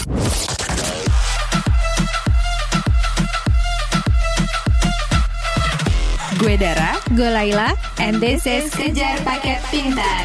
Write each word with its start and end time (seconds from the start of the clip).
Gue 0.00 0.16
Dara, 6.56 6.96
gue 7.12 7.28
Laila, 7.28 7.76
and 8.00 8.16
this 8.16 8.48
is 8.48 8.72
Kejar 8.72 9.20
Paket 9.28 9.60
Pintar. 9.68 10.24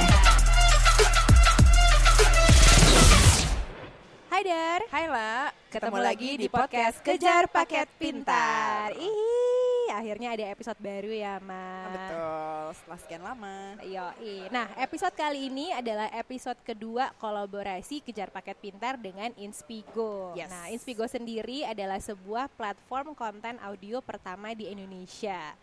Hai 4.31 4.41
Dar, 4.47 4.79
Hai 4.95 5.11
La, 5.11 5.51
ketemu 5.67 5.99
lagi 5.99 6.39
di 6.39 6.47
podcast 6.47 7.03
Kejar 7.03 7.51
Paket 7.51 7.91
Pintar. 7.99 8.95
Ih, 8.95 9.64
akhirnya 9.97 10.35
ada 10.35 10.45
episode 10.51 10.79
baru 10.79 11.11
ya, 11.11 11.39
Ma. 11.43 11.89
Betul, 11.91 12.65
setelah 12.77 12.99
sekian 13.01 13.23
lama. 13.23 13.57
Yoi. 13.81 14.51
Nah, 14.51 14.67
episode 14.79 15.15
kali 15.15 15.47
ini 15.47 15.71
adalah 15.71 16.11
episode 16.13 16.59
kedua 16.61 17.15
kolaborasi 17.17 18.03
Kejar 18.03 18.29
Paket 18.29 18.57
Pintar 18.59 18.99
dengan 18.99 19.31
Inspigo. 19.39 20.35
Yes. 20.35 20.51
Nah, 20.51 20.69
Inspigo 20.69 21.07
sendiri 21.07 21.63
adalah 21.63 21.97
sebuah 21.97 22.51
platform 22.53 23.15
konten 23.15 23.57
audio 23.63 24.03
pertama 24.03 24.51
di 24.51 24.69
Indonesia. 24.69 25.55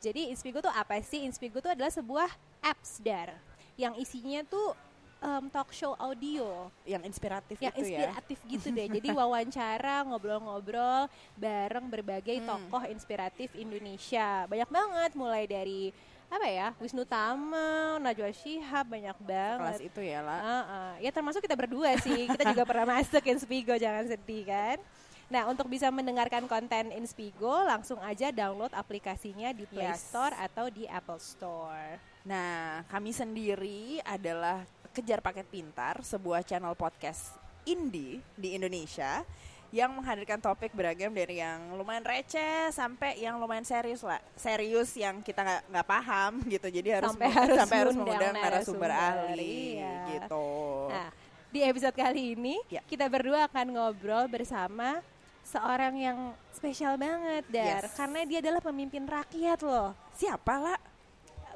Jadi 0.00 0.32
Inspigo 0.32 0.64
tuh 0.64 0.72
apa 0.72 0.96
sih? 1.04 1.28
Inspigo 1.28 1.60
tuh 1.60 1.76
adalah 1.76 1.92
sebuah 1.92 2.30
apps 2.64 3.04
dar 3.04 3.36
yang 3.80 3.96
isinya 3.96 4.44
tuh 4.44 4.76
em, 5.20 5.44
talk 5.46 5.68
show 5.70 5.92
audio 5.94 6.72
Yang 6.82 7.02
inspiratif 7.06 7.56
yang 7.56 7.72
itu 7.72 7.86
ya. 7.86 8.08
inspiratif 8.08 8.38
gitu 8.44 8.68
deh. 8.70 8.88
Jadi 8.90 9.08
wawancara, 9.18 10.02
ngobrol-ngobrol 10.04 11.06
bareng 11.34 11.86
berbagai 11.86 12.36
Hmm. 12.36 12.48
tokoh 12.66 12.84
inspiratif 12.86 13.52
Indonesia. 13.54 14.44
Banyak 14.46 14.66
banget 14.66 15.10
mulai 15.12 15.44
dari 15.44 15.92
apa 16.26 16.46
ya? 16.46 16.70
Wisnu 16.78 17.02
Tama, 17.02 17.98
Najwa 17.98 18.30
Shihab, 18.30 18.86
banyak 18.86 19.16
Kelas 19.18 19.26
banget. 19.26 19.80
itu 19.84 20.00
ya 20.00 20.20
La. 20.20 20.32
Ah, 20.32 20.44
ah. 20.62 20.90
Ya 20.96 21.10
termasuk 21.10 21.40
kita 21.40 21.54
berdua 21.54 21.98
sih. 21.98 22.24
Kita 22.26 22.48
juga 22.48 22.62
pernah 22.62 22.96
masuk 22.96 23.20
Inspigo, 23.24 23.74
jangan 23.74 24.06
sedih 24.06 24.46
kan. 24.46 24.78
Nah, 25.26 25.46
untuk 25.46 25.66
bisa 25.66 25.90
mendengarkan 25.90 26.46
konten 26.46 26.90
Inspigo, 26.90 27.62
langsung 27.62 27.98
aja 28.00 28.30
download 28.30 28.70
aplikasinya 28.72 29.50
di 29.50 29.62
Play 29.64 29.86
Yes. 29.86 30.02
Store 30.04 30.34
atau 30.34 30.66
di 30.66 30.86
Apple 30.86 31.18
Store. 31.18 31.98
Nah, 32.22 32.82
kami 32.86 33.10
sendiri 33.10 34.02
adalah 34.02 34.62
Kejar 34.90 35.22
Paket 35.22 35.46
Pintar, 35.46 36.02
sebuah 36.02 36.42
channel 36.42 36.74
podcast 36.74 37.38
indie 37.62 38.18
di 38.34 38.58
Indonesia 38.58 39.22
yang 39.70 39.94
menghadirkan 39.94 40.42
topik 40.42 40.74
beragam 40.74 41.14
dari 41.14 41.38
yang 41.38 41.78
lumayan 41.78 42.02
receh 42.02 42.74
sampai 42.74 43.22
yang 43.22 43.38
lumayan 43.38 43.62
serius 43.62 44.02
lah 44.02 44.18
serius 44.34 44.90
yang 44.98 45.22
kita 45.22 45.46
nggak 45.46 45.62
nggak 45.70 45.86
paham 45.86 46.42
gitu 46.50 46.66
jadi 46.66 46.98
harus 46.98 47.14
Sampai 47.14 47.30
harus 47.30 47.54
sampai 47.54 47.76
harus 47.78 47.94
ngundang 47.94 48.34
mengundang 48.34 48.34
narasumber, 48.50 48.90
ahli 48.90 49.78
iya. 49.78 49.94
gitu 50.10 50.50
Nah, 50.90 51.08
di 51.54 51.60
episode 51.62 51.94
kali 51.94 52.34
ini 52.34 52.58
Ya. 52.66 52.82
kita 52.82 53.06
berdua 53.06 53.46
akan 53.46 53.66
ngobrol 53.70 54.26
bersama 54.26 55.06
seorang 55.46 55.94
yang 56.02 56.18
spesial 56.50 56.98
banget 56.98 57.46
Dar, 57.46 57.86
Yes. 57.86 57.94
karena 57.94 58.26
dia 58.26 58.38
adalah 58.42 58.58
pemimpin 58.58 59.06
rakyat 59.06 59.62
loh. 59.62 59.94
siapa 60.18 60.58
lah 60.58 60.78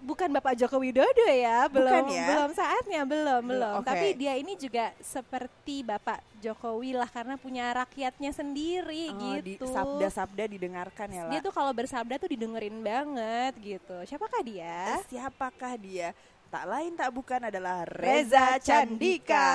Bukan 0.04 0.28
Bapak 0.28 0.52
Joko 0.60 0.76
Widodo 0.76 1.24
ya, 1.24 1.64
belum 1.72 2.04
ya? 2.12 2.28
belum 2.28 2.50
saatnya, 2.52 3.08
belum, 3.08 3.42
belum. 3.48 3.74
oke. 3.80 3.88
Tapi 3.88 4.12
dia 4.12 4.36
ini 4.36 4.52
juga 4.52 4.92
seperti 5.00 5.80
Bapak 5.80 6.20
Jokowi 6.44 6.92
lah 6.92 7.08
karena 7.08 7.40
punya 7.40 7.72
rakyatnya 7.72 8.28
sendiri 8.36 9.08
Oh, 9.16 9.40
di 9.40 9.56
gitu. 9.56 9.64
sabda-sabda 9.64 10.44
didengarkan 10.44 11.08
ya 11.08 11.24
Dia 11.32 11.40
lah 11.40 11.44
tuh 11.48 11.52
kalau 11.56 11.72
bersabda 11.72 12.20
tuh 12.20 12.28
didengerin 12.28 12.84
banget 12.84 13.56
gitu. 13.64 13.96
Siapakah 14.04 14.44
dia? 14.44 15.00
siapakah 15.08 15.80
dia 15.80 16.12
tak 16.46 16.64
lain 16.64 16.94
tak 16.94 17.10
bukan 17.10 17.40
adalah 17.50 17.82
Reza 17.82 18.62
Candika. 18.62 19.50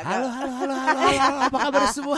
Halo, 0.00 0.26
halo, 0.26 0.52
halo, 0.56 0.74
halo, 0.74 1.00
halo, 1.12 1.36
apa 1.44 1.56
kabar 1.60 1.82
semua? 1.96 2.16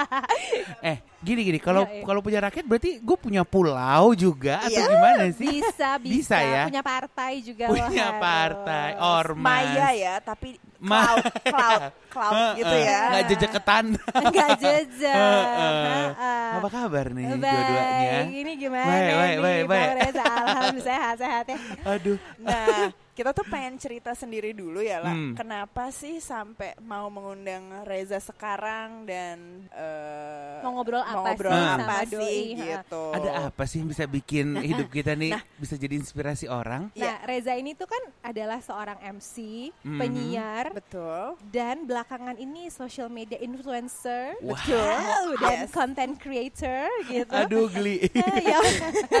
eh, 0.92 0.96
gini 1.24 1.40
gini, 1.42 1.56
kalau 1.56 1.88
Iya, 1.88 2.00
iya. 2.00 2.04
kalau 2.04 2.20
punya 2.20 2.38
rakyat 2.44 2.64
berarti 2.68 2.90
gue 3.00 3.16
punya 3.16 3.42
pulau 3.42 4.12
juga 4.12 4.60
atau 4.60 4.76
Iya. 4.76 4.92
gimana 4.92 5.24
sih? 5.32 5.56
Bisa, 5.56 5.88
bisa, 5.96 6.36
Bisa 6.36 6.36
ya? 6.44 6.62
Punya 6.68 6.82
partai 6.84 7.32
juga 7.40 7.64
Punya 7.72 7.88
loh, 8.12 8.20
partai, 8.20 8.88
ormas. 9.00 9.40
Maya 9.40 9.88
ya, 9.96 10.14
tapi 10.20 10.60
Ma- 10.84 11.16
cloud, 11.16 11.24
cloud, 11.44 11.82
cloud 12.08 12.54
gitu 12.60 12.76
ya. 12.78 13.00
Nggak 13.08 13.24
jejak 13.26 13.50
ke 13.50 13.60
tanah. 13.60 14.04
Enggak 14.14 14.48
jejak. 14.58 15.16
Heeh. 15.18 16.06
Heeh. 16.12 16.50
Apa 16.54 16.68
kabar 16.70 17.06
nih 17.10 17.24
Baik, 17.26 17.40
dua-duanya? 17.42 18.18
ini 18.30 18.52
gimana 18.54 18.86
Baik, 18.86 19.02
baik, 19.10 19.34
nih 19.34 19.40
baik, 19.40 19.62
Bang 19.64 19.80
baik. 19.80 19.96
Reza? 19.98 20.22
Alhamdulillah 20.24 20.84
sehat-sehat 20.84 21.44
ya. 21.46 21.58
Aduh. 21.86 22.18
Nah, 22.38 22.78
kita 23.10 23.30
tuh 23.30 23.46
pengen 23.46 23.74
cerita 23.76 24.10
sendiri 24.12 24.50
dulu 24.50 24.78
ya 24.78 24.98
lah. 24.98 25.10
Hmm. 25.10 25.32
Kenapa 25.32 25.86
sih 25.88 26.18
sampai 26.18 26.74
mau 26.80 27.06
mengundang 27.08 27.62
Reza 27.82 28.18
sekarang 28.18 29.04
dan 29.04 29.38
eh, 29.70 30.58
Mau 30.60 30.74
ngobrol 30.74 30.98
apa 30.98 31.14
mau 31.14 31.24
ngobrol 31.24 31.52
sih 31.52 31.62
apa 31.62 31.78
sama 31.78 31.98
sih 32.02 32.10
doi, 32.10 32.42
gitu. 32.58 33.04
Ada 33.12 33.30
apa 33.46 33.62
sih 33.64 33.76
yang 33.76 33.88
bisa 33.88 34.04
bikin 34.04 34.46
hidup 34.58 34.88
kita 34.88 35.14
nih 35.14 35.30
Nah. 35.30 35.42
bisa 35.54 35.74
jadi 35.74 35.94
inspirasi 35.94 36.46
orang? 36.46 36.90
Nah, 36.90 36.98
Iya. 36.98 37.14
Reza 37.22 37.54
ini 37.54 37.72
tuh 37.72 37.86
kan 37.86 38.02
adalah 38.20 38.58
seorang 38.58 38.98
MC, 39.00 39.34
Mhm. 39.80 39.94
penyiar, 39.94 40.64
Betul. 40.74 41.38
dan 41.48 41.86
belakangan 41.86 42.34
ini 42.34 42.66
social 42.66 43.06
media 43.06 43.38
influencer, 43.38 44.34
Wow. 44.42 44.58
betul, 44.58 45.26
dan 45.38 45.58
Yes. 45.64 45.70
content 45.70 46.14
creator 46.18 46.86
gitu. 47.06 47.30
Aduh 47.30 47.70
geli. 47.70 48.10
Nah, 48.10 48.38
yang 48.42 48.64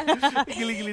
Geli-geli 0.58 0.92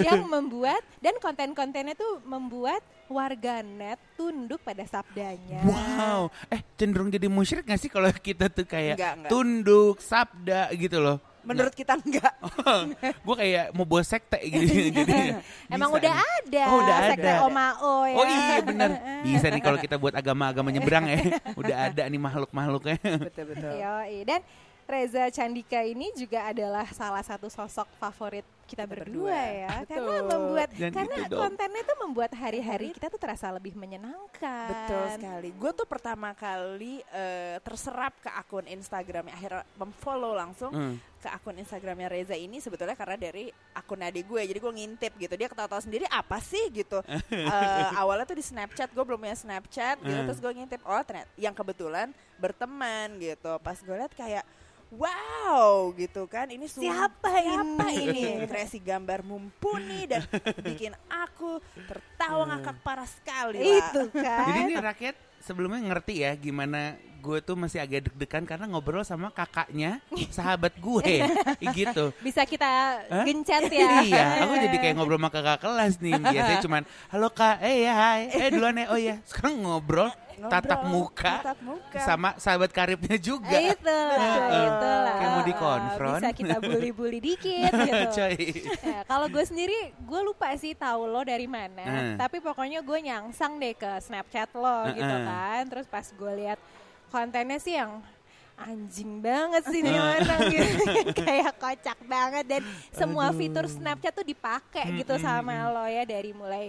yang 0.00 0.24
membuat 0.24 0.80
dan 0.98 1.20
konten-kontennya 1.20 1.92
tuh 1.92 2.24
membuat 2.24 2.80
warganet 3.10 3.98
tunduk 4.14 4.62
pada 4.62 4.86
sabdanya. 4.86 5.60
Wow, 5.66 6.30
eh 6.48 6.62
cenderung 6.78 7.10
jadi 7.10 7.26
musyrik 7.26 7.66
gak 7.66 7.80
sih 7.80 7.90
kalau 7.90 8.08
kita 8.14 8.46
tuh 8.48 8.64
kayak 8.64 8.96
Enggak, 8.96 9.12
enggak. 9.18 9.30
tunduk, 9.30 9.96
sabda 10.00 10.70
gitu 10.78 10.98
loh. 11.02 11.18
Menurut 11.40 11.72
kita 11.72 11.96
enggak. 11.96 12.34
gue 13.26 13.36
kayak 13.36 13.66
mau 13.72 13.84
bawa 13.84 14.02
sekte 14.02 14.36
gitu 14.52 14.92
jadi 14.92 15.40
Emang 15.66 15.90
bisa 15.90 15.98
udah 16.00 16.12
nih. 16.12 16.28
ada, 16.36 16.62
Oh, 16.66 16.78
udah 16.78 16.96
sekte 17.08 17.30
ada. 17.30 17.44
Omao 17.44 17.94
ya. 18.04 18.16
Oh 18.16 18.24
iya 18.24 18.56
benar. 18.60 18.90
Bisa 19.24 19.46
nih 19.48 19.62
kalau 19.62 19.78
kita 19.78 19.96
buat 19.96 20.12
agama-agama 20.12 20.68
nyebrang 20.68 21.04
ya. 21.06 21.18
Udah 21.54 21.76
ada 21.88 22.02
nih 22.04 22.20
makhluk-makhluknya. 22.20 22.96
betul 23.20 23.44
betul. 23.50 23.72
Yoi. 23.72 24.24
Dan 24.24 24.40
Reza 24.84 25.30
Candika 25.30 25.80
ini 25.80 26.10
juga 26.12 26.50
adalah 26.50 26.82
salah 26.90 27.22
satu 27.22 27.46
sosok 27.46 27.86
favorit 27.96 28.42
kita, 28.70 28.86
Kita 28.86 28.92
berdua, 28.94 29.26
berdua. 29.26 29.42
ya. 29.58 29.68
Betul. 29.82 29.90
Karena 29.90 30.20
membuat 30.24 30.68
Dan 30.70 30.90
karena 30.94 31.14
itu 31.16 31.26
dong. 31.28 31.40
kontennya 31.42 31.82
tuh 31.82 31.98
membuat 31.98 32.32
hari-hari 32.32 32.88
kita 32.92 33.06
tuh 33.08 33.18
terasa 33.18 33.46
lebih 33.50 33.74
menyenangkan. 33.74 34.68
Betul 34.70 35.04
sekali. 35.18 35.48
Gue 35.52 35.72
tuh 35.74 35.84
pertama 35.84 36.30
kali 36.32 37.02
eh, 37.04 37.58
terserap 37.60 38.14
ke 38.16 38.30
akun 38.30 38.64
Instagramnya, 38.64 39.34
akhirnya 39.34 39.62
memfollow 39.74 40.32
langsung 40.32 40.70
Hmm. 40.70 40.96
ke 41.18 41.28
akun 41.28 41.52
Instagramnya 41.54 42.06
Reza 42.06 42.32
ini 42.32 42.56
sebetulnya 42.56 42.94
karena 42.94 43.18
dari 43.18 43.48
akun 43.72 44.00
adik 44.00 44.24
gue. 44.24 44.42
Jadi 44.46 44.58
gue 44.58 44.72
ngintip 44.72 45.12
gitu. 45.16 45.34
Dia 45.34 45.48
ketawa-tawa 45.48 45.80
sendiri 45.80 46.06
apa 46.06 46.38
sih 46.38 46.70
gitu. 46.70 47.02
Eh, 47.50 47.86
awalnya 47.94 48.24
tuh 48.24 48.36
di 48.36 48.42
Snapchat, 48.42 48.88
gue 48.88 49.02
belum 49.02 49.18
punya 49.18 49.34
Snapchat 49.34 49.98
gitu. 49.98 50.14
Hmm. 50.14 50.28
Terus 50.28 50.38
gue 50.38 50.52
ngintip, 50.54 50.80
oh 50.82 51.02
ternyata 51.02 51.28
yang 51.34 51.50
kebetulan 51.50 52.08
berteman 52.36 53.18
gitu. 53.18 53.58
Pas 53.58 53.76
gue 53.76 53.92
liat 53.92 54.12
kayak 54.12 54.44
Wow 54.90 55.94
gitu 55.94 56.26
kan 56.26 56.50
ini 56.50 56.66
Siapa 56.66 57.30
siapa 57.30 57.86
ini? 57.94 58.42
ini 58.42 58.46
kreasi 58.50 58.82
gambar 58.82 59.22
mumpuni 59.22 60.10
dan 60.10 60.26
bikin 60.66 60.90
aku 61.06 61.62
tertawa 61.86 62.42
ngakak 62.50 62.76
parah 62.82 63.06
sekali 63.06 63.62
lah. 63.62 63.78
Itu 63.86 64.02
kan. 64.10 64.46
Jadi 64.50 64.58
ini 64.66 64.74
rakyat 64.82 65.14
sebelumnya 65.38 65.80
ngerti 65.94 66.26
ya 66.26 66.34
gimana 66.34 66.98
gue 67.20 67.38
tuh 67.44 67.52
masih 67.52 67.78
agak 67.84 68.08
deg-degan 68.08 68.48
karena 68.48 68.64
ngobrol 68.64 69.04
sama 69.04 69.28
kakaknya 69.28 70.00
sahabat 70.32 70.72
gue 70.80 71.20
gitu. 71.76 72.16
bisa 72.24 72.42
kita 72.48 73.04
Hah? 73.12 73.24
gencet 73.28 73.68
ya. 73.68 74.00
iya, 74.00 74.26
aku 74.40 74.56
jadi 74.56 74.76
kayak 74.80 74.94
ngobrol 74.98 75.20
sama 75.20 75.28
kakak 75.28 75.60
kelas 75.60 76.00
nih. 76.00 76.16
Biasanya 76.16 76.58
cuman, 76.66 76.82
halo 77.12 77.28
kak, 77.28 77.60
eh 77.60 77.84
ya 77.84 77.92
hai, 77.92 78.22
eh 78.32 78.48
duluan 78.48 78.72
ya, 78.72 78.86
oh 78.88 78.96
ya. 78.96 79.20
Sekarang 79.28 79.60
ngobrol, 79.60 80.08
Ngobrol, 80.40 80.50
tatap 80.50 80.80
muka, 80.84 81.34
tatap 81.38 81.58
muka. 81.60 81.98
sama 82.00 82.28
sahabat 82.34 82.70
karibnya 82.70 83.16
juga. 83.16 83.52
Eh, 83.52 83.70
Itulah, 83.70 84.16
Heeh. 84.16 84.64
itulah. 84.64 85.14
Kayak 85.14 85.30
mau 85.30 85.44
dikonfront. 85.44 86.18
Bisa 86.18 86.30
kita 86.32 86.56
bully-bully 86.58 87.20
dikit 87.20 87.70
gitu. 87.86 88.00
Coy. 88.10 88.36
Ya, 88.80 89.00
kalau 89.04 89.26
gue 89.26 89.44
sendiri, 89.44 89.78
gue 89.92 90.20
lupa 90.22 90.48
sih 90.54 90.72
tahu 90.72 91.04
lo 91.04 91.20
dari 91.22 91.44
mana. 91.44 91.84
Hmm. 91.84 92.16
Tapi 92.16 92.38
pokoknya 92.38 92.80
gue 92.80 92.98
nyangsang 93.02 93.54
deh 93.54 93.72
ke 93.72 94.00
Snapchat 94.00 94.48
lo 94.52 94.76
gitu 94.90 95.04
Hmm. 95.12 95.26
kan. 95.26 95.62
Terus 95.66 95.84
pas 95.84 96.06
gue 96.06 96.32
lihat 96.38 96.58
kontennya 97.08 97.56
sih 97.56 97.74
yang 97.74 98.00
anjing 98.56 99.18
banget 99.18 99.64
sih 99.66 99.80
nih 99.80 99.92
Hmm. 99.92 100.08
orang 100.14 100.40
gitu. 100.46 100.74
Kayak 101.22 101.52
kocak 101.54 101.98
banget 102.02 102.44
dan 102.46 102.62
semua 102.90 103.28
Aduh. 103.28 103.36
fitur 103.36 103.64
Snapchat 103.66 104.12
tuh 104.12 104.22
dipakai 104.22 104.84
gitu 104.96 105.16
sama 105.16 105.52
lo 105.68 105.84
ya 105.84 106.04
dari 106.04 106.30
mulai 106.30 106.68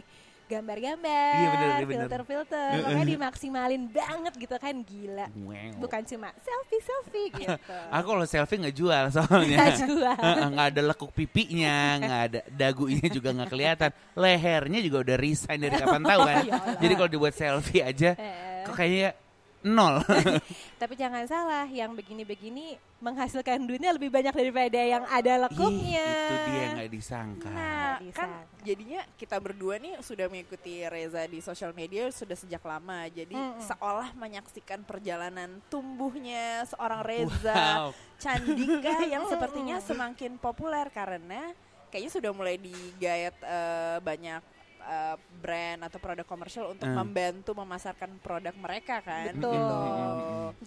gambar-gambar, 0.51 1.33
Iya, 1.33 1.47
bener, 1.49 1.67
bener. 1.71 1.87
filter-filter, 1.87 2.69
makanya 2.81 3.07
dimaksimalin 3.07 3.83
banget 3.87 4.33
gitu 4.35 4.55
kan 4.55 4.75
gila. 4.77 5.27
Wow. 5.33 5.71
Bukan 5.79 6.01
cuma 6.05 6.29
selfie-selfie 6.37 7.27
gitu. 7.39 7.55
Aku 7.87 8.05
kalau 8.05 8.25
selfie 8.25 8.59
nggak 8.59 8.75
jual 8.75 9.03
soalnya. 9.09 9.57
Nggak 9.57 9.77
jual. 9.79 10.17
Nggak 10.51 10.67
ada 10.69 10.81
lekuk 10.83 11.11
pipinya, 11.11 11.77
nggak 11.97 12.21
ada 12.27 12.39
dagunya 12.47 13.07
juga 13.07 13.31
nggak 13.31 13.49
kelihatan. 13.49 13.89
Lehernya 14.13 14.79
juga 14.81 14.97
udah 15.01 15.15
resign 15.15 15.59
dari 15.59 15.75
kapan 15.75 16.03
tahu 16.03 16.19
kan. 16.21 16.37
Ya. 16.51 16.57
Jadi 16.75 16.93
kalau 16.93 17.09
dibuat 17.09 17.33
selfie 17.33 17.79
aja, 17.79 18.11
Eh. 18.11 18.65
kok 18.65 18.75
kayaknya 18.75 19.13
nol. 19.61 20.01
Tapi 20.81 20.93
jangan 21.01 21.25
salah, 21.29 21.65
yang 21.69 21.93
begini-begini 21.93 22.77
menghasilkan 23.01 23.65
duitnya 23.65 23.93
lebih 23.93 24.13
banyak 24.13 24.33
daripada 24.33 24.77
yang 24.77 25.03
ada 25.09 25.49
lekuknya. 25.49 26.05
Ih, 26.05 26.25
itu 26.29 26.49
dia 26.53 26.65
nggak 26.77 26.91
disangka. 26.93 27.49
Nah, 27.49 27.97
Bisa. 27.97 28.17
kan 28.17 28.29
jadinya 28.61 29.01
kita 29.17 29.37
berdua 29.41 29.81
nih 29.81 29.97
sudah 30.05 30.29
mengikuti 30.29 30.85
Reza 30.85 31.25
di 31.25 31.41
sosial 31.41 31.73
media 31.73 32.09
sudah 32.13 32.37
sejak 32.37 32.61
lama. 32.61 33.09
Jadi 33.09 33.33
Mm-mm. 33.33 33.61
seolah 33.65 34.13
menyaksikan 34.13 34.85
perjalanan 34.85 35.61
tumbuhnya 35.69 36.65
seorang 36.69 37.01
Reza 37.01 37.53
Wow. 37.61 37.89
Candika 38.21 39.01
yang 39.13 39.25
sepertinya 39.25 39.81
semakin 39.81 40.37
populer 40.37 40.89
karena 40.93 41.53
kayaknya 41.89 42.11
sudah 42.13 42.31
mulai 42.33 42.55
digayat 42.61 43.35
eh, 43.41 43.97
banyak 44.01 44.41
eh, 44.83 45.15
brand 45.37 45.85
atau 45.85 45.97
produk 45.97 46.23
komersial 46.23 46.69
untuk 46.69 46.85
Hmm. 46.85 46.97
membantu 46.97 47.53
memasarkan 47.53 48.17
produk 48.19 48.53
mereka 48.55 48.99
kan. 48.99 49.31
Betul. 49.31 49.53
Gitu. 49.53 49.77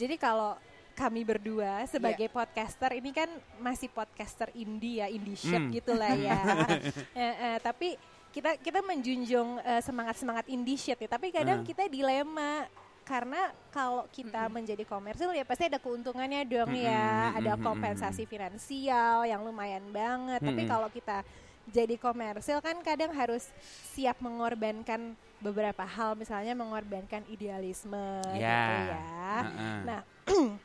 Jadi 0.00 0.14
kalau 0.16 0.54
kami 0.94 1.26
berdua 1.26 1.82
sebagai 1.84 2.30
podcaster 2.30 2.94
ini 2.94 3.10
kan 3.10 3.26
masih 3.58 3.90
podcaster 3.90 4.46
indie 4.54 5.02
ya, 5.02 5.10
indie 5.10 5.34
ship 5.34 5.58
Hmm. 5.58 5.74
gitu 5.74 5.90
lah 5.92 6.14
ya. 6.14 6.38
Eh, 7.18 7.34
eh, 7.34 7.56
tapi 7.58 7.98
kita 8.30 8.58
kita 8.58 8.78
menjunjung 8.80 9.58
semangat 9.80 10.18
semangat 10.18 10.46
indie 10.46 10.74
shit 10.74 10.96
ya. 10.96 11.06
Tapi 11.06 11.30
kadang 11.30 11.62
Hmm. 11.62 11.66
kita 11.66 11.86
dilema 11.86 12.66
karena 13.04 13.36
kalau 13.68 14.08
kita 14.08 14.48
menjadi 14.48 14.80
komersil 14.82 15.28
ya 15.30 15.44
pasti 15.44 15.68
ada 15.68 15.76
keuntungannya 15.76 16.40
dong 16.42 16.72
Mm-mm, 16.72 16.88
ya, 16.88 17.36
ada 17.36 17.52
kompensasi 17.60 18.24
finansial 18.24 19.28
yang 19.28 19.44
lumayan 19.44 19.84
banget. 19.92 20.40
Tapi 20.40 20.62
Mm-mm. 20.64 20.72
kalau 20.72 20.88
kita 20.88 21.20
jadi 21.68 21.96
komersil 21.96 22.60
kan 22.60 22.76
kadang 22.84 23.12
harus 23.12 23.48
siap 23.94 24.20
mengorbankan 24.20 25.16
beberapa 25.40 25.84
hal, 25.84 26.16
misalnya 26.16 26.52
mengorbankan 26.52 27.24
idealisme 27.28 28.20
gitu 28.44 28.72
Ya. 28.72 28.88
ya. 28.90 29.04
Heeh. 29.48 29.78
Nah, 29.84 30.00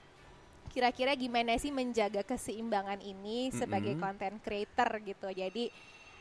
kira-kira 0.74 1.16
gimana 1.18 1.58
sih 1.58 1.74
menjaga 1.74 2.22
keseimbangan 2.22 3.02
ini 3.02 3.50
sebagai 3.52 3.96
Mm-mm. 3.96 4.02
content 4.02 4.38
creator 4.40 4.90
gitu. 5.02 5.28
Jadi 5.34 5.74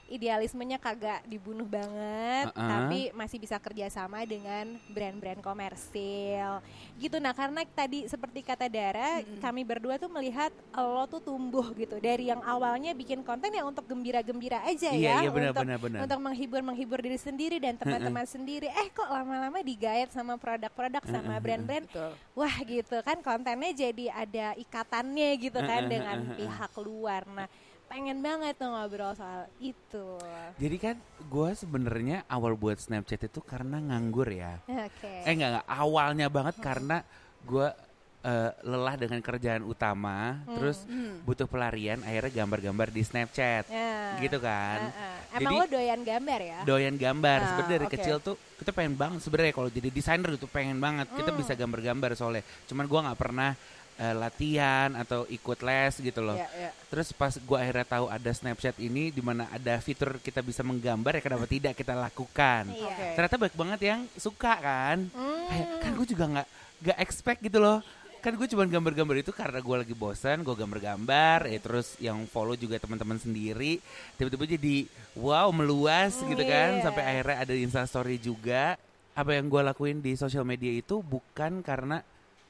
idealismenya 0.09 0.81
kagak 0.81 1.21
dibunuh 1.29 1.69
banget, 1.69 2.49
Uh-uh. 2.51 2.69
tapi 2.69 3.13
masih 3.13 3.39
bisa 3.39 3.61
kerjasama 3.61 4.25
dengan 4.25 4.81
brand-brand 4.89 5.45
komersil 5.45 6.65
gitu. 6.97 7.21
Nah, 7.21 7.37
karena 7.37 7.63
tadi 7.69 8.09
seperti 8.09 8.41
kata 8.43 8.67
Dara, 8.67 9.21
kami 9.39 9.63
berdua 9.63 10.01
tuh 10.01 10.09
melihat 10.09 10.51
lo 10.75 11.05
tuh 11.07 11.21
tumbuh 11.21 11.71
gitu 11.77 12.01
dari 12.01 12.33
yang 12.33 12.41
awalnya 12.43 12.97
bikin 12.97 13.21
konten 13.21 13.53
yang 13.53 13.69
untuk 13.69 13.85
gembira-gembira 13.85 14.65
aja 14.65 14.91
Iya, 14.91 15.23
ya, 15.23 15.29
iya 15.29 15.31
benar 15.31 15.53
untuk 15.53 15.65
benar 15.65 15.79
benar. 15.79 16.01
untuk 16.09 16.19
menghibur 16.25 16.61
menghibur 16.65 16.99
diri 17.05 17.21
sendiri 17.21 17.57
dan 17.61 17.77
teman-teman 17.77 18.25
sendiri. 18.25 18.73
Eh 18.73 18.89
kok 18.91 19.07
lama-lama 19.07 19.61
digayat 19.61 20.11
sama 20.11 20.41
produk-produk 20.41 21.05
sama 21.05 21.37
brand-brand 21.39 21.87
wah 22.33 22.57
gitu 22.65 22.97
kan 23.05 23.21
kontennya 23.21 23.71
jadi 23.77 24.05
ada 24.15 24.47
ikatannya 24.57 25.31
gitu 25.39 25.61
kan 25.61 25.85
dengan 25.87 26.17
pihak 26.35 26.73
luar. 26.81 27.23
Nah, 27.29 27.49
pengen 27.89 28.21
banget 28.21 28.55
tuh 28.55 28.69
ngobrol 28.69 29.13
soal 29.13 29.49
itu. 29.59 30.07
Jadi 30.57 30.77
kan 30.77 30.97
gue 31.19 31.51
sebenarnya 31.53 32.23
awal 32.27 32.55
buat 32.55 32.77
Snapchat 32.77 33.25
itu 33.25 33.41
karena 33.41 33.81
nganggur 33.81 34.29
ya. 34.29 34.61
Oke. 34.65 35.25
Eh 35.25 35.33
enggak 35.33 35.51
enggak 35.57 35.67
awalnya 35.67 36.27
banget 36.29 36.57
karena 36.59 37.01
gue 37.43 37.69
eh, 38.19 38.51
lelah 38.67 38.99
dengan 38.99 39.23
kerjaan 39.23 39.63
utama, 39.63 40.43
terus 40.51 40.83
Hmm. 40.85 41.23
butuh 41.23 41.47
pelarian, 41.47 42.03
akhirnya 42.03 42.43
gambar-gambar 42.43 42.91
di 42.91 43.01
Snapchat, 43.01 43.71
Ya. 43.71 44.19
gitu 44.19 44.43
kan. 44.43 44.91
Heeh. 44.91 45.39
Emang 45.39 45.55
Jadi- 45.55 45.61
lo 45.63 45.67
doyan 45.71 46.01
gambar 46.03 46.41
ya? 46.43 46.59
Doyan 46.67 46.97
gambar, 46.99 47.39
Ah, 47.39 47.47
sebenarnya 47.47 47.73
dari 47.73 47.87
oke. 47.87 47.95
kecil 47.95 48.17
tuh 48.19 48.35
kita 48.59 48.75
pengen 48.75 48.99
banget 48.99 49.23
sebenarnya 49.23 49.55
kalau 49.55 49.71
jadi 49.71 49.89
desainer 49.89 50.35
gitu 50.35 50.51
pengen 50.51 50.83
banget 50.83 51.07
kita 51.15 51.31
Hmm. 51.31 51.39
bisa 51.39 51.53
gambar-gambar 51.55 52.11
soalnya. 52.15 52.43
Cuman 52.67 52.85
gue 52.85 53.01
nggak 53.01 53.19
pernah 53.19 53.51
eh, 53.99 54.15
latihan 54.15 54.95
atau 54.95 55.27
ikut 55.27 55.59
les 55.61 55.99
gitu 55.99 56.23
loh. 56.23 56.39
Ya, 56.39 56.47
ya. 56.55 56.71
Terus 56.89 57.11
pas 57.13 57.35
gue 57.35 57.59
akhirnya 57.59 57.85
tahu 57.85 58.07
ada 58.07 58.31
Snapchat 58.31 58.79
ini 58.79 59.11
di 59.11 59.21
mana 59.21 59.51
ada 59.51 59.77
fitur 59.83 60.23
kita 60.23 60.41
bisa 60.41 60.63
menggambar 60.63 61.19
ya 61.19 61.23
kenapa 61.23 61.45
tidak 61.51 61.75
kita 61.75 61.99
lakukan. 61.99 62.71
Iya. 62.71 62.87
Oke. 62.89 63.07
Ternyata 63.19 63.37
banyak 63.37 63.57
banget 63.59 63.81
yang 63.83 64.01
suka 64.15 64.55
kan. 64.57 64.99
Hmm. 65.11 65.47
Kayak, 65.51 65.67
kan 65.83 65.91
gue 65.99 66.07
juga 66.07 66.25
nggak 66.31 66.49
nggak 66.79 66.99
expect 67.03 67.41
gitu 67.43 67.59
loh. 67.59 67.83
Kan 68.19 68.35
gue 68.35 68.51
cuma 68.51 68.67
gambar-gambar 68.67 69.23
itu 69.23 69.31
karena 69.31 69.63
gue 69.63 69.77
lagi 69.79 69.95
bosan, 69.95 70.43
gue 70.43 70.51
gambar-gambar, 70.51 71.47
ya 71.47 71.59
terus 71.63 71.95
yang 72.03 72.27
follow 72.27 72.59
juga 72.59 72.75
teman-teman 72.83 73.15
sendiri. 73.15 73.79
Tiba-tiba 74.19 74.59
jadi 74.59 74.77
wow 75.15 75.55
meluas 75.55 76.19
gitu 76.19 76.43
kan, 76.43 76.83
Iya. 76.83 76.91
sampai 76.91 77.03
akhirnya 77.07 77.37
ada 77.47 77.55
Instastory 77.55 78.19
juga. 78.19 78.75
Apa 79.15 79.39
yang 79.39 79.47
gue 79.47 79.63
lakuin 79.63 80.03
di 80.03 80.19
sosial 80.19 80.43
media 80.43 80.71
itu 80.75 80.99
bukan 80.99 81.63
karena 81.63 82.03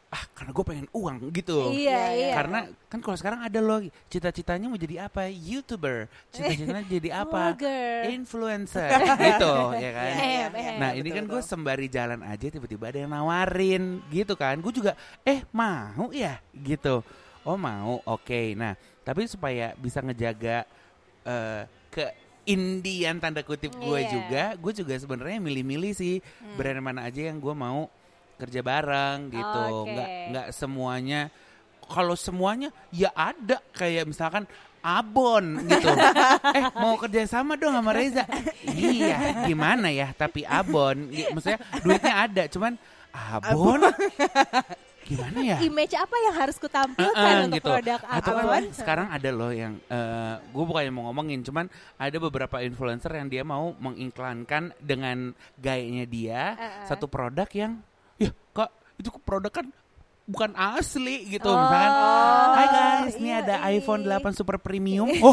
ah 0.08 0.24
karena 0.32 0.50
gue 0.50 0.64
pengen 0.64 0.88
uang 0.88 1.28
gitu. 1.30 1.68
Iya, 1.68 2.02
iya. 2.16 2.32
Karena 2.32 2.64
kan 2.88 3.04
kalau 3.04 3.12
sekarang 3.12 3.44
ada 3.44 3.60
loh 3.60 3.84
cita-citanya 4.08 4.66
mau 4.66 4.80
jadi 4.80 5.04
apa? 5.04 5.28
YouTuber. 5.28 6.08
Cita-citanya 6.32 6.80
jadi 6.96 7.08
apa? 7.12 7.52
Influencer 8.08 8.88
gitu 9.28 9.52
ya 9.76 9.90
kan. 9.92 10.08
Iya, 10.08 10.16
iya, 10.16 10.24
iya. 10.24 10.46
ehem. 10.48 10.76
Nah 10.80 10.90
betul, 10.90 11.00
ini 11.04 11.08
kan 11.12 11.24
gue 11.28 11.40
sembari 11.42 11.86
jalan 11.86 12.20
aja 12.24 12.46
tiba-tiba 12.48 12.88
ada 12.88 12.98
yang 13.04 13.12
nawarin 13.12 14.00
gitu 14.08 14.32
kan. 14.32 14.56
Gue 14.64 14.72
juga 14.72 14.96
eh 15.22 15.44
mau 15.52 16.08
ya 16.08 16.40
gitu. 16.56 17.04
Oh 17.44 17.60
mau 17.60 18.00
oke. 18.02 18.56
Nah 18.56 18.72
tapi 19.04 19.28
supaya 19.28 19.76
bisa 19.76 20.00
ngejaga 20.00 20.64
eh 21.22 21.62
keindian 21.92 23.20
tanda 23.20 23.44
kutip 23.44 23.76
gue 23.76 23.98
Iya. 24.00 24.08
juga. 24.08 24.44
Gue 24.56 24.72
juga 24.72 24.96
sebenarnya 24.96 25.36
milih-milih 25.36 25.92
sih 25.92 26.24
Hmm. 26.40 26.56
brand 26.56 26.80
mana 26.80 27.04
aja 27.04 27.28
yang 27.28 27.36
gue 27.36 27.52
mau 27.52 27.92
kerja 28.38 28.60
bareng 28.62 29.28
gitu. 29.28 29.60
Oke. 29.82 29.90
Nggak 29.92 30.08
nggak 30.30 30.46
semuanya. 30.54 31.20
Kalau 31.82 32.14
semuanya 32.14 32.68
ya 32.88 33.10
ada 33.12 33.58
kayak 33.72 34.06
misalkan 34.06 34.44
Abon 34.78 35.58
gitu. 35.66 35.90
eh 36.56 36.64
mau 36.78 36.94
kerja 36.94 37.26
sama 37.26 37.58
dong 37.58 37.74
sama 37.74 37.90
Reza. 37.90 38.22
iya, 38.70 39.42
gimana 39.42 39.90
ya? 39.90 40.14
Tapi 40.14 40.46
Abon, 40.46 41.10
i- 41.10 41.26
maksudnya 41.34 41.58
duitnya 41.82 42.14
ada, 42.14 42.42
cuman 42.46 42.72
Abon 43.10 43.82
gimana 45.02 45.38
ya? 45.40 45.56
Image 45.64 45.96
apa 45.96 46.16
yang 46.20 46.34
harus 46.36 46.60
kutampilkan 46.60 47.16
Heeh, 47.16 47.44
untuk 47.48 47.58
gitu. 47.64 47.68
produk 47.72 48.00
Atau 48.04 48.32
apa? 48.36 48.50
kan 48.54 48.64
sekarang 48.70 49.06
ada 49.08 49.30
loh 49.32 49.48
yang 49.50 49.80
gue 50.46 50.64
bukannya 50.68 50.92
mau 50.92 51.08
ngomongin, 51.08 51.40
cuman 51.40 51.66
ada 51.96 52.16
beberapa 52.20 52.60
influencer 52.60 53.16
yang 53.16 53.26
dia 53.26 53.40
mau 53.42 53.72
mengiklankan 53.80 54.76
dengan 54.78 55.32
gayanya 55.56 56.04
dia 56.04 56.42
Heeh. 56.54 56.84
satu 56.86 57.08
produk 57.08 57.48
yang 57.48 57.80
ya 58.18 58.30
kak 58.52 58.68
itu 58.98 59.08
produk 59.22 59.52
kan 59.52 59.66
bukan 60.28 60.52
asli 60.52 61.24
gitu 61.24 61.48
Oh, 61.48 61.56
misalkan 61.56 61.92
Hai 62.52 62.66
guys, 62.68 63.16
ini 63.16 63.32
iya, 63.32 63.40
ada 63.40 63.54
iya. 63.64 63.80
iPhone 63.80 64.04
8 64.04 64.36
Super 64.36 64.60
Premium. 64.60 65.08
Oh, 65.24 65.32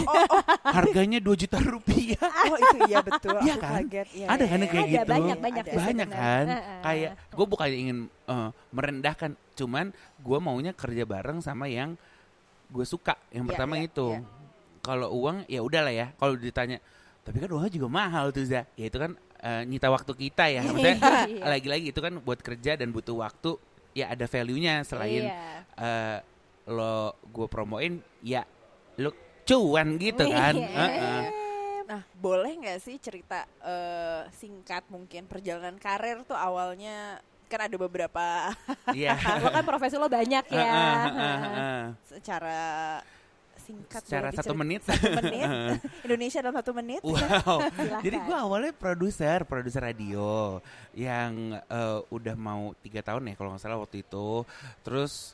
harganya 0.64 1.20
2 1.20 1.36
juta 1.36 1.60
rupiah. 1.60 2.16
Oh 2.48 2.56
itu 2.56 2.78
iya 2.88 3.04
betul. 3.04 3.36
Iya 3.44 3.56
kan? 3.60 3.84
kaget. 3.84 4.08
Iya, 4.16 4.26
Ada 4.30 4.44
iya, 4.46 4.52
kan 4.52 4.60
iya. 4.62 4.68
kayak 4.72 4.86
Ada, 4.86 4.94
gitu. 4.96 5.10
banyak, 5.12 5.38
banyak 5.42 5.64
Ada. 5.66 5.72
sih 5.74 5.80
Banyak 5.84 6.08
kan? 6.08 6.46
Kayak 6.80 7.12
gue 7.28 7.46
bukannya 7.46 7.78
ingin 7.78 7.98
eh, 8.08 8.50
merendahkan, 8.72 9.32
cuman 9.58 9.86
gue 10.22 10.38
maunya 10.40 10.72
kerja 10.72 11.04
bareng 11.04 11.44
sama 11.44 11.66
yang 11.68 12.00
gue 12.72 12.86
suka. 12.88 13.20
Yang 13.36 13.44
Iya, 13.44 13.50
pertama 13.52 13.74
iya, 13.76 13.88
itu. 13.92 14.08
iya. 14.16 14.22
Kalau 14.80 15.08
uang 15.12 15.38
ya 15.52 15.60
udahlah 15.60 15.92
ya. 15.92 16.08
Kalau 16.16 16.40
ditanya, 16.40 16.78
tapi 17.26 17.42
kan 17.44 17.50
uangnya 17.52 17.72
juga 17.74 17.88
mahal 17.92 18.32
tuh 18.32 18.48
Za. 18.48 18.64
Ya 18.78 18.86
itu 18.88 18.96
kan 18.96 19.12
eh, 19.46 19.62
nyita 19.64 19.88
waktu 19.88 20.12
kita 20.12 20.50
ya. 20.50 20.62
Maksudnya 20.66 20.98
Iya. 21.30 21.44
lagi-lagi 21.46 21.86
itu 21.94 22.00
kan 22.02 22.18
buat 22.18 22.42
kerja 22.42 22.74
dan 22.74 22.90
butuh 22.90 23.22
waktu. 23.22 23.62
Ya 23.94 24.10
ada 24.10 24.26
value-nya 24.26 24.82
selain 24.84 25.30
Iya. 25.30 25.64
eh, 25.78 26.18
lo 26.66 27.14
gue 27.30 27.46
promoin 27.46 28.02
ya 28.20 28.42
lo 28.98 29.14
cuan 29.46 30.02
gitu 30.02 30.26
kan. 30.26 30.58
Iya. 30.58 30.74
Heeh. 30.74 31.22
Nah, 31.86 32.02
boleh 32.18 32.58
nggak 32.58 32.82
sih 32.82 32.98
cerita 32.98 33.46
eh, 33.62 34.26
singkat 34.34 34.90
mungkin 34.90 35.30
perjalanan 35.30 35.78
karir 35.78 36.26
tuh 36.26 36.34
awalnya 36.34 37.22
kan 37.46 37.70
ada 37.70 37.78
beberapa 37.78 38.50
Iya. 38.90 39.14
Lo 39.46 39.54
kan 39.54 39.62
profesi 39.62 39.94
lo 39.94 40.10
banyak 40.10 40.50
ya. 40.50 40.66
Heeh, 40.66 40.98
heeh, 41.06 41.38
heeh. 41.46 41.82
secara 42.10 42.60
singkat 43.58 44.02
Secara 44.04 44.30
boleh 44.30 44.38
satu 44.38 44.54
menit. 44.54 44.82
satu 44.84 45.08
menit 45.24 45.48
Indonesia 46.04 46.40
dalam 46.44 46.56
satu 46.56 46.72
menit 46.76 47.02
Wow. 47.02 47.58
Jadi 48.04 48.18
gue 48.18 48.36
awalnya 48.36 48.72
produser, 48.72 49.44
produser 49.44 49.82
radio 49.82 50.60
yang 50.94 51.56
eh, 51.58 52.00
udah 52.10 52.36
mau 52.36 52.72
tiga 52.80 53.02
tahun 53.02 53.32
ya 53.32 53.36
kalau 53.36 53.56
nggak 53.56 53.64
salah 53.64 53.80
waktu 53.82 54.04
itu. 54.04 54.44
Terus 54.82 55.34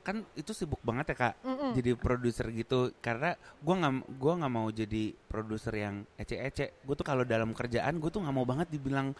kan 0.00 0.22
itu 0.38 0.54
sibuk 0.54 0.78
banget 0.86 1.10
ya 1.10 1.16
kak, 1.18 1.34
Mm-mm. 1.42 1.74
jadi 1.74 1.98
produser 1.98 2.46
gitu. 2.54 2.94
Karena 3.02 3.34
gue 3.34 3.74
nggak 3.74 3.94
gua 4.14 4.32
nggak 4.38 4.52
mau 4.54 4.70
jadi 4.70 5.10
produser 5.26 5.74
yang 5.74 6.06
ece-ece. 6.14 6.78
Gue 6.86 6.94
tuh 6.94 7.02
kalau 7.02 7.26
dalam 7.26 7.50
kerjaan 7.50 7.98
gue 7.98 8.10
tuh 8.10 8.22
nggak 8.22 8.36
mau 8.36 8.46
banget 8.46 8.70
dibilang 8.70 9.10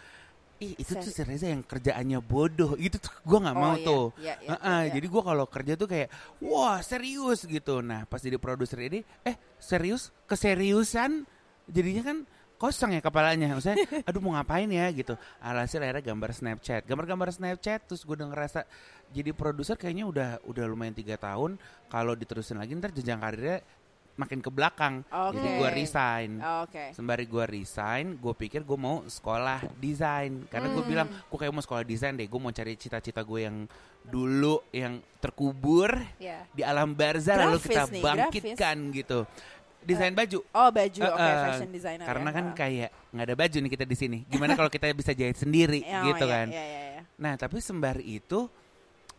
Ih 0.56 0.72
itu 0.80 0.96
tuh 0.96 1.12
si 1.12 1.20
Reza 1.20 1.52
yang 1.52 1.60
kerjaannya 1.60 2.18
bodoh. 2.24 2.72
Gitu 2.80 2.96
tuh 2.96 3.12
gue 3.24 3.38
nggak 3.44 3.56
mau 3.56 3.72
Oh, 3.72 3.76
iya, 3.76 3.84
tuh. 3.84 4.04
Iya, 4.16 4.34
iya, 4.40 4.48
Heeh, 4.56 4.80
iya. 4.88 4.92
jadi 4.96 5.06
gue 5.12 5.22
kalau 5.22 5.44
kerja 5.44 5.72
tuh 5.76 5.88
kayak 5.88 6.08
wah 6.40 6.80
serius 6.80 7.44
gitu. 7.44 7.84
Nah 7.84 8.08
pas 8.08 8.24
jadi 8.24 8.40
produser 8.40 8.80
ini 8.88 9.04
eh 9.20 9.36
serius? 9.60 10.08
Keseriusan? 10.24 11.28
Jadinya 11.68 12.02
kan 12.08 12.16
kosong 12.56 12.96
ya 12.96 13.04
kepalanya. 13.04 13.52
Maksudnya 13.52 13.84
aduh 14.08 14.20
mau 14.24 14.32
ngapain 14.32 14.68
ya? 14.72 14.88
Gitu. 14.96 15.12
Alhasil 15.44 15.76
akhirnya 15.84 16.04
gambar 16.08 16.30
Snapchat. 16.32 16.82
Gambar-gambar 16.88 17.28
Snapchat 17.36 17.84
terus 17.84 18.00
gue 18.08 18.16
udah 18.16 18.32
ngerasa 18.32 18.64
jadi 19.12 19.30
produser 19.36 19.76
kayaknya 19.76 20.08
udah 20.08 20.28
udah 20.48 20.64
lumayan 20.64 20.96
tiga 20.96 21.20
tahun. 21.20 21.60
Kalau 21.92 22.16
diterusin 22.16 22.56
lagi 22.56 22.72
ntar 22.80 22.96
jenjang 22.96 23.20
karirnya 23.20 23.60
makin 24.16 24.40
ke 24.40 24.48
belakang 24.48 25.04
Oke. 25.06 25.36
jadi 25.36 25.48
gue 25.54 25.68
resign 25.74 26.30
Oke. 26.64 26.90
sembari 26.90 27.24
gue 27.24 27.44
resign 27.46 28.16
gue 28.16 28.34
pikir 28.34 28.60
gue 28.60 28.74
mau 28.74 29.00
sekolah 29.02 29.60
desain 29.76 30.44
karena 30.46 30.68
gue 30.68 30.78
Hmm. 30.78 30.90
bilang 30.90 31.08
gue 31.08 31.36
kayak 31.36 31.50
mau 31.50 31.60
sekolah 31.60 31.82
desain 31.82 32.12
deh 32.12 32.24
gue 32.24 32.40
mau 32.40 32.48
cari 32.48 32.74
cita-cita 32.74 33.20
gue 33.20 33.40
yang 33.42 33.56
dulu 34.02 34.64
yang 34.70 34.98
terkubur 35.20 36.00
Ya. 36.16 36.48
di 36.48 36.62
alam 36.62 36.90
barzah 36.90 37.36
lalu 37.38 37.58
Grafis 37.58 37.68
kita 37.68 37.82
nih, 37.88 38.02
bangkitkan 38.02 38.76
gitu 38.90 39.18
desain 39.82 40.10
baju 40.10 40.38
Oh 40.50 40.68
baju, 40.68 41.00
oke 41.04 41.14
Eh, 41.14 41.28
eh, 41.28 41.36
fashion 41.44 41.70
designer. 41.70 42.06
karena 42.06 42.26
ya. 42.26 42.34
kan 42.34 42.46
kayak 42.52 42.90
nggak 43.08 43.24
ada 43.24 43.36
baju 43.36 43.56
nih 43.60 43.70
kita 43.70 43.84
di 43.84 43.94
sini 43.94 44.18
gimana 44.24 44.52
kalau 44.54 44.66
kita 44.66 44.90
bisa 44.90 45.12
jahit 45.12 45.36
sendiri 45.36 45.84
Oh, 45.92 46.08
gitu 46.08 46.24
iya, 46.24 46.34
kan 46.34 46.46
Iya, 46.48 46.64
iya, 46.64 46.80
iya. 46.90 47.02
nah 47.16 47.34
tapi 47.34 47.60
sembari 47.60 48.16
itu 48.16 48.48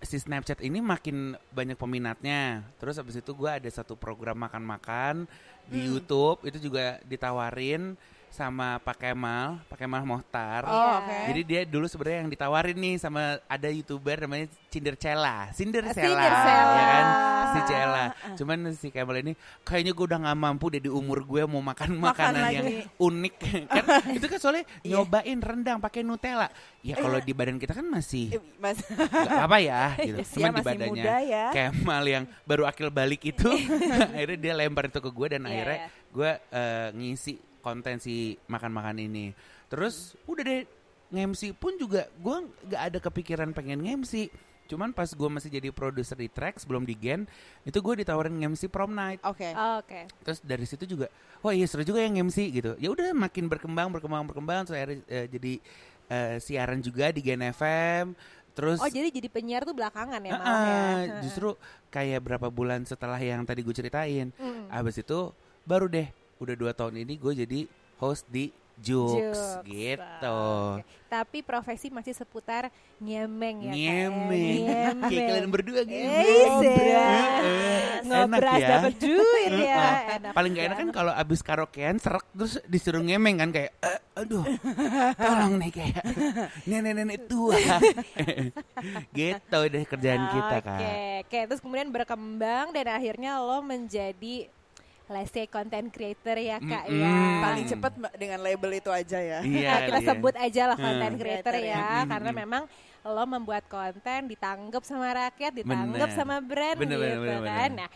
si 0.01 0.21
Snapchat 0.21 0.61
ini 0.61 0.77
makin 0.77 1.33
banyak 1.51 1.73
peminatnya 1.73 2.61
terus 2.77 3.01
habis 3.01 3.17
itu 3.17 3.33
gue 3.33 3.49
ada 3.49 3.69
satu 3.69 3.97
program 3.97 4.37
makan-makan 4.45 5.25
di 5.67 5.83
Hmm. 5.83 5.87
YouTube 5.97 6.47
itu 6.47 6.69
juga 6.69 7.01
ditawarin 7.03 7.97
sama 8.37 8.77
Pak 8.77 8.97
Kemal 8.99 9.65
Pak 9.65 9.77
Kemal 9.77 10.05
Mohtar 10.05 10.61
Oh, 10.63 10.69
Iya. 10.69 10.93
oke. 10.99 11.17
jadi 11.27 11.41
dia 11.43 11.61
dulu 11.63 11.85
sebenarnya 11.85 12.19
yang 12.19 12.29
ditawarin 12.29 12.77
nih 12.77 12.95
sama 12.95 13.21
ada 13.43 13.67
youtuber 13.67 14.13
namanya 14.19 14.45
Cindercella, 14.67 15.49
Cindercella, 15.51 16.21
Cindercella. 16.21 16.71
ya 16.71 16.85
kan, 16.85 17.05
si 17.47 17.57
Ah. 17.57 17.65
Cella. 17.65 18.05
Cuman 18.35 18.57
si 18.71 18.87
Kemal 18.87 19.17
ini 19.19 19.33
kayaknya 19.63 19.91
gue 19.91 20.05
udah 20.05 20.19
nggak 20.21 20.37
mampu 20.37 20.65
deh 20.69 20.77
di 20.77 20.87
umur 20.87 21.23
gue 21.23 21.41
mau 21.43 21.59
makan 21.59 21.97
makanan 21.97 22.37
lagi. 22.39 22.53
yang 22.53 22.67
unik. 22.95 23.35
kan 23.73 24.01
itu 24.13 24.25
kan 24.27 24.37
soalnya 24.37 24.65
Iya. 24.85 25.01
nyobain 25.01 25.39
rendang 25.39 25.79
pakai 25.79 26.01
Nutella. 26.01 26.45
Ya 26.79 26.93
kalau 26.95 27.17
di 27.17 27.33
badan 27.33 27.57
kita 27.57 27.73
kan 27.73 27.83
masih 27.83 28.31
Eh, 28.31 28.41
Mas, 28.57 28.77
nggak 29.25 29.41
apa 29.41 29.57
ya, 29.57 29.81
gitu. 29.97 30.37
Cuman 30.37 30.45
di 30.47 30.55
masih 30.55 30.67
badannya 30.69 30.93
muda 30.93 31.15
ya. 31.19 31.45
Kemal 31.49 32.03
yang 32.05 32.23
baru 32.43 32.63
akil 32.63 32.89
balik 32.89 33.21
itu, 33.25 33.49
akhirnya 34.07 34.37
dia 34.37 34.53
lempar 34.53 34.85
itu 34.85 34.99
ke 34.99 35.09
gue 35.09 35.27
dan 35.27 35.41
Iya, 35.41 35.49
akhirnya 35.49 35.77
iya. 35.79 35.89
gue 36.07 36.31
eh, 36.53 36.87
ngisi 36.93 37.33
konten 37.67 37.99
si 37.99 38.15
makan-makan 38.47 38.95
ini. 38.97 39.35
Terus 39.67 40.15
udah 40.23 40.39
deh 40.41 40.63
nge-MC 41.07 41.51
pun 41.53 41.75
juga 41.75 42.07
gue 42.13 42.35
nggak 42.63 42.81
ada 42.81 42.99
kepikiran 43.03 43.51
pengen 43.51 43.83
nge-MC. 43.83 44.31
Cuman 44.67 44.91
pas 44.91 45.07
gue 45.07 45.29
masih 45.29 45.47
jadi 45.49 45.71
produser 45.71 46.15
di 46.15 46.27
Trax 46.27 46.63
belum 46.63 46.83
di 46.83 46.91
Gen, 46.93 47.23
itu 47.63 47.79
gue 47.79 48.03
ditawarin 48.03 48.35
nge-MC 48.35 48.67
prom 48.67 48.91
night. 48.91 49.19
Oke. 49.23 49.51
Oke. 49.79 50.07
Terus 50.21 50.39
dari 50.41 50.63
situ 50.63 50.83
juga, 50.85 51.07
wah 51.39 51.51
iya 51.51 51.63
seru 51.63 51.83
juga 51.83 51.99
yang 51.99 52.19
MC 52.21 52.51
gitu. 52.51 52.75
Ya 52.75 52.87
udah 52.87 53.11
makin 53.11 53.47
berkembang, 53.47 53.87
berkembang, 53.89 54.27
berkembang. 54.27 54.67
Terus 54.67 54.75
akhirnya 54.75 54.99
eh, 55.07 55.27
jadi 55.27 55.53
eh, 56.07 56.35
siaran 56.39 56.79
juga 56.79 57.11
di 57.11 57.19
Gen 57.19 57.47
FM. 57.47 58.11
Terus 58.51 58.81
Oh 58.81 58.89
jadi 58.89 59.07
jadi 59.07 59.29
penyiar 59.29 59.63
tuh 59.63 59.71
belakangan 59.71 60.19
ya 60.19 60.31
malah 60.33 60.43
ya. 60.43 60.75
ah, 60.75 60.99
justru 61.21 61.53
kayak 61.87 62.19
berapa 62.19 62.49
bulan 62.49 62.83
setelah 62.83 63.15
yang 63.15 63.45
tadi 63.45 63.61
gue 63.61 63.71
ceritain, 63.71 64.33
Mm. 64.33 64.67
abis 64.67 64.99
itu 64.99 65.31
baru 65.63 65.85
deh 65.85 66.09
udah 66.37 66.55
dua 66.55 66.71
tahun 66.71 67.01
ini 67.01 67.13
gue 67.15 67.33
jadi 67.37 67.59
host 67.97 68.25
di 68.27 68.49
Jokes, 68.77 69.57
Jokes. 69.57 69.65
gitu. 69.65 70.37
Oke. 70.77 70.85
Tapi 71.09 71.41
profesi 71.41 71.89
masih 71.89 72.13
seputar 72.13 72.69
nyemeng 73.01 73.65
ya 73.65 73.65
ya. 73.65 73.73
Nyemeng. 73.73 74.57
Nyemeng. 74.69 75.09
Kayak 75.09 75.25
kalian 75.33 75.49
berdua 75.49 75.81
gitu. 75.81 75.97
Eh, 75.97 76.45
Ngobras. 76.45 77.41
Ngobras 78.05 78.53
Enak 78.53 78.61
ya. 78.61 78.69
dapat 78.69 78.93
duit 79.01 79.51
ya. 79.57 79.85
Enak 80.21 80.31
Paling 80.37 80.51
gak 80.53 80.65
enak 80.69 80.77
kan 80.77 80.89
kalau 80.93 81.09
abis 81.09 81.39
karaokean 81.41 81.97
serak 81.97 82.21
terus 82.29 82.61
disuruh 82.69 83.01
ngemeng 83.01 83.41
kan 83.41 83.49
kayak 83.49 83.71
"Eh, 83.81 83.97
aduh 84.13 84.45
tolong 85.17 85.57
nih 85.57 85.71
kayak 85.73 85.97
nenek-nenek 86.63 87.25
tua 87.25 87.57
gitu 89.17 89.59
deh 89.63 89.83
kerjaan 89.83 90.23
kita 90.29 90.57
kan 90.61 90.79
oke. 91.25 91.39
Terus 91.49 91.61
kemudian 91.61 91.89
berkembang 91.89 92.69
dan 92.71 92.93
akhirnya 92.93 93.41
lo 93.41 93.61
menjadi 93.61 94.53
let's 95.07 95.31
say 95.31 95.47
content 95.47 95.87
creator 95.87 96.35
ya 96.35 96.59
kak 96.59 96.85
ya. 96.87 97.07
Mm-mm. 97.07 97.39
Paling 97.39 97.65
cepat 97.65 97.91
dengan 98.13 98.39
label 98.39 98.71
itu 98.75 98.91
aja 98.91 99.19
ya. 99.19 99.39
Iya, 99.39 99.71
Nah, 99.71 99.79
kita 99.87 99.99
iya. 99.99 100.07
sebut 100.11 100.35
aja 100.35 100.61
lah 100.67 100.77
content 100.77 101.15
Hmm. 101.15 101.21
creator 101.23 101.53
Creator 101.55 101.71
ya, 101.71 101.79
ya. 101.79 101.99
karena 102.05 102.31
Mm-mm. 102.31 102.41
memang 102.43 102.63
lo 103.07 103.23
membuat 103.23 103.63
konten 103.65 104.27
ditanggap 104.27 104.83
sama 104.83 105.07
rakyat, 105.15 105.51
ditanggap 105.55 106.09
Bener. 106.11 106.17
sama 106.19 106.43
brand 106.43 106.75
Bener, 106.75 106.91
gitu 106.91 106.99
bener, 106.99 107.19
bener, 107.23 107.39
kan. 107.39 107.69
bener. 107.71 107.79
Nah, 107.79 107.89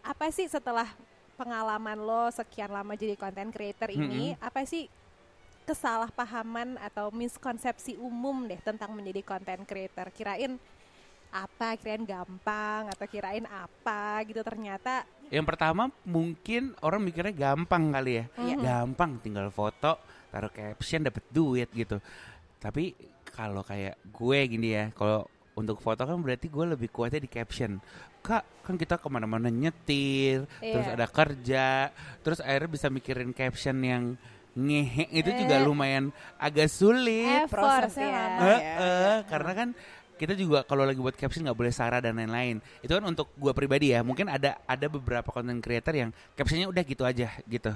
apa 0.00 0.26
sih 0.32 0.46
setelah 0.48 0.88
pengalaman 1.36 1.98
lo 2.00 2.32
sekian 2.32 2.72
lama 2.72 2.96
jadi 2.96 3.12
content 3.14 3.52
creator 3.52 3.92
ini, 3.92 4.32
apa 4.40 4.64
sih 4.64 4.88
kesalahpahaman 5.66 6.78
atau 6.80 7.12
miskonsepsi 7.12 7.98
umum 7.98 8.46
deh 8.46 8.56
tentang 8.64 8.96
menjadi 8.96 9.20
content 9.20 9.66
creator? 9.66 10.08
Kirain 10.08 10.56
apa, 11.30 11.76
kirain 11.76 12.02
gampang 12.02 12.88
atau 12.88 13.06
kirain 13.06 13.44
apa 13.44 14.22
gitu 14.24 14.40
ternyata 14.40 15.04
Yang 15.26 15.46
pertama 15.50 15.90
mungkin 16.06 16.72
orang 16.80 17.02
mikirnya 17.02 17.34
gampang 17.34 17.90
kali 17.90 18.12
ya. 18.22 18.24
Iya. 18.38 18.56
Gampang 18.62 19.18
tinggal 19.18 19.50
foto, 19.50 19.98
taruh 20.30 20.52
caption 20.54 21.02
dapat 21.02 21.24
duit 21.28 21.66
gitu. 21.74 21.98
Tapi 22.56 22.94
kalau 23.26 23.60
kayak 23.60 23.98
gue 24.06 24.38
gini 24.46 24.68
ya, 24.72 24.84
kalau 24.94 25.26
untuk 25.54 25.82
foto 25.82 26.06
kan 26.06 26.14
berarti 26.20 26.46
gue 26.46 26.64
lebih 26.72 26.88
kuatnya 26.88 27.18
di 27.18 27.26
caption. 27.26 27.82
Kak, 28.22 28.62
kan 28.62 28.74
kita 28.74 28.98
ke 28.98 29.06
mana-mana 29.06 29.50
nyetir, 29.50 30.46
terus 30.58 30.86
Iya. 30.86 30.94
ada 30.94 31.06
kerja, 31.06 31.66
terus 32.22 32.38
akhirnya 32.38 32.70
bisa 32.70 32.86
mikirin 32.86 33.30
caption 33.30 33.76
yang 33.82 34.04
ngehe 34.56 35.10
itu 35.12 35.30
juga 35.36 35.58
Eh. 35.58 35.64
lumayan 35.64 36.04
agak 36.38 36.70
sulit. 36.70 37.44
effort 37.44 37.60
prosesnya 37.86 38.08
ya. 38.08 38.14
lama. 38.14 38.40
Eh, 38.46 38.58
ya. 38.58 38.74
eh, 38.78 39.18
karena 39.28 39.52
kan 39.52 39.68
kita 40.16 40.32
juga 40.32 40.64
kalau 40.64 40.88
lagi 40.88 40.98
buat 40.98 41.14
caption 41.14 41.44
nggak 41.44 41.56
boleh 41.56 41.72
sara 41.72 42.00
dan 42.00 42.16
lain-lain. 42.16 42.58
Itu 42.80 42.96
kan 42.96 43.04
untuk 43.04 43.28
gua 43.36 43.52
pribadi 43.52 43.92
ya. 43.92 44.00
Mungkin 44.00 44.32
ada 44.32 44.56
ada 44.64 44.86
beberapa 44.88 45.28
content 45.28 45.60
creator 45.60 45.92
yang 45.92 46.10
captionnya 46.32 46.66
udah 46.72 46.82
gitu 46.82 47.04
aja 47.04 47.28
gitu. 47.44 47.72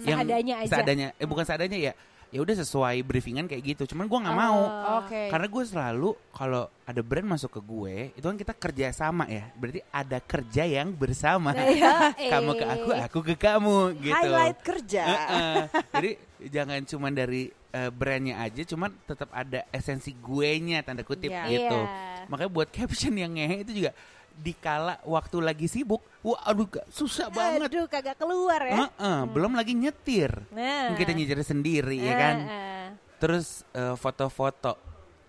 Seadanya 0.00 0.54
aja. 0.64 0.70
Seadanya, 0.72 1.08
eh 1.20 1.28
bukan 1.28 1.44
seadanya 1.44 1.78
ya. 1.78 1.94
Ya 2.32 2.40
udah 2.40 2.56
sesuai 2.64 3.04
briefingan 3.04 3.44
kayak 3.44 3.76
gitu. 3.76 3.92
Cuman 3.92 4.08
gua 4.08 4.24
nggak 4.24 4.38
mau. 4.40 4.62
Oh. 4.64 5.04
Oke. 5.04 5.28
Karena 5.28 5.46
gue 5.52 5.64
selalu 5.68 6.10
kalau 6.32 6.64
ada 6.88 7.00
brand 7.04 7.28
masuk 7.28 7.52
ke 7.52 7.60
gue, 7.60 7.96
itu 8.16 8.24
kan 8.24 8.36
kita 8.40 8.56
kerja 8.56 8.86
sama 8.96 9.28
ya. 9.28 9.52
Berarti 9.52 9.84
ada 9.92 10.16
kerja 10.16 10.64
yang 10.64 10.96
bersama. 10.96 11.52
Iya, 11.52 12.16
kamu 12.32 12.50
ke 12.56 12.64
aku, 12.64 12.90
aku 12.96 13.18
ke 13.20 13.34
kamu 13.36 13.76
gitu. 14.00 14.16
Highlight 14.16 14.58
kerja. 14.64 15.04
Heeh. 15.04 15.56
Jadi 15.92 16.10
jangan 16.48 16.80
cuma 16.88 17.12
dari 17.12 17.52
eh, 17.72 17.88
brandnya 17.88 18.36
aja, 18.38 18.62
cuman 18.62 18.92
tetap 19.02 19.32
ada 19.32 19.64
esensi 19.68 20.12
gue 20.12 20.50
nya 20.60 20.84
tanda 20.84 21.00
kutip 21.00 21.32
Iya. 21.32 21.48
gitu. 21.48 21.80
Iya. 21.80 22.28
Makanya 22.28 22.50
buat 22.52 22.68
caption 22.68 23.16
yang 23.16 23.32
ngehe 23.32 23.64
itu 23.64 23.72
juga 23.74 23.90
dikala 24.32 24.96
waktu 25.04 25.36
lagi 25.40 25.66
sibuk, 25.66 26.00
wah 26.20 26.40
aduh 26.42 26.64
susah 26.88 27.28
banget. 27.28 27.68
Aduh 27.68 27.84
kagak 27.84 28.16
keluar 28.16 28.60
ya. 28.64 28.88
Heeh, 28.88 29.18
Belum 29.28 29.52
lagi 29.52 29.72
nyetir, 29.72 30.32
Nah. 30.48 30.96
kita 30.96 31.12
nyetir 31.12 31.40
sendiri 31.40 31.96
ya 31.96 32.14
kan. 32.14 32.36
Heeh. 32.40 32.84
Terus 33.20 33.64
eh, 33.72 33.92
foto-foto. 33.94 34.76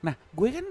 Nah 0.04 0.16
gue 0.32 0.50
kan 0.52 0.66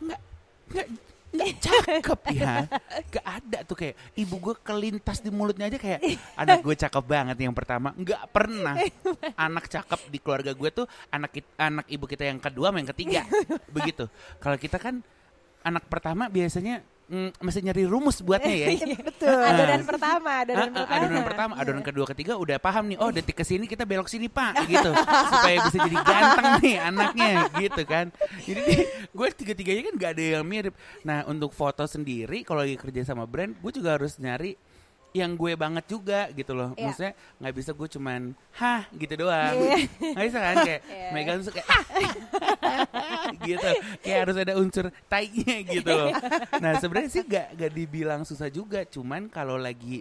nggak 0.00 0.20
nggak 0.68 0.86
cakep 1.64 2.20
ya, 2.36 2.68
gak 3.08 3.26
ada 3.26 3.58
tuh 3.64 3.76
kayak 3.76 3.96
ibu 4.14 4.36
gue 4.36 4.54
kelintas 4.60 5.24
di 5.24 5.32
mulutnya 5.32 5.72
aja 5.72 5.80
kayak 5.80 6.00
anak 6.36 6.60
gue 6.60 6.76
cakep 6.76 7.04
banget 7.08 7.36
yang 7.40 7.56
pertama, 7.56 7.96
nggak 7.96 8.22
pernah. 8.28 8.76
Anak 9.48 9.66
cakep 9.68 10.00
di 10.12 10.18
keluarga 10.20 10.52
gue 10.52 10.70
tuh 10.70 10.86
anak 11.08 11.40
anak 11.56 11.86
ibu 11.88 12.04
kita 12.04 12.28
yang 12.28 12.38
kedua 12.38 12.68
sama 12.68 12.78
yang 12.84 12.90
ketiga. 12.92 13.20
Begitu. 13.76 14.04
Kalau 14.38 14.56
kita 14.60 14.76
kan 14.76 15.00
anak 15.64 15.88
pertama 15.88 16.28
biasanya 16.28 16.84
mm, 17.12 17.30
mesti 17.38 17.60
nyari 17.60 17.84
rumus 17.84 18.24
buatnya 18.24 18.56
ya. 18.56 18.68
Betul. 19.12 19.36
Adonan 19.36 19.82
pertama, 19.84 20.30
adonan 20.40 20.58
Ah, 20.58 20.64
ah, 20.64 20.72
pertama. 20.72 20.96
adonan 20.96 21.22
pertama, 21.22 21.52
adonan 21.60 21.84
kedua, 21.84 22.04
ketiga 22.08 22.32
udah 22.40 22.56
paham 22.56 22.88
nih. 22.88 22.98
Oh, 22.98 23.12
detik 23.12 23.36
ke 23.36 23.44
sini 23.44 23.68
kita 23.68 23.84
belok 23.84 24.08
sini, 24.08 24.32
Pak, 24.32 24.64
gitu. 24.64 24.90
Supaya 25.28 25.56
bisa 25.68 25.76
jadi 25.84 25.98
ganteng 26.00 26.48
nih 26.64 26.76
anaknya, 26.80 27.32
gitu 27.60 27.82
kan. 27.84 28.08
Jadi 28.40 28.88
gue 29.12 29.28
tiga-tiganya 29.36 29.82
kan 29.92 29.94
gak 30.00 30.12
ada 30.16 30.24
yang 30.40 30.44
mirip. 30.48 30.72
Nah, 31.04 31.28
untuk 31.28 31.52
foto 31.52 31.84
sendiri 31.84 32.42
kalau 32.42 32.64
lagi 32.64 32.80
kerja 32.80 33.04
sama 33.04 33.28
brand, 33.28 33.52
gue 33.60 33.72
juga 33.76 34.00
harus 34.00 34.16
nyari 34.16 34.56
yang 35.12 35.36
gue 35.36 35.52
banget 35.54 35.84
juga 35.86 36.32
gitu 36.32 36.56
loh. 36.56 36.72
Iya. 36.72 36.88
Maksudnya 36.88 37.12
nggak 37.36 37.54
bisa 37.54 37.70
gue 37.72 37.88
cuman 37.88 38.20
hah 38.56 38.82
gitu 38.92 39.14
doang. 39.20 39.54
Iya. 39.60 39.76
Nggak 40.16 40.26
bisa 40.26 40.38
kan 40.40 40.56
kayak 40.64 40.80
Iya. 40.88 41.08
megang 41.12 41.36
terus 41.38 41.52
kayak 41.52 41.68
gitu. 43.48 43.68
Kayak 44.00 44.18
harus 44.24 44.36
ada 44.40 44.52
unsur 44.56 44.86
tai-nya 45.06 45.56
gitu 45.62 45.90
loh. 45.92 46.10
Nah, 46.58 46.72
sebenarnya 46.80 47.10
sih 47.12 47.22
gak, 47.24 47.56
gak 47.56 47.72
dibilang 47.72 48.24
susah 48.24 48.48
juga, 48.48 48.88
cuman 48.88 49.28
kalau 49.28 49.60
lagi 49.60 50.00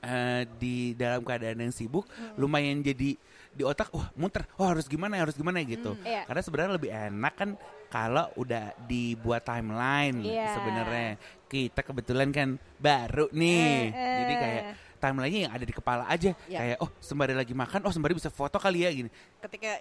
eh, 0.00 0.42
di 0.56 0.92
dalam 0.96 1.20
keadaan 1.20 1.60
yang 1.60 1.72
sibuk 1.72 2.04
lumayan 2.36 2.80
jadi 2.80 3.16
di 3.50 3.62
otak 3.66 3.90
wah 3.90 4.08
muter 4.14 4.46
oh 4.56 4.64
harus 4.64 4.86
gimana 4.86 5.18
ya, 5.18 5.28
harus 5.28 5.36
gimana 5.36 5.60
ya 5.60 5.76
gitu 5.76 5.92
Iya. 6.00 6.22
karena 6.24 6.40
sebenarnya 6.40 6.72
lebih 6.78 6.90
enak 6.94 7.34
kan 7.36 7.50
kalau 7.90 8.30
udah 8.34 8.70
dibuat 8.80 9.42
timeline 9.42 10.22
Iya. 10.22 10.54
sebenarnya 10.54 11.08
kita 11.44 11.82
kebetulan 11.82 12.30
kan 12.30 12.48
baru 12.76 13.26
nih 13.30 13.90
Eh, 13.90 13.90
eh. 13.90 14.16
jadi 14.16 14.34
kayak 14.36 14.62
timelinenya 14.96 15.40
yang 15.42 15.52
ada 15.52 15.64
di 15.64 15.72
kepala 15.72 16.04
aja. 16.06 16.30
Ya. 16.46 16.58
Kayak 16.58 16.76
oh 16.78 16.90
sembari 16.98 17.32
lagi 17.32 17.50
makan, 17.50 17.82
oh 17.82 17.90
sembari 17.90 18.12
bisa 18.12 18.28
foto 18.28 18.56
kali 18.56 18.78
ya 18.80 18.90
gini. 18.90 19.10
ketika 19.40 19.80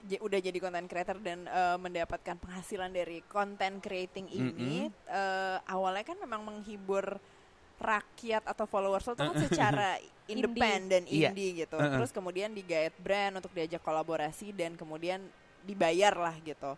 j- 0.00 0.18
udah 0.18 0.38
jadi 0.38 0.58
content 0.58 0.86
creator 0.86 1.16
dan 1.18 1.44
eh, 1.44 1.76
mendapatkan 1.76 2.34
penghasilan 2.36 2.90
dari 2.90 3.22
content 3.24 3.78
creating 3.78 4.26
ini 4.26 4.76
eh, 5.06 5.56
awalnya 5.64 6.02
kan 6.02 6.18
memang 6.18 6.42
menghibur 6.42 7.22
rakyat 7.76 8.42
atau 8.42 8.66
followers 8.66 9.06
lo 9.06 9.14
tuh 9.14 9.30
kan 9.30 9.38
secara 9.38 9.88
independen 10.26 11.06
Iya. 11.06 11.30
indie 11.30 11.62
gitu 11.62 11.74
Uh-uh. 11.74 11.94
terus 11.94 12.10
kemudian 12.10 12.50
digait 12.50 12.90
brand 12.96 13.38
untuk 13.38 13.52
diajak 13.52 13.78
kolaborasi 13.78 14.50
dan 14.50 14.74
kemudian 14.74 15.22
dibayar 15.62 16.10
lah 16.12 16.34
gitu 16.40 16.74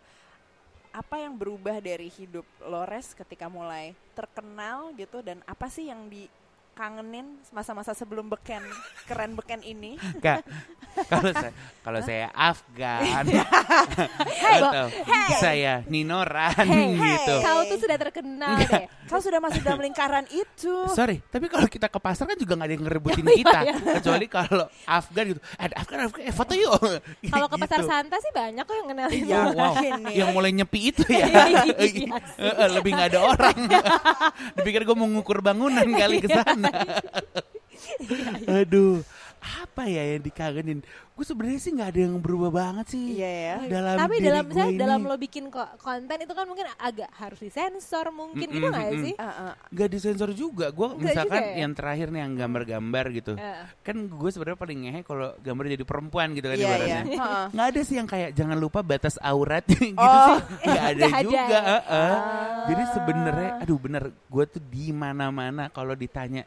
apa 0.90 1.22
yang 1.22 1.38
berubah 1.38 1.78
dari 1.78 2.10
hidup 2.10 2.42
Lores 2.66 3.14
ketika 3.14 3.46
mulai 3.46 3.94
terkenal 4.14 4.90
gitu? 4.98 5.22
Dan 5.22 5.42
apa 5.46 5.70
sih 5.70 5.88
yang 5.90 6.10
dikangenin 6.80 7.36
masa-masa 7.52 7.92
sebelum 7.92 8.32
beken 8.32 8.64
keren 9.04 9.36
beken 9.36 9.60
ini 9.60 10.00
Kak, 10.16 10.40
kalau 11.12 11.28
saya 11.28 11.52
kalau 11.84 12.00
saya 12.00 12.26
Afgan 12.32 13.28
atau 14.48 14.88
saya 15.36 15.84
Ninoran 15.92 16.64
gitu. 16.96 17.34
Kau 17.44 17.60
tuh 17.68 17.78
sudah 17.84 17.96
terkenal 18.00 18.56
deh. 18.64 18.88
Kau 19.12 19.20
sudah 19.20 19.42
masuk 19.42 19.60
dalam 19.60 19.82
lingkaran 19.84 20.24
itu. 20.32 20.88
Sorry, 20.96 21.20
tapi 21.28 21.52
kalau 21.52 21.68
kita 21.68 21.92
ke 21.92 21.98
pasar 22.00 22.24
kan 22.24 22.38
juga 22.40 22.56
nggak 22.56 22.68
ada 22.70 22.74
yang 22.78 22.84
ngerebutin 22.88 23.24
Iya, 23.26 23.36
kita, 23.42 23.58
iya. 23.60 23.74
kecuali 24.00 24.26
kalau 24.30 24.66
Afgan 24.86 25.24
gitu. 25.34 25.40
Ada 25.60 25.74
Afgan, 25.82 25.98
Afgan, 26.08 26.22
eh, 26.24 26.34
foto 26.34 26.52
yuk. 26.56 26.72
Kalau 27.28 27.46
ke 27.50 27.56
pasar 27.60 27.78
Gitu. 27.80 27.88
Santa 27.90 28.16
sih 28.20 28.32
banyak 28.32 28.64
kok 28.64 28.76
yang 28.76 28.88
kenalin. 28.92 29.20
Iya. 29.24 29.36
Oh, 29.40 29.50
wow. 29.56 29.72
Ini. 29.80 30.12
Yang 30.14 30.30
mulai 30.32 30.50
nyepi 30.56 30.80
itu 30.94 31.04
ya. 31.10 31.26
Iya. 31.80 32.16
Eh, 32.38 32.54
eh, 32.54 32.68
Lebih 32.70 32.90
nggak 32.94 33.08
ada 33.16 33.20
orang. 33.24 33.58
Dipikir 34.56 34.86
gue 34.86 34.96
mau 34.96 35.08
ngukur 35.10 35.42
bangunan 35.42 35.82
kali 35.84 36.22
ke 36.22 36.28
sana. 36.30 36.69
Aduh, 38.48 39.04
apa 39.40 39.82
ya 39.84 40.02
yang 40.10 40.22
dikangenin? 40.22 40.80
Gue 41.10 41.24
sebenarnya 41.26 41.58
sih 41.58 41.70
nggak 41.70 41.90
ada 41.90 42.00
yang 42.02 42.16
berubah 42.16 42.50
banget 42.50 42.86
sih. 42.90 43.04
Iya 43.14 43.28
ya. 43.28 43.56
Dalam 43.70 43.96
Tapi 43.98 44.14
diri 44.14 44.26
dalam 44.26 44.44
misalnya 44.46 44.70
ini. 44.70 44.78
dalam 44.78 45.00
lo 45.02 45.16
bikin 45.16 45.44
ko- 45.46 45.74
konten 45.76 46.16
itu 46.18 46.30
kan 46.30 46.44
mungkin 46.44 46.64
agak 46.74 47.10
harus 47.14 47.38
disensor 47.38 48.08
mungkin 48.10 48.46
gitu 48.46 48.56
Mm-mm, 48.58 48.70
nggak 48.70 48.88
mm-mm. 48.90 49.04
sih? 49.04 49.14
Ah, 49.16 49.28
ah. 49.28 49.52
Gak 49.66 49.88
disensor 49.90 50.30
juga. 50.30 50.68
Gue 50.70 50.92
misalkan 50.94 51.28
juga 51.36 51.52
ya? 51.52 51.56
yang 51.58 51.72
terakhir 51.72 52.06
nih 52.08 52.20
yang 52.20 52.32
gambar-gambar 52.36 53.04
gitu. 53.12 53.32
Eh. 53.34 53.64
Kan 53.80 53.96
gue 54.06 54.30
sebenarnya 54.30 54.58
paling 54.58 54.78
ngehe 54.80 55.00
kalau 55.02 55.28
gambar 55.38 55.64
jadi 55.70 55.84
perempuan 55.84 56.28
gitu 56.32 56.46
kan 56.46 56.56
Iya 56.56 56.60
iya. 56.60 56.70
ibaratnya. 56.70 57.00
Heeh. 57.10 57.44
Nggak 57.54 57.66
ada 57.66 57.80
sih 57.82 57.94
yang 57.96 58.08
kayak 58.08 58.30
jangan 58.32 58.56
lupa 58.56 58.80
batas 58.80 59.16
aurat 59.18 59.64
gitu 59.72 59.96
Oh. 59.96 60.36
sih. 60.36 60.38
Nggak 60.66 60.84
ada 60.86 60.96
Nggak 60.96 61.12
ada. 61.12 61.24
juga. 61.26 61.58
heeh. 61.62 62.14
Jadi 62.62 62.82
Ah. 62.82 62.90
sebenarnya, 62.90 63.50
aduh 63.58 63.78
bener, 63.78 64.02
gue 64.10 64.44
tuh 64.46 64.62
di 64.62 64.88
mana-mana 64.90 65.68
kalau 65.68 65.92
ditanya 65.92 66.44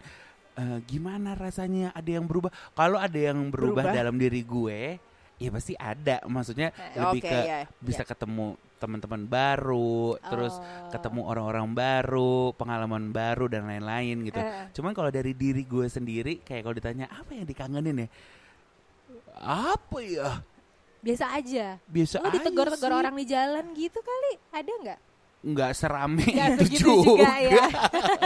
eh, 0.56 0.80
gimana 0.86 1.34
rasanya 1.34 1.92
ada 1.92 2.10
yang 2.10 2.26
berubah. 2.26 2.50
Kalau 2.74 2.98
ada 2.98 3.16
yang 3.18 3.50
berubah, 3.50 3.86
Berubah. 3.86 3.96
dalam 3.96 4.16
diri 4.16 4.42
gue, 4.42 4.98
ya 5.38 5.50
pasti 5.50 5.74
ada. 5.76 6.22
Maksudnya 6.26 6.70
Eh, 6.72 7.00
lebih 7.00 7.22
ke 7.22 7.40
iya, 7.44 7.60
bisa 7.78 8.04
iya. 8.04 8.10
ketemu 8.10 8.56
teman-teman 8.78 9.24
baru, 9.24 10.20
terus 10.20 10.60
Oh. 10.60 10.92
ketemu 10.92 11.24
orang-orang 11.24 11.72
baru, 11.72 12.52
pengalaman 12.54 13.16
baru 13.16 13.48
dan 13.48 13.64
lain-lain 13.64 14.28
gitu. 14.28 14.40
Eh. 14.44 14.68
Cuman 14.76 14.92
kalau 14.92 15.08
dari 15.08 15.32
diri 15.32 15.64
gue 15.64 15.88
sendiri, 15.88 16.44
kayak 16.44 16.68
kalau 16.68 16.76
ditanya 16.76 17.08
apa 17.08 17.32
yang 17.32 17.48
dikangenin 17.48 18.04
ya? 18.04 18.08
Apa 19.40 19.98
ya? 20.04 20.30
Biasa 21.04 21.36
aja. 21.36 21.80
Biasa 21.88 22.24
Lo 22.24 22.32
ditegur-tegur 22.32 22.92
orang 22.92 23.16
di 23.16 23.26
jalan 23.28 23.66
gitu 23.76 24.00
kali, 24.00 24.34
ada 24.52 24.72
nggak? 24.72 25.00
Nggak 25.44 25.72
serame 25.76 26.24
Nggak 26.24 26.50
itu 26.56 26.66
juga. 26.80 27.20
juga 27.20 27.34
ya. 27.38 27.66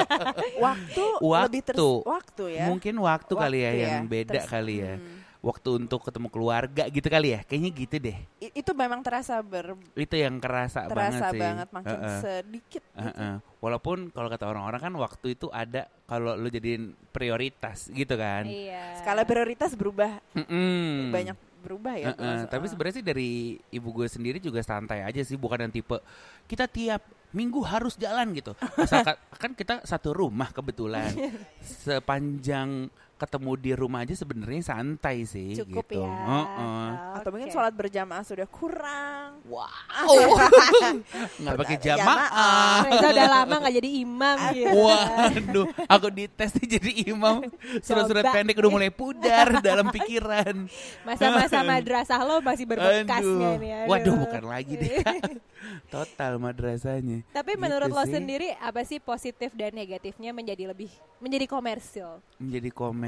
Waktu, 0.66 1.04
lebih 1.20 1.62
ter 1.66 1.74
Waktu. 1.74 1.90
waktu 2.06 2.44
ya. 2.54 2.66
Mungkin 2.70 2.96
waktu, 3.00 3.34
kali 3.34 3.58
ya 3.58 3.72
Waktu 3.72 3.82
yang 3.84 4.04
beda 4.06 4.32
Terus- 4.38 4.48
kali 4.48 4.76
ya. 4.80 4.96
Hmm. 4.98 5.16
Waktu 5.38 5.70
untuk 5.80 6.02
ketemu 6.02 6.28
keluarga 6.30 6.84
gitu 6.90 7.08
kali 7.08 7.34
ya. 7.34 7.40
Kayaknya 7.42 7.72
gitu 7.72 7.96
deh. 8.02 8.18
I- 8.38 8.54
itu 8.58 8.72
memang 8.74 9.00
terasa 9.02 9.38
ber 9.40 9.78
Itu 9.94 10.14
yang 10.14 10.38
kerasa 10.38 10.90
banget 10.90 10.94
terasa 11.22 11.26
sih. 11.30 11.40
banget 11.40 11.68
makin 11.72 11.90
Heeh. 11.94 12.20
sedikit. 12.20 12.84
gitu. 12.84 13.00
Heeh. 13.00 13.34
Walaupun 13.58 13.98
kalau 14.10 14.28
kata 14.28 14.46
orang-orang 14.46 14.82
kan 14.82 14.94
waktu 14.94 15.28
itu 15.34 15.48
ada 15.50 15.86
kalau 16.04 16.34
lu 16.34 16.50
jadiin 16.50 16.94
prioritas 17.10 17.88
gitu 17.88 18.14
kan. 18.14 18.46
Iya. 18.46 18.98
Skala 19.00 19.24
prioritas 19.24 19.74
berubah 19.74 20.20
Mm-mm. 20.34 21.10
banyak 21.10 21.38
berubah 21.68 21.96
ya. 22.00 22.16
Heeh, 22.16 22.16
terus, 22.16 22.42
tapi 22.48 22.66
eh. 22.66 22.70
sebenarnya 22.72 22.96
sih 22.96 23.06
dari 23.06 23.32
ibu 23.76 23.90
gue 23.92 24.08
sendiri 24.08 24.40
juga 24.40 24.64
santai 24.64 25.04
aja 25.04 25.20
sih, 25.28 25.36
bukan 25.36 25.68
yang 25.68 25.74
tipe 25.76 26.00
kita 26.48 26.72
tiap 26.72 27.04
minggu 27.36 27.60
harus 27.68 28.00
jalan 28.00 28.32
gitu. 28.32 28.56
Asalkan 28.80 29.20
kan 29.36 29.52
kita 29.52 29.84
satu 29.84 30.16
rumah 30.16 30.56
kebetulan, 30.56 31.12
sepanjang 31.84 32.88
ketemu 33.18 33.52
di 33.58 33.72
rumah 33.74 34.02
aja 34.02 34.14
sebenarnya 34.14 34.62
santai 34.64 35.26
sih 35.26 35.58
Cukup 35.58 35.84
gitu. 35.84 36.00
ya. 36.00 36.08
Heeh. 36.08 36.88
atau 37.18 37.30
mungkin 37.34 37.50
Oke. 37.50 37.56
sholat 37.56 37.74
berjamaah 37.74 38.22
sudah 38.22 38.46
kurang. 38.46 39.42
Wow, 39.44 40.38
nggak 41.42 41.56
pakai 41.56 41.78
jamaah. 41.80 42.84
Reza 42.84 43.08
udah 43.10 43.28
lama 43.32 43.56
nggak 43.58 43.76
jadi 43.76 43.90
imam 43.98 44.38
gitu. 44.54 44.78
Waduh, 44.78 45.66
aku 45.88 46.08
dites 46.10 46.52
jadi 46.60 46.92
imam. 47.08 47.42
Surat-surat 47.80 48.28
pendek 48.28 48.56
udah 48.56 48.70
mulai 48.70 48.90
pudar 48.90 49.58
dalam 49.66 49.90
pikiran. 49.90 50.70
Masa-masa 51.02 51.64
madrasah 51.64 52.22
lo 52.22 52.38
masih 52.40 52.66
berbekas 52.66 53.24
nih? 53.24 53.56
Aduh. 53.58 53.90
Waduh, 53.90 54.16
bukan 54.20 54.44
lagi 54.46 54.74
deh. 54.76 55.00
Kak. 55.00 55.42
Total 55.90 56.38
madrasahnya. 56.38 57.26
Tapi 57.32 57.50
Gitu 57.50 57.64
menurut 57.64 57.90
lo 57.90 58.04
sih. 58.04 58.14
sendiri 58.14 58.54
apa 58.60 58.84
sih 58.84 59.00
positif 59.00 59.50
dan 59.52 59.74
negatifnya 59.74 60.30
menjadi 60.30 60.70
lebih 60.70 60.92
menjadi 61.18 61.50
komersil? 61.50 62.22
menjadi 62.38 62.70
komersil 62.70 63.07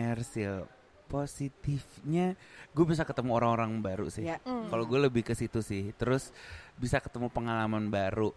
positifnya 1.10 2.38
gue 2.70 2.86
bisa 2.86 3.02
ketemu 3.02 3.34
orang-orang 3.34 3.82
baru 3.82 4.08
sih. 4.14 4.30
Ya. 4.30 4.38
Hmm. 4.46 4.70
kalau 4.70 4.86
gue 4.86 5.00
lebih 5.10 5.26
ke 5.26 5.34
situ 5.34 5.60
sih. 5.66 5.90
Terus 5.98 6.30
bisa 6.78 7.02
ketemu 7.02 7.28
pengalaman 7.34 7.90
baru. 7.90 8.30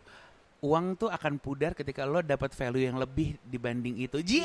Uang 0.63 0.95
tuh 0.97 1.11
akan 1.13 1.37
pudar 1.43 1.75
ketika 1.77 2.07
lo 2.09 2.23
dapat 2.25 2.55
value 2.57 2.89
yang 2.89 2.97
lebih 2.97 3.37
dibanding 3.45 4.01
itu. 4.01 4.25
Ji 4.25 4.41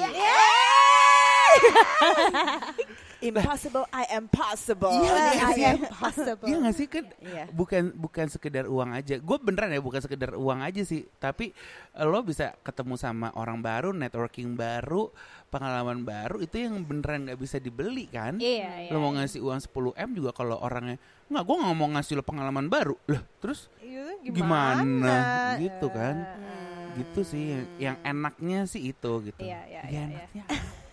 Impossible, 3.17 3.89
I 3.89 4.05
am 4.13 4.29
possible. 4.29 4.93
Iya, 4.93 5.09
iya 5.09 5.41
I 5.41 5.53
sih. 5.53 5.65
am 5.65 5.77
Possible. 5.89 6.45
Iya 6.45 6.57
gak 6.61 6.75
sih 6.75 6.85
kan 6.85 7.05
Iya. 7.17 7.43
bukan 7.49 7.83
bukan 7.91 8.25
sekedar 8.27 8.65
uang 8.65 8.93
aja 8.93 9.17
gue 9.17 9.37
beneran 9.37 9.73
ya 9.73 9.81
bukan 9.81 9.97
sekedar 9.97 10.37
uang 10.37 10.61
aja 10.61 10.81
sih 10.81 11.09
tapi 11.17 11.49
lo 11.97 12.21
bisa 12.21 12.53
ketemu 12.61 12.93
sama 12.93 13.33
orang 13.33 13.57
baru 13.57 13.89
networking 13.89 14.53
baru 14.53 15.09
pengalaman 15.47 16.03
baru 16.03 16.37
itu 16.39 16.61
yang 16.61 16.77
beneran 16.79 17.25
nggak 17.25 17.37
bisa 17.37 17.57
dibeli 17.57 18.05
kan 18.05 18.37
Iya, 18.37 18.85
iya. 18.85 18.89
lo 18.89 18.99
mau 18.99 19.09
ngasih 19.11 19.41
uang 19.41 19.59
10 19.59 19.97
m 19.97 20.09
juga 20.13 20.29
kalau 20.31 20.57
orangnya 20.57 21.01
nggak 21.25 21.41
gue 21.41 21.55
nggak 21.57 21.75
mau 21.75 21.89
ngasih 21.89 22.13
lo 22.13 22.23
pengalaman 22.23 22.69
baru 22.69 22.95
lah 23.09 23.21
terus 23.39 23.65
Iya, 23.81 24.13
gimana? 24.21 25.15
Gitu 25.57 25.87
kan. 25.89 26.15
Eh, 26.21 26.85
gitu 26.97 27.21
sih 27.23 27.43
yang 27.77 27.97
enaknya 28.01 28.65
sih 28.65 28.81
itu 28.87 29.11
gitu 29.23 29.41
Iya, 29.41 29.59
iya, 29.65 29.81
Ya, 29.81 29.89
iya, 29.89 30.01
enaknya 30.07 30.43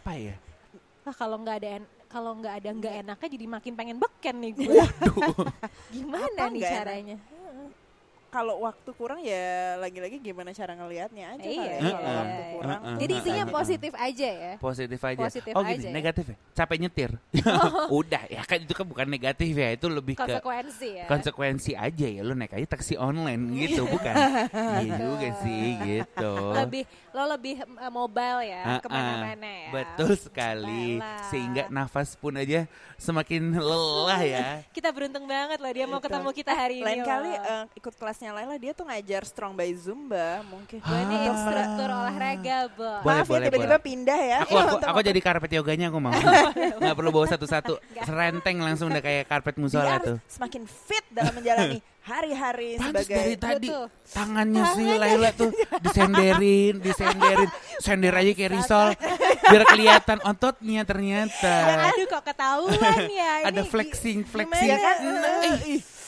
apa 0.01 0.13
ya 0.17 0.37
Wah, 1.05 1.13
kalau 1.13 1.37
nggak 1.45 1.57
ada 1.61 1.71
kalau 2.09 2.33
nggak 2.39 2.55
ada 2.63 2.71
nggak 2.73 2.95
enaknya 3.05 3.29
jadi 3.29 3.47
makin 3.51 3.73
pengen 3.77 3.97
beken 4.01 4.37
nih 4.41 4.53
gue. 4.55 4.85
Gimana 5.95 6.41
Apa 6.47 6.53
nih 6.55 6.63
enak? 6.65 7.19
Kalau 8.35 8.59
waktu 8.61 8.91
kurang 8.99 9.23
ya 9.23 9.79
lagi-lagi 9.79 10.19
gimana 10.19 10.51
cara 10.51 10.75
ngelihatnya 10.75 11.39
aja 11.39 11.47
Iya, 11.47 11.63
ya. 11.63 11.77
iya, 11.79 11.93
Kalau 11.95 12.19
waktu 12.19 12.43
iya. 12.43 12.51
kurang. 12.51 12.81
Heeh. 12.83 12.97
Jadi 12.99 13.13
isinya 13.15 13.45
positif 13.47 13.93
aja 13.95 14.29
ya. 14.35 14.53
positif 14.59 14.99
aja 14.99 15.19
Positif 15.23 15.53
oh 15.55 15.63
gini 15.63 15.75
aja 15.79 15.87
ya. 15.87 15.93
negatif 15.95 16.25
ya 16.27 16.37
capek 16.55 16.79
nyetir 16.81 17.11
udah 18.01 18.23
ya 18.27 18.43
kan 18.43 18.59
itu 18.59 18.73
kan 18.73 18.87
bukan 18.87 19.07
negatif 19.07 19.53
ya 19.53 19.71
itu 19.71 19.87
lebih 19.87 20.15
ke 20.15 20.23
Konsekuensi 20.25 20.89
ya. 20.99 21.07
konsekuensi 21.07 21.73
aja 21.75 22.07
ya 22.09 22.21
lo 22.23 22.33
naik 22.33 22.55
aja 22.55 22.67
taksi 22.67 22.95
online 22.97 23.43
gitu 23.55 23.85
bukan 23.87 24.15
iya 24.83 24.93
juga 24.97 25.29
sih 25.43 25.65
gitu 25.83 26.33
lebih 26.55 26.83
lo 27.13 27.23
lebih 27.29 27.55
eh, 27.61 27.93
mobile 27.93 28.41
ya 28.43 28.63
ah, 28.65 28.79
ke 28.81 28.89
mana-mana 28.89 29.47
ya. 29.47 29.69
betul 29.71 30.11
sekali 30.17 30.99
Baiklah. 30.99 31.23
sehingga 31.29 31.63
nafas 31.69 32.15
pun 32.17 32.35
aja 32.35 32.67
semakin 32.97 33.59
lelah 33.59 34.23
ya 34.23 34.47
Kita 34.77 34.91
beruntung 34.91 35.27
banget 35.27 35.59
loh 35.59 35.71
dia 35.71 35.85
mau 35.85 35.99
ketemu 35.99 36.29
kita 36.31 36.53
hari 36.53 36.81
ini. 36.81 36.87
Lain 36.87 37.03
kali 37.03 37.31
eh, 37.35 37.65
ikut 37.75 37.95
kelasnya 37.95 38.24
Laila 38.31 38.55
dia 38.55 38.71
tuh 38.71 38.85
ngajar 38.85 39.23
strong 39.25 39.53
by 39.53 39.69
Zumba 39.75 40.41
mungkin. 40.45 40.79
Gue 40.79 40.99
ini 41.03 41.17
Ah. 41.17 41.29
instruktur 41.29 41.89
olahraga, 41.91 42.57
Bo. 42.71 42.91
Boleh, 43.01 43.05
Maaf 43.05 43.21
ya 43.21 43.29
boleh, 43.29 43.47
tiba-tiba 43.51 43.69
boleh. 43.75 43.83
pindah 43.83 44.21
ya. 44.21 44.37
Aku 44.41 44.55
aku, 44.55 44.77
aku 44.81 45.01
jadi 45.03 45.21
karpet 45.21 45.51
yoganya 45.53 45.87
aku 45.89 45.99
mau. 45.99 46.15
Nggak 46.81 46.95
perlu 46.95 47.11
bawa 47.11 47.27
satu-satu. 47.27 47.75
Serenteng 48.01 48.57
langsung 48.59 48.89
udah 48.89 49.01
kayak 49.01 49.27
karpet 49.27 49.57
musola 49.57 49.99
tuh. 49.99 50.17
semakin 50.25 50.63
fit 50.65 51.05
dalam 51.11 51.35
menjalani 51.35 51.79
hari-hari 52.01 52.77
sebagai 52.77 53.17
dari 53.17 53.35
tadi 53.35 53.69
Betul. 53.73 53.89
tangannya 54.13 54.63
si 54.77 54.85
Laila 54.85 55.31
tuh 55.33 55.49
disenderin, 55.85 56.77
disenderin, 56.77 57.49
sender 57.85 58.13
aja 58.13 58.31
kayak 58.31 58.53
risol 58.53 58.89
biar 59.43 59.65
kelihatan 59.65 60.19
ototnya 60.21 60.85
ternyata. 60.85 61.55
Aduh 61.89 62.05
kok 62.07 62.23
ketahuan 62.23 62.77
ya. 63.09 63.49
Ada 63.49 63.65
flexing, 63.65 64.21
flexing. 64.23 64.69
gimana? 64.69 64.85
kan 64.85 64.97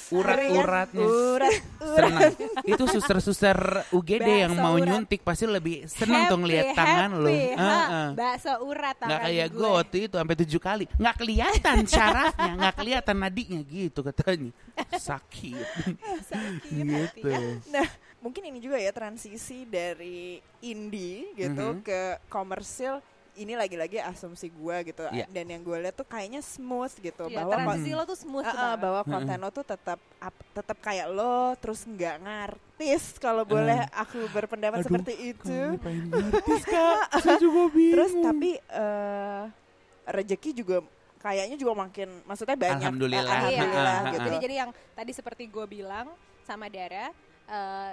urat-uratnya. 0.08 1.02
Urat. 1.02 1.54
Senang. 1.76 2.32
Itu 2.62 2.84
suster-suster 2.86 3.58
UGD 3.90 4.28
yang 4.42 4.54
mau 4.54 4.74
urat. 4.74 4.86
nyuntik 4.86 5.20
pasti 5.20 5.44
lebih 5.44 5.86
senang 5.86 6.26
tuh 6.26 6.38
ngeliat 6.38 6.66
Happy, 6.70 6.76
tangan 6.76 7.10
lo. 7.16 7.26
happy, 7.26 7.42
ha, 7.52 7.66
Heeh. 7.66 8.08
Bakso 8.14 8.52
urat 8.62 8.96
Nggak 8.98 9.20
kayak 9.22 9.48
gue. 9.48 9.68
waktu 9.72 9.96
itu 10.02 10.14
sampai 10.14 10.36
tujuh 10.36 10.60
kali. 10.60 10.84
Nggak 10.92 11.16
kelihatan 11.16 11.76
syarafnya, 11.84 12.52
nggak 12.54 12.74
kelihatan 12.76 13.16
nadinya 13.16 13.60
gitu 13.62 14.00
katanya. 14.02 14.50
Sakit. 14.92 15.66
Sakit 16.22 16.70
gitu. 16.70 16.92
hati. 16.92 17.22
Nah, 17.68 17.86
mungkin 18.18 18.42
ini 18.44 18.58
juga 18.58 18.76
ya 18.76 18.90
transisi 18.90 19.64
dari 19.64 20.36
indie 20.60 21.32
gitu 21.34 21.66
Mhm. 21.74 21.82
ke 21.82 22.00
komersil. 22.26 23.00
Ini 23.36 23.52
lagi-lagi 23.52 24.00
asumsi 24.00 24.48
gua 24.48 24.80
gitu. 24.80 25.04
Iya. 25.06 25.28
Dan 25.28 25.44
yang 25.46 25.60
gue 25.60 25.76
lihat 25.78 25.92
tuh 25.92 26.04
kayaknya 26.04 26.40
smooth 26.40 26.88
gitu. 26.98 27.24
Iya, 27.26 27.36
bahwa 27.38 27.52
transisi 27.54 27.90
lo 27.92 28.02
tuh 28.02 28.16
smooth 28.16 28.42
banget. 28.42 28.78
bahwa 28.78 29.00
konten 29.02 29.36
lo 29.36 29.50
tuh 29.50 29.62
tetap 29.62 29.98
ap- 30.18 30.46
tetap 30.50 30.78
kayak 30.78 31.06
lo 31.06 31.34
terus 31.54 31.84
nggak 31.84 32.16
ngartis 32.18 33.04
kalau 33.16 33.44
boleh 33.44 33.84
aku 33.92 34.24
berpendapat 34.30 34.80
Aduh, 34.80 34.88
seperti 34.88 35.12
itu 35.30 35.52
ngartis, 35.82 36.62
Kak? 36.64 37.00
Saya 37.22 37.36
juga 37.36 37.68
bingung. 37.70 37.92
terus 37.92 38.12
tapi 38.16 38.50
eh 38.56 39.42
rezeki 40.06 40.50
juga 40.54 40.76
kayaknya 41.18 41.56
juga 41.56 41.74
makin 41.76 42.08
maksudnya 42.22 42.54
banyak 42.54 42.78
Alhamdulillah. 42.80 43.20
Eh, 43.22 43.36
alhamdulillah 43.36 43.92
Ah, 43.92 44.00
ah, 44.00 44.12
gitu 44.12 44.26
Jadi 44.26 44.36
jadi 44.40 44.54
yang 44.56 44.70
tadi 44.94 45.10
seperti 45.10 45.42
gue 45.46 45.66
bilang 45.66 46.06
sama 46.40 46.66
Dara, 46.66 47.10
eh, 47.44 47.92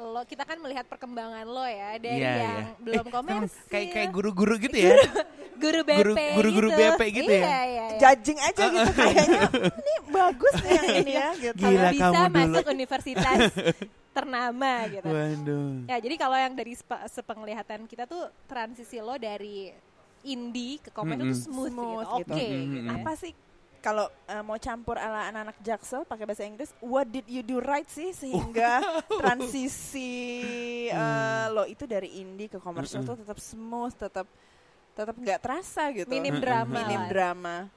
lo 0.00 0.22
kita 0.22 0.42
kan 0.42 0.56
melihat 0.56 0.84
perkembangan 0.84 1.42
lo 1.42 1.62
ya 1.62 1.90
dari 1.96 2.16
Iya, 2.16 2.32
yang 2.32 2.62
iya. 2.64 2.78
belum 2.78 3.02
Eh, 3.02 3.10
komersil, 3.10 3.66
kayak 3.66 3.86
kayak 3.90 4.10
guru-guru 4.10 4.54
gitu 4.56 4.76
ya. 4.76 4.94
guru 5.58 5.80
BP 5.82 5.98
guru- 5.98 6.16
guru-guru 6.36 6.68
gitu. 6.68 6.78
BP 6.80 7.00
gitu 7.16 7.32
ya? 7.32 7.42
Iya, 7.42 7.60
iya, 7.60 7.84
iya. 7.84 7.98
judging 7.98 8.38
aja 8.38 8.64
gitu 8.68 8.90
kayaknya 8.92 9.40
ini 9.80 9.94
bagus 10.08 10.54
nih 10.56 10.70
yang 10.72 10.86
ini 10.96 11.12
ya 11.12 11.28
gitu 11.36 11.54
Gila 11.56 11.66
Kalau 11.68 11.90
bisa 11.90 12.04
kamu 12.04 12.14
dulu. 12.14 12.36
masuk 12.38 12.64
universitas 12.68 13.38
ternama 14.16 14.72
gitu. 14.88 15.06
Waduh. 15.08 15.70
Ya, 15.84 15.96
jadi 15.98 16.14
kalau 16.16 16.36
yang 16.36 16.54
dari 16.54 16.72
sepe- 16.72 17.06
sepenglihatan 17.08 17.80
kita 17.84 18.04
tuh 18.04 18.22
transisi 18.44 18.98
lo 18.98 19.14
dari 19.14 19.70
indie 20.20 20.78
ke 20.78 20.90
komersil 20.90 21.22
Mm-mm. 21.22 21.32
tuh 21.32 21.42
smooth, 21.44 21.70
Smooth 21.70 21.98
gitu. 21.98 22.18
gitu. 22.18 22.32
Oke. 22.34 22.44
Mm-mm. 22.44 22.62
gitu 22.68 22.78
ya. 22.80 22.94
apa 22.96 23.12
sih 23.14 23.32
kalau 23.78 24.10
eh, 24.26 24.42
mau 24.42 24.58
campur 24.58 24.98
ala 24.98 25.30
anak-anak 25.30 25.58
jaksel 25.62 26.02
pakai 26.04 26.24
bahasa 26.26 26.44
Inggris 26.44 26.74
what 26.82 27.06
did 27.08 27.26
you 27.30 27.40
do 27.46 27.62
right 27.62 27.86
sih 27.86 28.10
sehingga 28.10 28.82
transisi 29.22 30.12
eh, 30.90 31.46
lo 31.50 31.64
itu 31.64 31.86
dari 31.86 32.20
indie 32.20 32.50
ke 32.50 32.58
komersial 32.58 33.06
tuh 33.06 33.18
tetap 33.18 33.38
smooth 33.38 33.94
tetap 33.94 34.26
tetap 34.98 35.14
nggak 35.14 35.38
terasa 35.38 35.94
gitu. 35.94 36.10
Minim 36.10 36.42
drama. 36.42 36.74
minim 36.74 37.02
drama. 37.06 37.70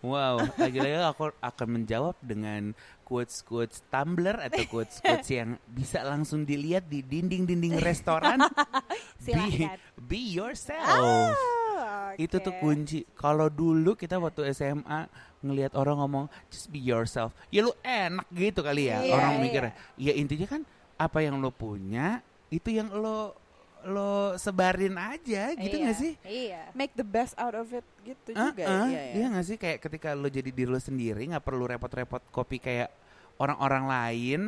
Wow, 0.00 0.46
lagi-lagi 0.56 0.94
aku 1.04 1.34
akan 1.42 1.68
menjawab 1.68 2.16
dengan 2.22 2.72
quotes-quotes 3.02 3.82
Tumblr 3.90 4.38
atau 4.40 4.62
quotes-quotes 4.70 5.28
yang 5.28 5.58
bisa 5.66 6.06
langsung 6.06 6.46
dilihat 6.46 6.86
di 6.86 7.02
dinding-dinding 7.02 7.82
restoran. 7.82 8.40
be, 9.26 9.68
be 9.98 10.22
yourself. 10.38 10.86
Oh, 10.86 12.14
Itu 12.14 12.38
tuh 12.38 12.54
kunci. 12.62 13.04
Kalau 13.18 13.50
dulu 13.50 13.98
kita 13.98 14.22
waktu 14.22 14.54
SMA 14.54 15.10
ngelihat 15.42 15.74
orang 15.74 15.98
ngomong 15.98 16.24
just 16.48 16.70
be 16.70 16.78
yourself, 16.78 17.34
ya 17.50 17.66
lu 17.66 17.74
enak 17.82 18.26
gitu 18.30 18.62
kali 18.62 18.88
ya. 18.88 19.02
Iya, 19.02 19.12
orang 19.12 19.32
iya. 19.36 19.42
mikir, 19.42 19.62
ya 19.98 20.12
intinya 20.14 20.46
kan 20.46 20.62
apa 20.96 21.18
yang 21.20 21.42
lo 21.42 21.50
punya 21.50 22.22
itu 22.48 22.70
yang 22.70 22.88
lo 22.94 23.34
lo 23.82 24.38
sebarin 24.38 24.94
aja 24.94 25.58
gitu 25.58 25.74
Iya, 25.74 25.82
nggak 25.82 25.98
sih? 25.98 26.12
Iya. 26.22 26.62
make 26.70 26.94
the 26.94 27.02
best 27.02 27.34
out 27.34 27.58
of 27.58 27.66
it 27.74 27.82
gitu 28.06 28.30
Ah, 28.38 28.54
juga 28.54 28.62
ah, 28.62 28.86
iya, 28.86 29.02
ya. 29.10 29.12
Iya 29.18 29.26
nggak 29.34 29.46
sih 29.50 29.56
kayak 29.58 29.78
ketika 29.82 30.14
lo 30.14 30.30
jadi 30.30 30.54
diri 30.54 30.70
lo 30.70 30.78
sendiri 30.78 31.26
nggak 31.26 31.42
perlu 31.42 31.66
repot-repot 31.66 32.22
kopi 32.30 32.62
kayak 32.62 32.94
orang-orang 33.42 33.84
lain 33.90 34.40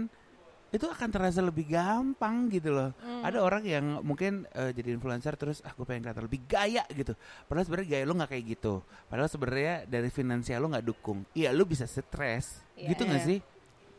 itu 0.74 0.84
akan 0.84 1.06
terasa 1.06 1.38
lebih 1.38 1.70
gampang 1.70 2.50
gitu 2.50 2.68
loh. 2.68 2.90
Hmm. 2.98 3.22
Ada 3.22 3.38
orang 3.38 3.62
yang 3.62 4.02
mungkin 4.02 4.42
eh, 4.50 4.70
jadi 4.70 4.90
influencer 4.92 5.34
terus 5.34 5.62
ah 5.62 5.70
gue 5.70 5.82
pengen 5.82 6.02
kelihatan 6.02 6.26
lebih 6.26 6.42
gaya 6.44 6.82
gitu. 6.90 7.14
Padahal 7.42 7.62
sebenarnya 7.62 7.88
gaya 7.88 8.04
lo 8.04 8.14
nggak 8.14 8.30
kayak 8.30 8.44
gitu. 8.52 8.74
Padahal 9.06 9.28
sebenarnya 9.28 9.74
dari 9.84 10.08
finansial 10.08 10.58
lo 10.58 10.68
nggak 10.68 10.82
dukung. 10.84 11.22
Iya 11.30 11.48
lo 11.48 11.62
bisa 11.62 11.86
stres. 11.86 12.58
Iya. 12.74 12.90
gitu 12.90 13.02
nggak 13.04 13.22
Iya. 13.22 13.30
sih? 13.30 13.38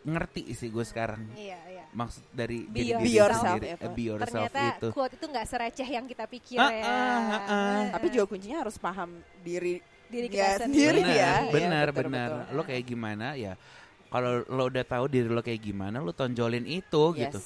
Ngerti 0.05 0.43
sih 0.51 0.67
gue 0.67 0.83
sekarang. 0.83 1.23
Iya, 1.31 1.57
iya. 1.65 1.83
Maksud 1.89 2.27
dari 2.29 2.67
Be 2.67 2.83
diri 2.83 2.99
Be 2.99 3.09
yourself 3.09 3.55
sendiri. 3.55 3.67
itu. 3.71 3.81
Eh, 3.81 3.89
be 3.89 4.03
yourself 4.03 4.31
Ternyata 4.45 4.61
itu. 4.69 4.87
quote 4.91 5.13
itu 5.15 5.25
nggak 5.25 5.47
sereceh 5.47 5.87
yang 5.87 6.05
kita 6.05 6.25
pikir 6.27 6.59
Ah, 6.59 6.69
ya. 6.69 6.83
ah, 6.83 6.91
ah, 6.91 7.41
ah. 7.47 7.81
tapi 7.89 8.05
juga 8.11 8.25
kuncinya 8.27 8.61
harus 8.61 8.75
paham 8.75 9.09
diri 9.41 9.79
diri 10.05 10.27
Ya, 10.27 10.53
kita 10.53 10.67
sendiri 10.67 11.01
sendiri. 11.01 11.17
ya. 11.17 11.33
benar, 11.49 11.87
benar. 11.89 12.29
Lo 12.51 12.61
kayak 12.61 12.83
gimana 12.83 13.33
ya? 13.33 13.57
Kalau 14.15 14.47
lo 14.47 14.71
udah 14.71 14.85
tahu 14.87 15.11
diri 15.11 15.27
lo 15.27 15.43
kayak 15.43 15.59
gimana, 15.59 15.99
lo 15.99 16.15
tonjolin 16.15 16.63
itu 16.63 17.03
Yes. 17.11 17.35
gitu. 17.35 17.39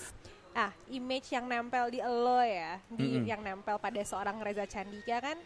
Ah, 0.54 0.70
image 0.86 1.34
yang 1.34 1.50
nempel 1.50 1.90
di 1.90 1.98
lo 1.98 2.46
ya, 2.46 2.78
di 2.94 3.18
Mm-mm. 3.18 3.26
yang 3.26 3.42
nempel 3.42 3.82
pada 3.82 3.98
seorang 4.06 4.38
Reza 4.38 4.70
Candika 4.70 5.18
kan 5.18 5.38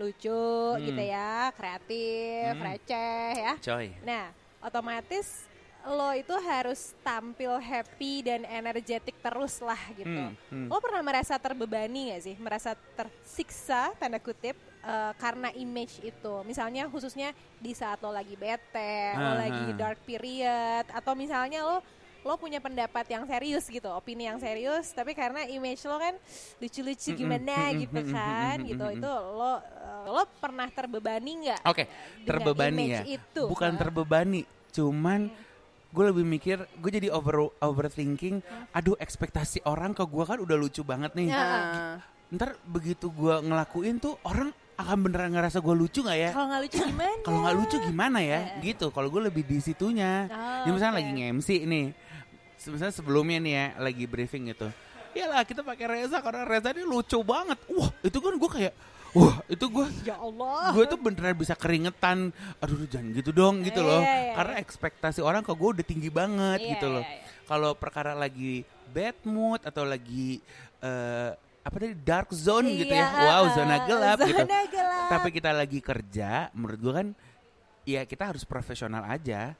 lucu 0.00 0.32
Hmm. 0.32 0.80
gitu 0.80 1.02
ya, 1.04 1.52
kreatif, 1.52 2.56
Hmm. 2.56 2.64
receh 2.64 3.32
ya. 3.36 3.52
Coy. 3.60 3.92
Nah, 4.00 4.32
otomatis 4.64 5.44
lo 5.84 6.16
itu 6.16 6.32
harus 6.32 6.96
tampil 7.04 7.60
happy 7.60 8.24
dan 8.24 8.48
energetik 8.48 9.20
terus 9.20 9.60
lah 9.60 9.80
gitu. 9.92 10.08
Hmm, 10.08 10.32
hmm. 10.48 10.68
Lo 10.72 10.80
pernah 10.80 11.04
merasa 11.04 11.36
terbebani 11.36 12.16
gak 12.16 12.22
sih? 12.24 12.36
Merasa 12.40 12.72
tersiksa 12.96 13.92
tanda 14.00 14.16
kutip 14.16 14.56
eh, 14.84 15.12
karena 15.16 15.48
image 15.56 16.00
itu. 16.04 16.34
Misalnya 16.44 16.88
khususnya 16.88 17.32
di 17.60 17.72
saat 17.72 18.00
lo 18.00 18.12
lagi 18.12 18.34
bete, 18.34 19.14
lo 19.16 19.30
Ah, 19.32 19.36
lagi 19.36 19.66
dark 19.76 20.00
period 20.04 20.88
atau 20.90 21.12
misalnya 21.16 21.62
lo 21.64 21.78
lo 22.20 22.36
punya 22.36 22.60
pendapat 22.60 23.08
yang 23.08 23.24
serius 23.24 23.64
gitu, 23.64 23.88
opini 23.88 24.28
yang 24.28 24.36
serius, 24.36 24.92
tapi 24.92 25.16
karena 25.16 25.48
image 25.48 25.80
lo 25.88 25.96
kan 25.96 26.12
lucu-lucu 26.60 27.16
gimana 27.16 27.72
gitu 27.72 28.00
kan, 28.12 28.60
gitu. 28.60 28.86
Itu 28.92 29.08
lo 29.08 29.56
eh, 29.56 30.04
lo 30.04 30.22
pernah 30.36 30.68
terbebani 30.68 31.48
nggak? 31.48 31.60
Oke, 31.64 31.88
dengan 31.88 32.28
terbebani 32.28 32.84
ya. 32.92 33.02
Itu? 33.08 33.48
Bukan 33.48 33.72
terbebani, 33.80 34.44
cuman 34.68 35.32
gue 35.90 36.04
lebih 36.06 36.24
mikir, 36.28 36.56
gue 36.76 36.90
jadi 36.92 37.08
over 37.08 37.50
overthinking. 37.58 38.44
Aduh, 38.76 39.00
ekspektasi 39.00 39.64
orang 39.64 39.96
ke 39.96 40.04
gue 40.04 40.24
kan 40.28 40.38
udah 40.38 40.56
lucu 40.60 40.84
banget 40.84 41.16
nih. 41.16 41.32
Ya. 41.32 42.04
Ntar 42.30 42.54
begitu 42.62 43.10
gue 43.10 43.34
ngelakuin 43.42 43.98
tuh 43.98 44.14
orang 44.22 44.54
akan 44.80 44.98
beneran 45.02 45.30
ngerasa 45.30 45.58
gue 45.58 45.74
lucu 45.74 46.00
nggak 46.00 46.18
ya? 46.18 46.30
Kalau 46.30 46.46
nggak 46.48 46.62
lucu 46.64 46.76
gimana? 46.90 47.14
Kalau 47.20 47.38
nggak 47.40 47.56
lucu 47.56 47.76
gimana 47.80 48.18
ya? 48.18 48.30
Ya. 48.30 48.40
Gitu. 48.60 48.86
Kalau 48.88 49.08
gue 49.08 49.22
lebih 49.22 49.42
di 49.42 49.58
situnya. 49.58 50.26
Oh, 50.26 50.64
Ya 50.64 50.70
misalnya 50.70 50.94
oke. 50.94 51.00
lagi 51.00 51.10
nge-MC 51.12 51.48
nih. 51.64 51.86
Misalnya 52.60 52.92
sebelumnya 52.92 53.38
nih 53.38 53.52
ya 53.52 53.66
lagi 53.78 54.04
briefing 54.04 54.48
gitu. 54.48 54.68
Iyalah 55.10 55.42
kita 55.42 55.60
pakai 55.60 55.86
Reza 55.86 56.20
karena 56.20 56.44
Reza 56.44 56.70
ini 56.70 56.82
lucu 56.82 57.18
banget. 57.20 57.58
Wah 57.66 57.90
itu 58.00 58.14
kan 58.16 58.32
gue 58.32 58.50
kayak, 58.52 58.74
wah 59.10 59.36
itu 59.46 59.64
gue 59.66 59.86
Ya 60.04 60.14
Allah. 60.14 60.70
gue 60.70 60.84
tuh 60.86 60.96
beneran 60.96 61.34
bisa 61.34 61.54
keringetan. 61.54 62.30
Aduh 62.58 62.86
jangan 62.86 63.10
gitu 63.10 63.30
dong 63.30 63.60
gitu 63.60 63.80
Iya, 63.80 63.88
loh. 63.88 64.00
iya, 64.00 64.14
iya. 64.22 64.34
Karena 64.36 64.54
ekspektasi 64.58 65.20
orang 65.20 65.40
ke 65.40 65.50
gue 65.50 65.68
udah 65.74 65.84
tinggi 65.84 66.08
banget 66.08 66.60
Iya, 66.60 66.70
gitu 66.74 66.86
loh. 66.88 67.02
iya. 67.02 67.26
Kalau 67.42 67.74
perkara 67.74 68.12
lagi 68.12 68.62
bad 68.88 69.18
mood 69.24 69.60
atau 69.62 69.82
lagi 69.82 70.38
eh, 70.78 71.30
apa 71.60 71.76
tadi 71.76 71.94
dark 71.94 72.32
zone 72.32 72.72
gitu 72.72 72.88
ya. 72.90 73.04
Iya, 73.04 73.20
Wow 73.20 73.44
zona 73.52 73.76
gelap 73.84 74.18
gitu. 74.22 74.40
Zona 74.40 74.60
gelap. 74.66 75.08
Tapi 75.10 75.28
kita 75.30 75.50
lagi 75.52 75.80
kerja, 75.80 76.48
menurut 76.52 76.80
gue 76.80 76.94
kan, 76.94 77.08
ya 77.84 78.02
kita 78.04 78.32
harus 78.32 78.44
profesional 78.44 79.04
aja, 79.04 79.52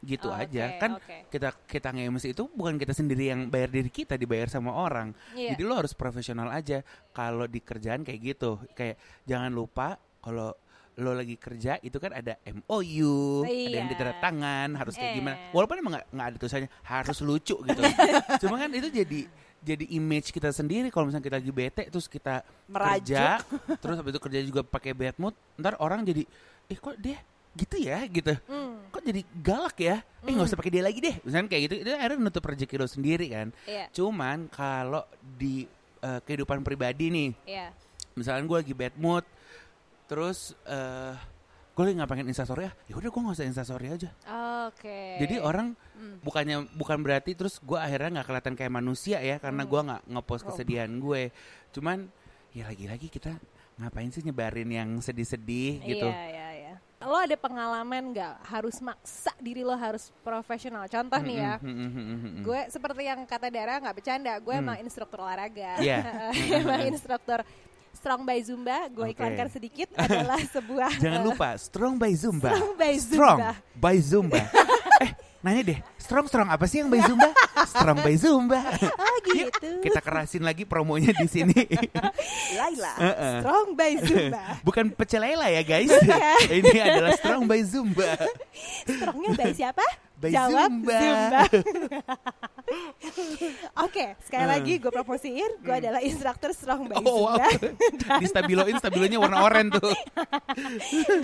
gitu 0.00 0.30
Oh, 0.30 0.34
aja. 0.34 0.64
oke, 0.70 0.78
Kan 0.78 0.90
oke. 0.96 1.16
kita 1.28 1.48
kita 1.66 1.88
nge-MC 1.90 2.32
itu 2.32 2.48
bukan 2.48 2.78
kita 2.78 2.94
sendiri 2.94 3.28
yang 3.28 3.50
bayar 3.50 3.68
diri 3.68 3.90
kita, 3.90 4.14
dibayar 4.14 4.48
sama 4.48 4.72
orang. 4.72 5.10
Iya. 5.34 5.52
Jadi 5.52 5.62
lo 5.62 5.74
harus 5.76 5.92
profesional 5.92 6.48
aja. 6.48 6.80
Kalau 7.10 7.44
di 7.44 7.60
kerjaan 7.60 8.00
kayak 8.00 8.20
gitu, 8.22 8.56
kayak 8.72 8.96
jangan 9.26 9.50
lupa 9.50 9.98
kalau 10.20 10.54
lo 10.96 11.12
lagi 11.12 11.36
kerja 11.36 11.80
itu 11.80 11.96
kan 11.96 12.12
ada 12.12 12.36
MOU, 12.44 13.42
ada 13.42 13.50
yang 13.50 13.88
Iya. 13.88 13.92
ditanda 13.92 14.14
tangan, 14.20 14.68
harus 14.76 14.94
kayak 14.94 15.12
gimana. 15.16 15.36
Eh. 15.36 15.52
Walaupun 15.52 15.76
emang 15.80 15.92
nggak 16.06 16.26
ada 16.28 16.36
tulisannya 16.36 16.70
harus 16.84 17.18
lucu 17.20 17.56
gitu. 17.56 17.80
Cuma 18.44 18.56
kan 18.56 18.70
itu 18.70 18.88
jadi 18.88 19.20
jadi 19.60 19.84
image 19.96 20.32
kita 20.32 20.50
sendiri. 20.50 20.88
Kalau 20.88 21.08
misalnya 21.08 21.24
kita 21.24 21.36
lagi 21.38 21.52
bete 21.52 21.82
terus 21.88 22.08
kita 22.08 22.42
Merajuk. 22.66 23.12
kerja 23.12 23.24
terus 23.82 23.94
habis 24.00 24.12
itu 24.12 24.20
kerja 24.20 24.40
juga 24.44 24.60
pakai 24.64 24.92
bad 24.96 25.16
mood 25.20 25.34
ntar 25.60 25.76
orang 25.78 26.04
jadi 26.04 26.24
eh 26.70 26.78
kok 26.78 26.96
dia 26.96 27.20
gitu 27.50 27.76
ya? 27.82 28.06
Gitu. 28.06 28.34
Hmm, 28.46 28.78
kok 28.94 29.02
jadi 29.02 29.20
galak 29.42 29.76
ya? 29.80 29.96
Eh 30.22 30.30
nggak 30.30 30.48
usah 30.54 30.58
pakai 30.58 30.72
dia 30.72 30.84
lagi 30.86 30.98
deh. 31.02 31.16
Misalnya 31.26 31.46
kayak 31.50 31.62
gitu 31.66 31.74
itu 31.82 31.90
akhirnya 31.90 32.18
nutup 32.22 32.44
rezeki 32.46 32.74
lo 32.78 32.86
sendiri 32.86 33.26
kan. 33.26 33.48
Iya, 33.66 33.84
cuman 33.90 34.46
kalau 34.48 35.02
di 35.20 35.66
eh, 36.00 36.20
kehidupan 36.24 36.64
pribadi 36.64 37.12
nih 37.12 37.30
iya. 37.44 37.68
misalnya 38.16 38.44
gue 38.48 38.58
lagi 38.64 38.74
bad 38.74 38.94
mood 38.96 39.24
terus 40.08 40.56
eh 40.66 41.14
gue 41.80 41.88
lagi 41.88 41.96
nggak 41.96 42.12
pengen 42.12 42.28
instastory 42.28 42.68
ya 42.68 42.72
ya 42.84 42.94
udah 42.94 43.08
gue 43.08 43.20
nggak 43.24 43.36
usah 43.40 43.48
instastory 43.48 43.86
aja 43.88 44.10
Oke. 44.68 45.16
jadi 45.16 45.40
orang 45.40 45.72
Hmm. 45.96 46.16
bukannya 46.20 46.64
bukan 46.76 47.00
berarti 47.00 47.32
terus 47.32 47.56
gue 47.56 47.76
akhirnya 47.76 48.20
nggak 48.20 48.26
kelihatan 48.28 48.52
kayak 48.52 48.72
manusia 48.74 49.16
ya 49.20 49.36
karena 49.36 49.64
Hmm. 49.64 49.70
gue 49.72 49.80
nggak 49.88 50.02
ngepost 50.08 50.44
Oh. 50.44 50.48
kesedihan 50.48 50.92
gue 50.92 51.32
cuman 51.72 52.04
ya 52.52 52.68
lagi-lagi 52.68 53.08
kita 53.08 53.32
ngapain 53.76 54.08
sih 54.08 54.20
nyebarin 54.20 54.68
yang 54.68 55.00
sedih-sedih 55.00 55.80
gitu 55.82 56.04
Iya, 56.04 56.24
iya, 56.28 56.48
iya. 56.52 56.74
lo 57.00 57.16
ada 57.16 57.32
pengalaman 57.32 58.12
nggak 58.12 58.34
harus 58.44 58.76
maksa 58.80 59.32
diri 59.40 59.60
lo 59.60 59.72
harus 59.72 60.12
profesional 60.20 60.84
contoh 60.84 61.16
nih 61.18 61.36
ya 61.38 61.54
Mm, 61.56 61.68
mm, 61.68 61.88
mm, 61.88 62.04
mm, 62.04 62.16
mm. 62.20 62.42
gue 62.44 62.60
seperti 62.68 63.02
yang 63.04 63.20
kata 63.24 63.48
Dara 63.48 63.80
nggak 63.80 63.96
bercanda 63.96 64.36
gue 64.36 64.52
emang 64.54 64.76
instruktur 64.80 65.20
olahraga 65.20 65.80
Iya. 65.80 66.28
emang 66.60 66.80
instruktur 66.86 67.40
Strong 68.00 68.24
by 68.24 68.40
Zumba 68.40 68.88
gue 68.88 69.04
Oke. 69.04 69.12
iklankan 69.12 69.48
sedikit 69.52 69.92
adalah 69.92 70.40
sebuah 70.56 70.96
Jangan 70.96 71.20
lupa 71.20 71.52
Strong 71.60 72.00
by 72.00 72.12
Zumba. 72.16 72.48
Strong 72.56 72.72
by 72.80 72.94
Strong 72.96 73.38
Zumba. 73.44 73.50
by 73.76 73.96
Zumba. 74.00 74.42
eh, 75.04 75.10
nanya 75.44 75.62
deh, 75.68 75.78
strong 76.00 76.24
strong 76.24 76.48
apa 76.48 76.64
sih 76.64 76.80
yang 76.80 76.88
by 76.88 76.96
Zumba? 77.04 77.28
Strong 77.68 77.98
by 78.00 78.14
Zumba. 78.16 78.60
oh 79.04 79.16
Yuk, 79.36 79.52
gitu 79.52 79.68
kita 79.84 80.00
kerasin 80.00 80.40
lagi 80.48 80.64
promonya 80.64 81.12
di 81.12 81.28
sini. 81.28 81.60
Laila. 82.56 82.92
Heeh. 83.04 83.36
Strong 83.44 83.68
by 83.76 83.92
Zumba 84.00 84.44
Bukan 84.64 84.84
pecelela 84.96 85.52
ya 85.52 85.60
guys. 85.60 85.92
Ini 86.48 86.78
adalah 86.80 87.12
Strong 87.20 87.44
by 87.44 87.60
Zumba. 87.68 88.16
Strongnya 88.88 89.30
by 89.36 89.52
siapa? 89.52 89.84
By 90.20 90.28
Jawab 90.30 90.68
Zumba. 90.70 90.98
Zumba. 91.00 91.40
Oke, 93.84 94.14
sekali 94.22 94.44
Hmm. 94.44 94.52
lagi 94.52 94.72
gue 94.76 94.92
promosiin, 94.92 95.52
gue 95.58 95.74
adalah 95.74 96.00
instruktur 96.00 96.52
Strong 96.52 96.86
by 96.86 96.94
Oh 97.00 97.26
wow. 97.26 97.40
Zumba. 97.40 97.48
Di 98.20 98.26
stabiloin 98.28 98.76
stabilonya 98.76 99.16
warna 99.16 99.40
oranye 99.40 99.72
tuh. 99.74 99.96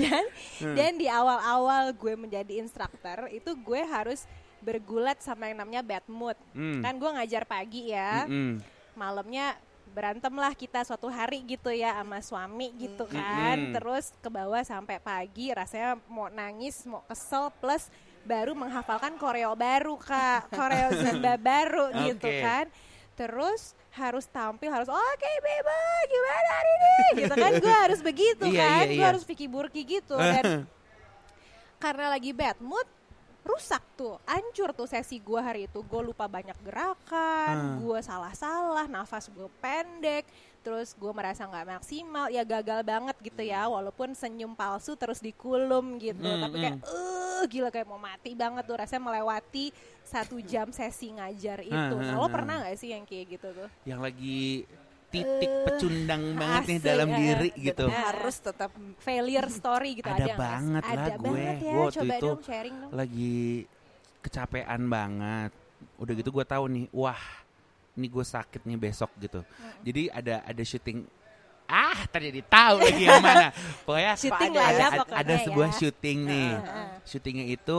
dan 0.00 0.24
Hmm. 0.58 0.74
dan 0.74 0.92
di 0.96 1.06
awal-awal 1.06 1.92
gue 1.92 2.14
menjadi 2.16 2.56
instruktur 2.56 3.28
itu 3.28 3.52
gue 3.52 3.82
harus 3.84 4.24
bergulat 4.58 5.20
sama 5.20 5.46
yang 5.46 5.60
namanya 5.60 5.84
bad 5.84 6.06
mood. 6.08 6.34
Hmm. 6.50 6.80
Kan 6.80 6.96
gue 6.96 7.10
ngajar 7.12 7.44
pagi 7.44 7.92
ya, 7.92 8.24
Mm-mm. 8.24 8.58
malamnya 8.96 9.54
berantem 9.86 10.34
lah 10.34 10.52
kita 10.52 10.82
suatu 10.82 11.06
hari 11.06 11.40
gitu 11.46 11.70
ya 11.70 11.94
sama 11.96 12.18
suami 12.18 12.68
gitu 12.74 13.06
kan. 13.06 13.56
Mm-mm. 13.56 13.74
Terus 13.78 14.10
ke 14.18 14.28
bawah 14.28 14.60
sampai 14.60 14.98
pagi 14.98 15.52
rasanya 15.52 16.00
mau 16.08 16.26
nangis, 16.26 16.82
mau 16.84 17.04
kesel 17.06 17.52
plus 17.60 17.86
baru 18.26 18.52
menghafalkan 18.52 19.14
koreo 19.16 19.54
baru 19.54 19.94
Kak, 19.96 20.50
koreo 20.50 20.90
Zumba 20.92 21.38
baru 21.54 21.94
gitu 22.04 22.26
Oke. 22.26 22.42
kan. 22.42 22.66
Terus 23.14 23.72
harus 23.96 24.28
tampil 24.28 24.68
harus 24.68 24.92
oke 24.92 25.30
Beba 25.40 25.80
gimana 26.04 26.48
hari 26.52 26.68
ini 26.68 26.92
gitu 27.16 27.32
kan 27.32 27.52
gue 27.56 27.74
harus 27.88 28.00
begitu 28.04 28.44
Iya, 28.44 28.60
kan 28.60 28.84
iya, 28.84 28.92
gue 28.92 29.00
iya. 29.00 29.08
harus 29.08 29.24
pikir 29.24 29.48
burki 29.48 29.88
gitu 29.88 30.20
dan 30.20 30.68
karena 31.82 32.12
lagi 32.12 32.36
bad 32.36 32.60
mood 32.60 32.84
rusak 33.40 33.78
tuh, 33.94 34.18
hancur 34.26 34.74
tuh 34.74 34.90
sesi 34.90 35.22
gue 35.22 35.38
hari 35.38 35.70
itu. 35.70 35.78
Gue 35.86 36.02
lupa 36.02 36.26
banyak 36.26 36.58
gerakan, 36.66 37.54
Hmm. 37.54 37.78
gue 37.78 38.02
salah-salah, 38.02 38.90
nafas 38.90 39.30
gue 39.30 39.46
pendek, 39.62 40.26
terus 40.60 40.90
gue 40.92 41.14
merasa 41.14 41.46
nggak 41.46 41.78
maksimal, 41.78 42.26
ya 42.26 42.42
gagal 42.42 42.82
banget 42.82 43.14
gitu 43.22 43.46
ya. 43.46 43.70
Walaupun 43.70 44.18
senyum 44.18 44.50
palsu 44.52 44.98
terus 44.98 45.22
dikulum 45.22 45.94
gitu, 46.02 46.18
Hmm, 46.18 46.42
tapi 46.42 46.56
kayak 46.58 46.82
eh 47.36 47.46
gila 47.46 47.68
kayak 47.68 47.86
mau 47.86 47.98
mati 47.98 48.32
banget 48.32 48.64
tuh 48.64 48.76
rasanya 48.76 49.02
melewati 49.04 49.70
satu 50.02 50.40
jam 50.40 50.70
sesi 50.70 51.12
ngajar 51.12 51.60
itu. 51.60 51.72
Hmm, 51.72 52.00
Nah, 52.00 52.14
hmm, 52.14 52.18
lo 52.18 52.26
hmm. 52.26 52.34
pernah 52.34 52.54
nggak 52.62 52.76
sih 52.76 52.90
yang 52.90 53.04
kayak 53.04 53.26
gitu 53.36 53.48
tuh? 53.52 53.68
Yang 53.84 54.00
lagi 54.00 54.40
titik 55.06 55.46
Eh, 55.48 55.62
pecundang 55.64 56.22
banget 56.34 56.62
nih 56.66 56.78
dalam 56.82 57.08
eh, 57.08 57.16
diri 57.16 57.48
dan 57.54 57.62
gitu. 57.62 57.84
Harus 57.86 58.36
tetap 58.38 58.70
Failure 58.98 59.48
story 59.48 59.90
gitu 59.96 60.10
Ada 60.10 60.24
ada, 60.24 60.34
banget 60.34 60.82
lah 60.82 60.92
ada 60.92 61.12
gue. 61.14 61.22
banget 61.22 61.56
ya. 61.56 61.72
Gue 61.72 61.82
waktu 61.84 61.96
Coba 61.96 62.14
itu 62.14 62.26
dong 62.26 62.40
sharing 62.42 62.76
dong. 62.76 62.90
lagi 62.90 63.36
kecapean 64.20 64.82
banget. 64.86 65.50
Udah 65.96 66.12
gitu 66.12 66.28
gue 66.30 66.44
tahu 66.44 66.64
nih, 66.68 66.84
wah, 66.90 67.22
ini 67.94 68.06
gue 68.06 68.24
sakit 68.26 68.62
nih 68.64 68.76
besok 68.76 69.10
gitu. 69.16 69.40
Jadi 69.80 70.10
ada 70.10 70.42
ada 70.42 70.62
syuting 70.62 71.06
ah 71.66 71.98
terjadi 72.08 72.40
tahu 72.46 72.76
lagi 72.80 73.02
yang 73.04 73.18
mana. 73.20 73.50
Pokoknya 73.86 74.12
Syuting 74.14 74.52
ada, 74.54 74.62
ya 74.62 74.70
ada, 74.70 74.86
pokoknya 75.02 75.18
ada 75.20 75.34
sebuah 75.42 75.68
ya. 75.68 75.76
syuting 75.76 76.18
nih. 76.24 76.50
Heeh. 76.54 76.88
Syutingnya 77.02 77.46
itu 77.46 77.78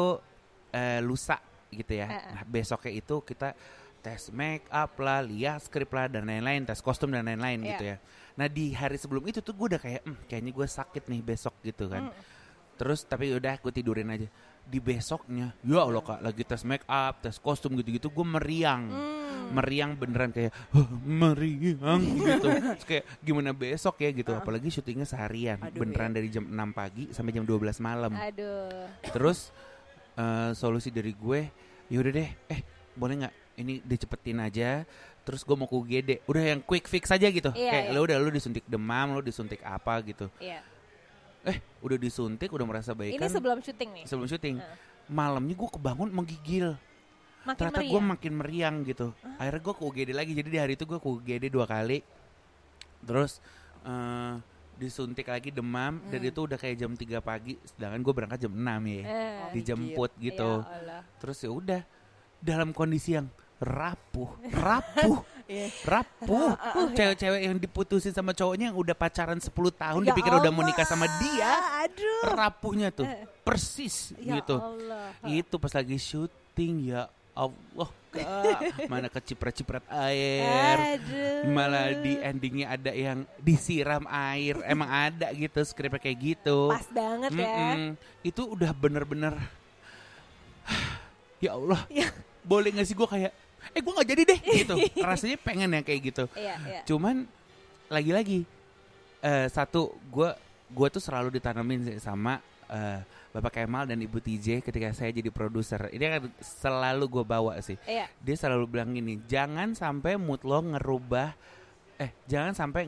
eh, 0.72 1.00
lusa 1.00 1.38
gitu 1.72 1.94
ya. 1.94 2.08
Heeh. 2.08 2.32
Nah, 2.36 2.44
besoknya 2.44 2.92
itu 2.94 3.16
kita 3.24 3.50
tes 3.98 4.32
make 4.32 4.68
up 4.70 4.94
lah, 5.00 5.20
lihat 5.20 5.64
skrip 5.64 5.90
lah 5.90 6.08
dan 6.08 6.24
lain-lain, 6.24 6.64
tes 6.64 6.80
kostum 6.80 7.12
dan 7.12 7.26
lain-lain 7.26 7.60
Iya. 7.60 7.70
gitu 7.74 7.84
ya. 7.84 7.98
Nah 8.38 8.48
di 8.48 8.70
hari 8.70 8.96
sebelum 8.96 9.26
itu 9.26 9.42
tuh 9.42 9.52
gue 9.52 9.76
udah 9.76 9.82
kayak, 9.82 10.02
"Hmm, 10.06 10.16
kayaknya 10.30 10.52
gue 10.54 10.68
sakit 10.70 11.04
nih 11.10 11.22
besok 11.26 11.58
gitu 11.66 11.90
kan. 11.90 12.08
Mm. 12.08 12.14
Terus 12.78 13.00
tapi 13.04 13.34
udah 13.34 13.58
gue 13.58 13.74
tidurin 13.74 14.06
aja. 14.08 14.30
Di 14.68 14.84
besoknya, 14.84 15.56
ya 15.64 15.80
Allah 15.80 16.04
kak, 16.04 16.20
lagi 16.20 16.44
tes 16.44 16.62
make 16.62 16.84
up, 16.86 17.24
tes 17.24 17.40
kostum 17.40 17.72
gitu-gitu, 17.74 18.12
gue 18.12 18.26
meriang, 18.28 18.84
Hmm. 18.92 19.56
meriang 19.56 19.96
beneran 19.96 20.28
kayak 20.30 20.52
"Hah, 20.76 20.88
meriang 21.00 22.04
gitu. 22.04 22.48
Terus 22.52 22.84
kayak 22.84 23.06
gimana 23.24 23.56
besok 23.56 24.04
ya 24.04 24.12
gitu. 24.12 24.36
Apalagi 24.36 24.68
syutingnya 24.68 25.08
seharian, 25.08 25.56
Aduh, 25.64 25.80
beneran 25.80 26.12
dari 26.12 26.28
jam 26.28 26.44
6 26.44 26.70
pagi 26.70 27.08
sampai 27.10 27.32
jam 27.32 27.48
12 27.48 27.80
malam. 27.80 28.12
Aduh. 28.12 28.92
Terus 29.08 29.56
eh, 30.14 30.52
solusi 30.52 30.90
dari 30.90 31.14
gue, 31.14 31.48
yaudah 31.88 32.12
deh, 32.12 32.30
eh 32.50 32.62
boleh 32.92 33.24
nggak 33.24 33.34
ini 33.58 33.80
dicepetin 33.80 34.42
aja. 34.42 34.84
Terus 35.22 35.44
gue 35.44 35.54
mau 35.54 35.68
ke 35.68 35.76
UGD, 35.76 36.10
udah 36.26 36.44
yang 36.44 36.60
quick 36.60 36.88
fix 36.88 37.08
aja 37.08 37.28
gitu. 37.28 37.52
Iya, 37.52 37.72
Kayak 37.72 37.86
iya. 37.88 37.94
lo 37.94 38.00
udah 38.02 38.18
lo 38.18 38.28
disuntik 38.28 38.66
demam, 38.66 39.14
lo 39.14 39.22
disuntik 39.22 39.60
apa 39.62 40.00
gitu. 40.02 40.28
Iya. 40.40 40.60
Eh 41.48 41.58
udah 41.80 41.96
disuntik, 41.96 42.52
udah 42.52 42.68
merasa 42.68 42.92
baik 42.92 43.16
Ini 43.16 43.24
kan. 43.24 43.32
sebelum 43.32 43.60
syuting 43.64 43.90
nih. 43.96 44.04
sebelum 44.04 44.28
syuting. 44.28 44.56
Heeh. 44.60 44.78
Malamnya 45.08 45.56
gue 45.56 45.70
kebangun 45.72 46.10
menggigil. 46.12 46.76
Makin 47.48 47.56
Ternyata 47.56 47.80
gue 47.82 48.02
makin 48.04 48.34
meriang 48.36 48.76
gitu. 48.84 49.16
Akhirnya 49.40 49.62
gue 49.64 49.74
ke 49.74 49.84
UGD 49.84 50.10
lagi. 50.12 50.32
Jadi 50.36 50.50
di 50.52 50.60
hari 50.60 50.76
itu 50.76 50.84
gue 50.84 51.00
ke 51.00 51.08
UGD 51.08 51.48
dua 51.48 51.64
kali. 51.64 52.04
Terus 53.02 53.40
eh, 53.82 54.34
disuntik 54.76 55.32
lagi 55.32 55.50
demam. 55.50 56.04
Dan 56.12 56.20
itu 56.22 56.44
udah 56.44 56.60
kayak 56.60 56.76
jam 56.76 56.92
3 56.92 57.24
pagi. 57.24 57.56
Sedangkan 57.64 58.04
gue 58.04 58.14
berangkat 58.14 58.40
jam 58.44 58.52
6 58.52 58.68
ya. 58.84 59.02
Eh, 59.02 59.48
Dijemput 59.56 60.12
gitu. 60.20 60.52
ya 60.60 60.68
Allah. 60.68 61.02
Terus 61.18 61.38
ya 61.40 61.50
udah 61.50 61.82
dalam 62.38 62.76
kondisi 62.76 63.16
yang 63.16 63.32
rapuh, 63.60 64.30
rapuh, 64.48 65.18
Iya. 65.48 65.72
rapuh. 65.82 66.60
Cewek-cewek 66.92 67.40
yang 67.42 67.56
diputusin 67.56 68.12
sama 68.12 68.32
cowoknya 68.32 68.68
yang 68.68 68.78
udah 68.78 68.92
pacaran 68.92 69.40
10 69.40 69.48
tahun 69.72 70.02
Ya 70.02 70.12
dipikir 70.12 70.30
udah 70.30 70.52
mau 70.52 70.60
Allah. 70.60 70.70
nikah 70.70 70.84
sama 70.84 71.08
dia. 71.18 71.52
Aduh. 71.82 72.22
Rapuhnya 72.30 72.92
tuh 72.92 73.08
Eh. 73.08 73.24
persis 73.42 74.12
Ya 74.18 74.38
gitu. 74.38 74.60
Allah. 74.60 75.16
Itu 75.24 75.56
pas 75.56 75.72
lagi 75.72 75.96
syuting 75.96 76.92
ya 76.92 77.08
Allah 77.32 77.88
kak 78.10 78.26
mana 78.92 79.08
keciprat-ciprat 79.08 79.86
air 80.04 80.98
Aduh. 80.98 81.48
malah 81.48 81.94
di 81.96 82.18
endingnya 82.18 82.68
ada 82.70 82.90
yang 82.90 83.24
disiram 83.38 84.04
air 84.04 84.58
emang 84.66 84.90
ada 84.90 85.30
gitu 85.32 85.62
skripnya 85.62 86.02
kayak 86.02 86.18
gitu 86.18 86.68
Pas 86.68 86.90
banget 86.90 87.30
ya. 87.32 87.46
Mm-mm. 87.78 87.94
itu 88.22 88.42
udah 88.42 88.74
bener-bener 88.74 89.38
ya 91.44 91.54
Allah 91.54 91.86
Ya. 91.88 92.10
boleh 92.42 92.74
gak 92.74 92.84
sih 92.84 92.96
gue 92.96 93.06
kayak 93.06 93.32
eh 93.74 93.82
gue 93.82 93.94
nggak 93.94 94.10
jadi 94.10 94.22
deh 94.24 94.40
gitu. 94.64 94.76
Rasanya 95.00 95.38
pengen 95.40 95.70
ya 95.76 95.82
kayak 95.82 96.02
gitu. 96.14 96.24
Iya, 96.36 96.56
iya. 96.68 96.82
cuman 96.84 97.26
lagi-lagi 97.88 98.44
eh, 99.24 99.48
satu 99.48 99.96
gue 100.12 100.30
gue 100.68 100.88
tuh 100.92 101.00
selalu 101.00 101.40
ditanamin 101.40 101.80
sih 101.88 101.98
sama 102.04 102.40
eh, 102.68 103.00
Bapak 103.32 103.54
Kemal 103.62 103.86
dan 103.86 104.02
Ibu 104.02 104.18
TJ 104.20 104.66
ketika 104.66 104.92
saya 104.92 105.14
jadi 105.14 105.30
produser. 105.30 105.88
Ini 105.94 106.04
kan 106.08 106.22
selalu 106.42 107.06
gue 107.08 107.24
bawa 107.24 107.56
sih. 107.62 107.78
Iya. 107.86 108.08
dia 108.20 108.36
selalu 108.36 108.66
bilang 108.68 108.92
gini 108.92 109.22
jangan 109.26 109.72
sampai 109.74 110.18
mood 110.18 110.42
lo 110.44 110.60
ngerubah 110.64 111.32
eh 111.98 112.14
jangan 112.30 112.54
sampai 112.54 112.86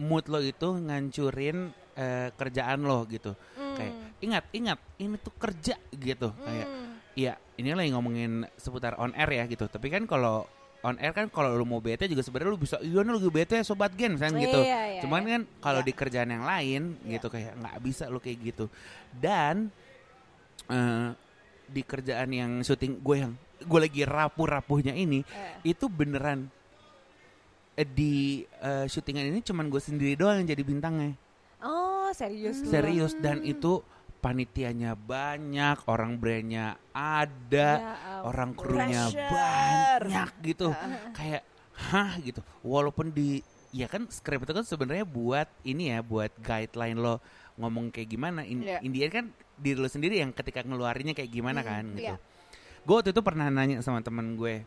mood 0.00 0.24
lo 0.32 0.40
itu 0.40 0.68
ngancurin 0.80 1.68
eh, 1.96 2.28
kerjaan 2.32 2.84
lo 2.84 3.04
gitu. 3.08 3.34
Kayak 3.76 3.94
ingat 4.24 4.44
ingat 4.52 4.78
ini 4.96 5.16
tuh 5.20 5.34
kerja 5.36 5.76
gitu. 5.92 6.32
Kayak 6.32 6.66
Hmm. 6.66 6.85
Iya, 7.16 7.32
ini 7.56 7.72
lagi 7.72 7.90
ngomongin 7.90 8.44
seputar 8.54 9.00
on 9.00 9.16
air 9.16 9.30
ya 9.32 9.44
gitu. 9.48 9.64
Tapi 9.66 9.88
kan 9.88 10.04
kalau 10.04 10.44
on 10.84 11.00
air 11.00 11.10
kan 11.10 11.26
kalau 11.26 11.56
lu 11.56 11.64
mau 11.64 11.80
bete 11.80 12.04
juga 12.04 12.20
sebenarnya 12.20 12.52
lu 12.52 12.60
bisa 12.60 12.76
iya 12.78 13.00
lagi 13.00 13.30
bete 13.32 13.56
sobat 13.64 13.96
gen 13.96 14.20
misalnya 14.20 14.36
gitu. 14.38 14.60
Iya, 14.60 14.80
iya, 14.86 15.00
Cuman 15.00 15.22
iya. 15.24 15.30
kan 15.32 15.40
kalau 15.58 15.80
Iya. 15.80 15.88
di 15.88 15.92
kerjaan 15.96 16.30
yang 16.30 16.44
lain 16.44 16.82
Iya. 17.00 17.12
gitu 17.16 17.26
kayak 17.26 17.52
nggak 17.56 17.76
bisa 17.80 18.04
lu 18.06 18.20
kayak 18.20 18.38
gitu. 18.44 18.64
Dan 19.10 19.72
eh, 20.68 21.08
di 21.66 21.82
kerjaan 21.82 22.30
yang 22.30 22.52
syuting 22.60 23.00
gue 23.00 23.16
yang 23.16 23.32
gue 23.56 23.80
lagi 23.80 24.04
rapuh-rapuhnya 24.04 24.92
ini 24.92 25.24
Eh. 25.24 25.72
itu 25.72 25.88
beneran 25.88 26.52
eh, 27.74 27.88
di 27.88 28.44
eh, 28.60 28.84
syutingan 28.84 29.24
ini 29.26 29.40
cuman 29.40 29.66
gue 29.66 29.80
sendiri 29.80 30.14
doang 30.14 30.44
yang 30.44 30.52
jadi 30.52 30.62
bintangnya. 30.62 31.16
Oh, 31.58 32.12
serius 32.12 32.60
lu? 32.60 32.68
Serius 32.68 33.16
dan 33.16 33.40
itu 33.42 33.80
panitianya 34.26 34.98
banyak, 34.98 35.86
orang 35.86 36.18
brandnya 36.18 36.74
ada 36.90 37.70
Ya 37.78 37.94
ampun. 37.94 38.26
orang 38.26 38.50
krunya 38.52 39.02
Pressure. 39.06 39.30
banyak 39.30 40.30
gitu 40.42 40.68
kayak 41.14 41.42
hah 41.78 42.18
gitu 42.18 42.42
walaupun 42.60 43.14
di 43.14 43.38
ya 43.70 43.86
kan 43.86 44.08
skrip 44.08 44.42
itu 44.42 44.50
kan 44.50 44.64
sebenarnya 44.64 45.04
buat 45.04 45.46
ini 45.62 45.92
ya 45.92 46.02
buat 46.02 46.34
guideline 46.40 46.96
lo 46.96 47.22
ngomong 47.54 47.88
kayak 47.88 48.08
gimana 48.08 48.42
in, 48.42 48.64
the 48.64 48.82
end 48.98 49.12
kan 49.12 49.26
diri 49.54 49.76
lo 49.76 49.86
sendiri 49.86 50.18
yang 50.18 50.32
ketika 50.32 50.60
ngeluarinnya 50.60 51.12
kayak 51.12 51.30
gimana 51.30 51.60
Hmm, 51.60 51.68
kan 51.68 51.84
gitu 51.94 52.10
iya. 52.10 52.16
gue 52.82 52.94
waktu 52.96 53.10
itu 53.12 53.20
pernah 53.20 53.46
nanya 53.46 53.78
sama 53.78 54.00
temen 54.00 54.34
gue 54.34 54.64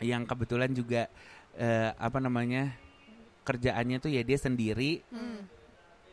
yang 0.00 0.24
kebetulan 0.24 0.70
juga 0.70 1.10
eh, 1.54 1.90
apa 1.92 2.16
namanya 2.16 2.72
kerjaannya 3.42 3.98
tuh 3.98 4.08
ya 4.08 4.22
dia 4.22 4.38
sendiri 4.38 5.04
Hmm. 5.06 5.44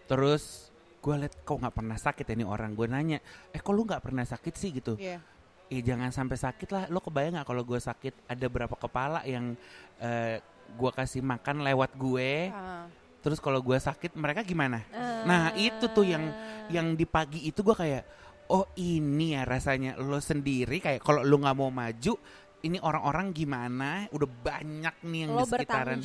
terus 0.06 0.71
gue 1.02 1.16
liat 1.18 1.34
kok 1.42 1.58
nggak 1.58 1.74
pernah 1.74 1.98
sakit 1.98 2.26
ya 2.30 2.34
ini 2.38 2.46
orang. 2.46 2.78
Gue 2.78 2.86
nanya 2.86 3.18
eh 3.50 3.58
kok 3.58 3.74
lu 3.74 3.84
nggak 3.84 4.06
pernah 4.06 4.22
sakit 4.22 4.54
sih? 4.54 4.70
Gitu. 4.72 4.96
Iya. 5.02 5.18
eh 5.72 5.82
jangan 5.82 6.12
sampai 6.12 6.38
sakit 6.38 6.70
lah. 6.70 6.84
Lo 6.94 7.02
kebayang 7.02 7.42
nggak 7.42 7.48
kalau 7.48 7.64
gue 7.66 7.80
sakit? 7.80 8.30
Ada 8.30 8.46
berapa 8.46 8.76
kepala 8.76 9.24
yang 9.26 9.56
eh, 9.98 10.38
gue 10.72 10.92
kasih 10.94 11.20
makan 11.20 11.66
lewat 11.66 11.98
gue 11.98 12.48
Ah. 12.50 12.88
terus 13.22 13.38
kalau 13.38 13.62
gue 13.62 13.78
sakit 13.78 14.18
mereka 14.18 14.42
gimana? 14.42 14.82
Ah. 14.90 15.22
nah 15.28 15.44
itu 15.54 15.86
tuh 15.94 16.02
yang 16.08 16.26
yang 16.74 16.96
di 16.96 17.06
pagi 17.06 17.46
itu 17.46 17.62
gue 17.62 17.76
kayak 17.76 18.04
oh 18.50 18.68
ini 18.76 19.34
ya 19.36 19.48
rasanya 19.48 19.96
lo 19.98 20.20
sendiri. 20.20 20.84
Kayak 20.84 21.02
kalau 21.02 21.24
lo 21.24 21.36
nggak 21.40 21.56
mau 21.56 21.72
maju 21.72 22.14
ini 22.62 22.78
orang-orang 22.78 23.32
gimana? 23.32 24.06
Udah 24.14 24.28
banyak 24.28 24.96
nih 25.08 25.20
yang 25.26 25.32
lo 25.34 25.44
di 25.44 25.50
sekitaran 25.50 25.98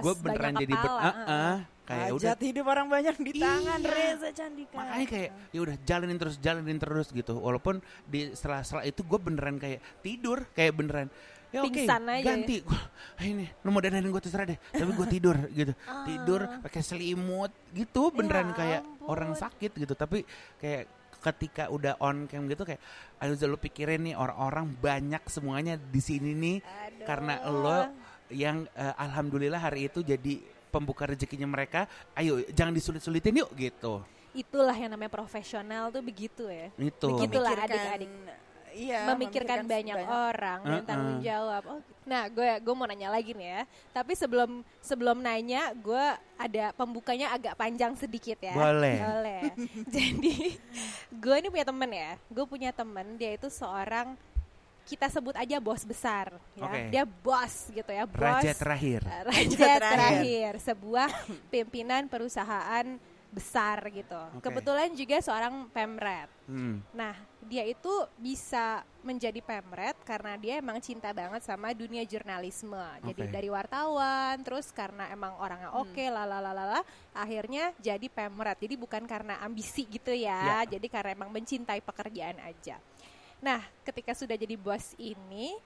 gue 0.00 0.14
beneran 0.16 0.52
jadi 0.58 0.74
ber, 0.74 0.82
kepala. 0.82 1.10
Eh, 1.28 1.56
kayak 1.90 2.08
udah 2.14 2.30
Hajat 2.30 2.40
hidup 2.40 2.66
orang 2.66 2.86
banyak 2.86 3.14
di 3.18 3.32
tangan 3.36 3.80
Iya. 3.80 3.90
Reza 3.90 4.28
Candika. 4.30 4.76
makanya 4.78 5.06
kayak 5.10 5.30
ya 5.50 5.60
udah 5.60 5.76
jalanin 5.82 6.16
terus 6.16 6.36
jalanin 6.38 6.78
terus 6.78 7.06
gitu 7.10 7.34
walaupun 7.34 7.82
di 8.06 8.30
setelah-setelah 8.30 8.84
itu 8.86 9.02
gue 9.02 9.18
beneran 9.18 9.58
kayak 9.58 9.82
tidur 10.00 10.46
kayak 10.54 10.72
beneran 10.78 11.08
ya 11.50 11.66
oke 11.66 11.82
aja 11.82 11.98
ya. 12.14 12.22
ganti 12.22 12.62
Gua, 12.62 12.78
"Ah, 13.18 13.26
ini 13.26 13.50
lu 13.66 13.68
mau 13.74 13.82
danain 13.82 14.06
gue 14.06 14.22
terserah 14.22 14.46
deh 14.46 14.58
tapi 14.70 14.90
gue 14.94 15.06
tidur 15.10 15.34
gitu 15.58 15.72
tidur 16.06 16.40
pakai 16.62 16.78
selimut 16.78 17.50
gitu 17.74 18.14
beneran 18.14 18.54
kayak 18.54 18.86
ampun. 18.86 19.10
orang 19.10 19.30
sakit 19.34 19.74
gitu 19.74 19.98
tapi 19.98 20.22
kayak 20.62 20.86
ketika 21.20 21.68
udah 21.68 21.98
on 22.00 22.24
cam 22.24 22.46
gitu 22.48 22.64
kayak 22.64 22.80
ayo 23.20 23.34
lu 23.44 23.58
pikirin 23.58 24.08
nih 24.08 24.14
orang-orang 24.16 24.72
banyak 24.72 25.20
semuanya 25.28 25.76
di 25.76 26.00
sini 26.00 26.32
nih 26.32 26.56
Aduh. 26.62 27.04
karena 27.04 27.34
lo 27.50 27.78
yang 28.30 28.64
eh, 28.72 28.94
alhamdulillah 28.96 29.58
hari 29.60 29.90
itu 29.90 30.00
jadi 30.00 30.40
pembuka 30.70 31.04
rezekinya 31.04 31.44
mereka 31.44 31.84
ayo 32.14 32.40
jangan 32.50 32.72
disulit-sulitin 32.72 33.42
yuk 33.42 33.50
gitu 33.52 34.00
itulah 34.30 34.72
yang 34.72 34.94
namanya 34.94 35.10
profesional 35.10 35.90
tuh 35.90 36.00
begitu 36.00 36.46
ya 36.46 36.70
itu 36.78 37.06
Begitu. 37.10 37.34
Itulah 37.34 37.50
Memikirkan- 37.52 37.66
adik-adik. 37.66 38.10
Iya, 38.70 39.02
memikirkan 39.10 39.66
banyak, 39.66 39.98
orang 40.06 40.62
dan 40.62 40.70
Uh-uh. 40.78 40.86
tanggung 40.86 41.18
jawab. 41.26 41.62
Oh, 41.66 41.82
nah, 42.06 42.30
gue 42.30 42.62
gue 42.62 42.70
mau 42.70 42.86
nanya 42.86 43.10
lagi 43.10 43.34
nih 43.34 43.50
ya. 43.50 43.62
Tapi 43.90 44.14
sebelum 44.14 44.62
sebelum 44.78 45.18
nanya, 45.18 45.74
gue 45.74 46.04
ada 46.38 46.70
pembukanya 46.78 47.34
agak 47.34 47.58
panjang 47.58 47.98
sedikit 47.98 48.38
ya. 48.38 48.54
Boleh. 48.54 49.02
Boleh. 49.02 49.42
Jadi 49.98 50.54
gue 51.10 51.34
ini 51.34 51.48
punya 51.50 51.66
temen 51.66 51.90
ya. 51.90 52.14
Gue 52.30 52.46
punya 52.46 52.70
temen 52.70 53.18
dia 53.18 53.34
itu 53.34 53.50
seorang 53.50 54.14
kita 54.90 55.06
sebut 55.06 55.32
aja 55.32 55.56
bos 55.56 55.86
besar 55.86 56.34
ya. 56.52 56.66
Oke. 56.66 56.80
Dia 56.90 57.04
bos 57.06 57.54
gitu 57.70 57.86
ya, 57.88 58.04
bos. 58.04 58.18
raja 58.18 58.50
terakhir 58.52 59.00
Eh, 59.06 59.22
Raja 59.22 59.30
Raja 59.30 59.54
terakhir. 59.54 59.80
terakhir, 59.94 60.52
sebuah 60.60 61.08
pimpinan 61.46 62.10
perusahaan 62.10 62.98
besar 63.30 63.78
gitu. 63.94 64.18
Oke. 64.34 64.42
Kebetulan 64.42 64.90
juga 64.90 65.22
seorang 65.22 65.70
pemret. 65.70 66.26
Hmm. 66.50 66.82
Nah, 66.90 67.14
dia 67.40 67.62
itu 67.62 67.86
bisa 68.18 68.82
menjadi 69.00 69.38
pemret 69.38 69.94
karena 70.02 70.34
dia 70.34 70.58
emang 70.58 70.82
cinta 70.82 71.14
banget 71.14 71.38
sama 71.40 71.70
dunia 71.70 72.02
jurnalisme. 72.02 72.82
Jadi 73.06 73.22
Oke. 73.22 73.30
dari 73.30 73.46
wartawan, 73.46 74.34
terus 74.42 74.74
karena 74.74 75.06
emang 75.08 75.38
orangnya 75.38 75.70
oke, 75.72 76.04
lalalala, 76.10 76.82
akhirnya 77.14 77.70
jadi 77.78 78.02
pemret. 78.10 78.58
Jadi 78.58 78.74
bukan 78.74 79.06
karena 79.06 79.38
ambisi 79.40 79.86
gitu 79.86 80.10
ya, 80.10 80.66
Ya. 80.66 80.74
jadi 80.74 80.86
karena 80.90 81.14
emang 81.14 81.30
mencintai 81.30 81.78
pekerjaan 81.80 82.34
aja. 82.42 82.82
Nah, 83.40 83.64
ketika 83.84 84.12
sudah 84.12 84.36
jadi 84.36 84.54
bos 84.56 84.92
ini, 85.00 85.56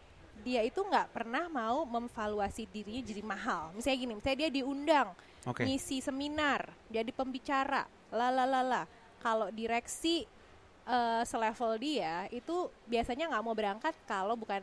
dia 0.43 0.63
itu 0.67 0.79
nggak 0.83 1.15
pernah 1.15 1.47
mau 1.47 1.87
memvaluasi 1.87 2.67
dirinya 2.71 3.03
jadi 3.03 3.23
mahal. 3.23 3.71
Misalnya 3.75 3.99
gini, 3.99 4.13
misalnya 4.19 4.39
dia 4.47 4.51
diundang 4.51 5.09
oke 5.47 5.63
ngisi 5.63 6.03
seminar, 6.03 6.71
jadi 6.91 7.11
pembicara, 7.15 7.87
lalalala. 8.11 8.87
Kalau 9.23 9.51
direksi 9.51 10.27
eh, 10.87 11.23
selevel 11.27 11.79
dia 11.79 12.27
itu 12.31 12.71
biasanya 12.87 13.31
nggak 13.31 13.45
mau 13.45 13.55
berangkat 13.55 13.95
kalau 14.07 14.35
bukan 14.35 14.63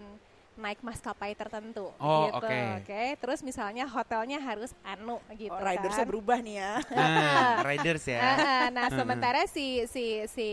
naik 0.51 0.83
maskapai 0.83 1.31
tertentu, 1.31 1.89
Oh, 1.95 2.27
gitu. 2.27 2.43
oke. 2.43 3.01
Terus 3.17 3.39
misalnya 3.39 3.87
hotelnya 3.87 4.37
harus 4.37 4.75
anu 4.83 5.17
gitu 5.33 5.49
Oh, 5.49 5.63
ridersnya 5.63 6.03
kan. 6.03 6.11
berubah 6.11 6.37
nih 6.43 6.55
ya. 6.59 6.71
nah, 6.97 7.55
riders 7.63 8.03
ya 8.03 8.19
Ah, 8.19 8.67
nah, 8.67 8.87
sementara 8.91 9.47
si 9.47 9.87
si 9.87 10.27
si 10.27 10.47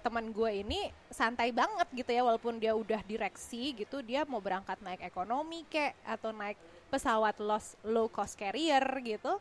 teman 0.00 0.32
gue 0.32 0.64
ini 0.64 0.88
santai 1.08 1.52
banget 1.52 1.84
gitu 1.92 2.10
ya 2.10 2.24
walaupun 2.24 2.56
dia 2.56 2.72
udah 2.72 3.04
direksi 3.04 3.76
gitu 3.76 4.00
dia 4.00 4.24
mau 4.24 4.40
berangkat 4.40 4.80
naik 4.80 5.04
ekonomi 5.04 5.68
kek 5.68 5.94
atau 6.02 6.32
naik 6.32 6.56
pesawat 6.88 7.36
low, 7.36 7.60
low 7.84 8.08
cost 8.08 8.34
carrier 8.34 8.82
gitu 9.04 9.36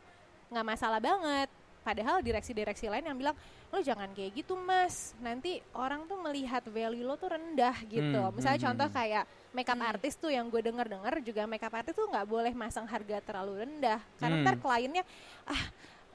nggak 0.51 0.67
masalah 0.67 0.99
banget 0.99 1.47
padahal 1.81 2.21
direksi-direksi 2.21 2.91
lain 2.91 3.07
yang 3.07 3.17
bilang 3.17 3.33
lo 3.67 3.79
jangan 3.79 4.11
kayak 4.11 4.37
gitu 4.37 4.53
mas 4.53 5.15
nanti 5.17 5.63
orang 5.73 6.05
tuh 6.05 6.19
melihat 6.19 6.61
value 6.67 7.01
lo 7.01 7.15
tuh 7.15 7.31
rendah 7.31 7.73
gitu 7.87 8.19
Hmm, 8.21 8.35
misalnya 8.35 8.59
hmm, 8.59 8.67
contoh 8.69 8.87
hmm. 8.91 8.97
kayak 8.99 9.23
makeup 9.51 9.79
artist 9.83 10.17
tuh 10.17 10.31
yang 10.31 10.47
gue 10.47 10.63
denger 10.63 10.87
dengar 10.87 11.13
juga 11.19 11.43
makeup 11.43 11.73
artist 11.75 11.99
tuh 11.99 12.07
nggak 12.07 12.27
boleh 12.27 12.53
masang 12.55 12.87
harga 12.87 13.19
terlalu 13.19 13.67
rendah. 13.67 13.99
Karena 14.15 14.35
Hmm. 14.39 14.45
ntar 14.47 14.55
kliennya 14.57 15.03
ah 15.45 15.63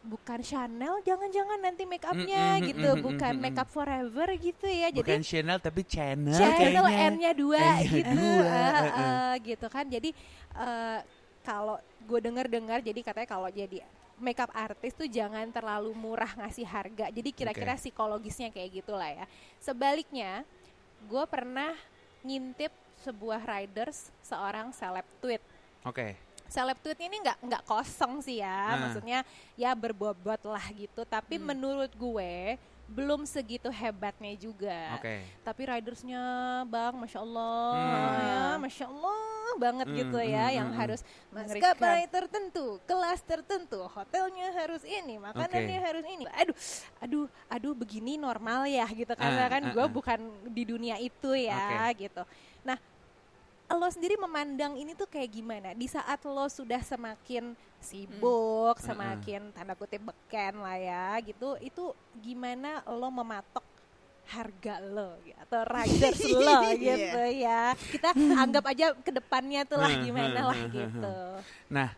bukan 0.06 0.38
Chanel 0.38 1.02
jangan-jangan 1.02 1.58
nanti 1.58 1.82
make 1.82 2.06
upnya 2.06 2.56
Mm, 2.56 2.60
mm, 2.62 2.66
gitu. 2.70 2.90
mm, 2.94 2.96
mm, 2.96 3.04
bukan 3.10 3.32
mm, 3.34 3.38
mm. 3.38 3.44
make 3.44 3.58
up 3.58 3.68
forever 3.68 4.28
gitu 4.38 4.66
ya. 4.70 4.88
Bukan 4.94 5.18
jadi 5.18 5.26
channel 5.26 5.58
tapi 5.58 5.82
channel 5.82 6.38
channel. 6.38 6.86
N-nya 6.86 7.32
dua 7.34 7.58
N-nya 7.58 7.90
gitu. 7.90 8.14
dua, 8.14 8.38
eh, 8.38 8.62
eh, 8.62 8.78
eh. 8.78 8.90
eh, 9.02 9.32
gitu 9.42 9.66
kan. 9.66 9.84
Jadi 9.90 10.10
eh, 10.56 10.98
kalau 11.42 11.76
gue 12.06 12.18
dengar-dengar 12.22 12.78
jadi 12.80 13.00
katanya 13.02 13.28
kalau 13.28 13.50
jadi 13.50 13.82
makeup 14.16 14.48
artist 14.56 14.96
tuh 14.96 15.10
jangan 15.10 15.44
terlalu 15.52 15.90
murah 15.92 16.30
ngasih 16.38 16.64
harga. 16.64 17.10
Jadi 17.12 17.30
kira-kira 17.34 17.74
psikologisnya 17.76 18.48
kayak 18.54 18.80
gitulah 18.80 19.10
ya. 19.10 19.26
Sebaliknya 19.60 20.46
gue 21.04 21.24
pernah 21.26 21.74
ngintip 22.22 22.70
sebuah 23.00 23.40
riders 23.42 24.08
seorang 24.20 24.70
seleb 24.70 25.04
tweet 25.18 25.42
oke 25.82 26.14
seleb 26.46 26.78
tweet 26.78 27.00
ini 27.00 27.18
nggak 27.20 27.38
nggak 27.42 27.62
kosong 27.64 28.20
sih 28.20 28.38
ya 28.38 28.46
Nah. 28.68 28.78
maksudnya 28.86 29.18
ya 29.54 29.74
berbobot 29.74 30.38
lah 30.42 30.66
gitu 30.70 31.02
tapi 31.02 31.36
Hmm. 31.36 31.50
menurut 31.50 31.90
gue 31.90 32.54
belum 32.86 33.26
segitu 33.26 33.66
hebatnya 33.66 34.32
juga. 34.38 34.94
Oke. 34.94 35.26
Tapi 35.42 35.62
ridersnya 35.66 36.22
bang 36.64 36.94
masya 36.94 37.18
allah 37.20 37.74
Hmm. 37.74 38.22
ya 38.22 38.40
masya 38.62 38.86
allah 38.86 39.18
banget 39.56 39.86
Hmm, 39.88 39.96
gitu 39.96 40.18
ya 40.20 40.46
hmm, 40.52 40.56
yang 40.60 40.68
hmm, 40.68 40.78
harus 40.78 41.00
maskapai 41.32 42.04
tertentu 42.12 42.76
kelas 42.84 43.24
tertentu 43.24 43.80
hotelnya 43.88 44.52
harus 44.52 44.84
ini 44.84 45.16
makanannya 45.16 45.78
Oke. 45.80 45.86
harus 45.86 46.04
ini. 46.04 46.24
Aduh 46.28 46.56
aduh 47.00 47.26
aduh 47.48 47.72
begini 47.74 48.20
normal 48.20 48.68
ya 48.68 48.84
gitu 48.86 49.12
karena 49.16 49.44
Ah, 49.46 49.50
kan 49.50 49.62
ah, 49.66 49.72
gue 49.72 49.84
ah. 49.84 49.90
bukan 49.90 50.18
di 50.52 50.62
dunia 50.62 50.96
itu 51.00 51.30
ya 51.34 51.88
gitu. 51.96 52.22
Nah 52.62 52.78
lo 53.68 53.88
sendiri 53.90 54.14
memandang 54.14 54.74
ini 54.74 54.94
tuh 54.94 55.06
kayak 55.06 55.30
gimana 55.32 55.68
di 55.72 55.86
saat 55.86 56.22
lo 56.22 56.46
sudah 56.46 56.78
semakin 56.80 57.50
sibuk, 57.76 58.78
Hmm. 58.78 58.86
semakin 58.94 59.50
tanda 59.50 59.74
kutip 59.74 60.02
beken 60.02 60.58
lah 60.58 60.74
ya 60.74 61.18
gitu, 61.20 61.58
itu 61.58 61.90
gimana 62.16 62.82
lo 62.86 63.10
mematok 63.10 63.62
harga 64.26 64.82
lo 64.82 65.14
gitu, 65.22 65.38
atau 65.38 65.60
riders 65.62 66.18
lo 66.34 66.54
gitu 66.74 67.22
ya. 67.36 67.74
Kita 67.74 68.10
anggap 68.14 68.64
aja 68.70 68.86
ke 68.94 69.10
depannya 69.10 69.62
tuh 69.62 69.78
lah 69.78 69.92
gimana 69.98 70.40
lah 70.50 70.60
gitu. 70.74 71.14
nah 71.66 71.90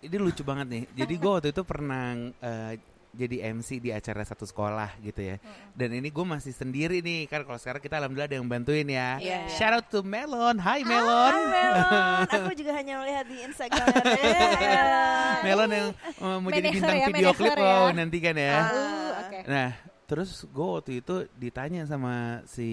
ini 0.00 0.16
lucu 0.20 0.44
banget 0.44 0.66
nih 0.68 0.84
jadi 0.92 1.14
gue 1.16 1.30
waktu 1.32 1.48
itu 1.52 1.62
pernah 1.64 2.12
eh, 2.44 2.76
jadi 3.14 3.54
MC 3.54 3.78
di 3.78 3.90
acara 3.90 4.20
satu 4.22 4.44
sekolah 4.44 4.98
gitu 5.00 5.22
ya 5.22 5.36
dan 5.72 5.94
ini 5.94 6.10
gue 6.10 6.26
masih 6.26 6.50
sendiri 6.50 6.98
nih 7.00 7.30
kan 7.30 7.46
kalau 7.46 7.56
sekarang 7.56 7.80
kita 7.80 7.96
alhamdulillah 7.96 8.28
ada 8.28 8.36
yang 8.36 8.48
bantuin 8.50 8.86
ya 8.86 9.16
Iya. 9.16 9.38
shout 9.54 9.72
out 9.72 9.86
to 9.88 10.02
Melon 10.02 10.58
Hai 10.58 10.82
Melon 10.82 11.32
Hai 11.32 11.44
Melon, 11.46 12.26
aku 12.28 12.52
juga 12.60 12.72
hanya 12.74 12.94
melihat 13.00 13.24
di 13.24 13.36
Instagram. 13.40 13.86
Melon. 13.86 15.38
Melon 15.44 15.70
yang 15.70 15.88
eh, 15.94 16.36
mau 16.40 16.50
jadi 16.50 16.68
bintang 16.70 16.98
ya, 16.98 17.06
video 17.08 17.30
klip 17.32 17.54
ya. 17.54 17.92
nanti 17.92 18.18
kan 18.18 18.34
ya. 18.36 18.52
Ah. 18.52 18.64
Uh, 18.64 19.10
oke. 19.22 19.38
Nah, 19.46 19.68
terus 20.04 20.44
gue 20.44 20.66
waktu 20.68 21.00
itu 21.00 21.14
ditanya 21.34 21.84
sama 21.84 22.44
si 22.44 22.68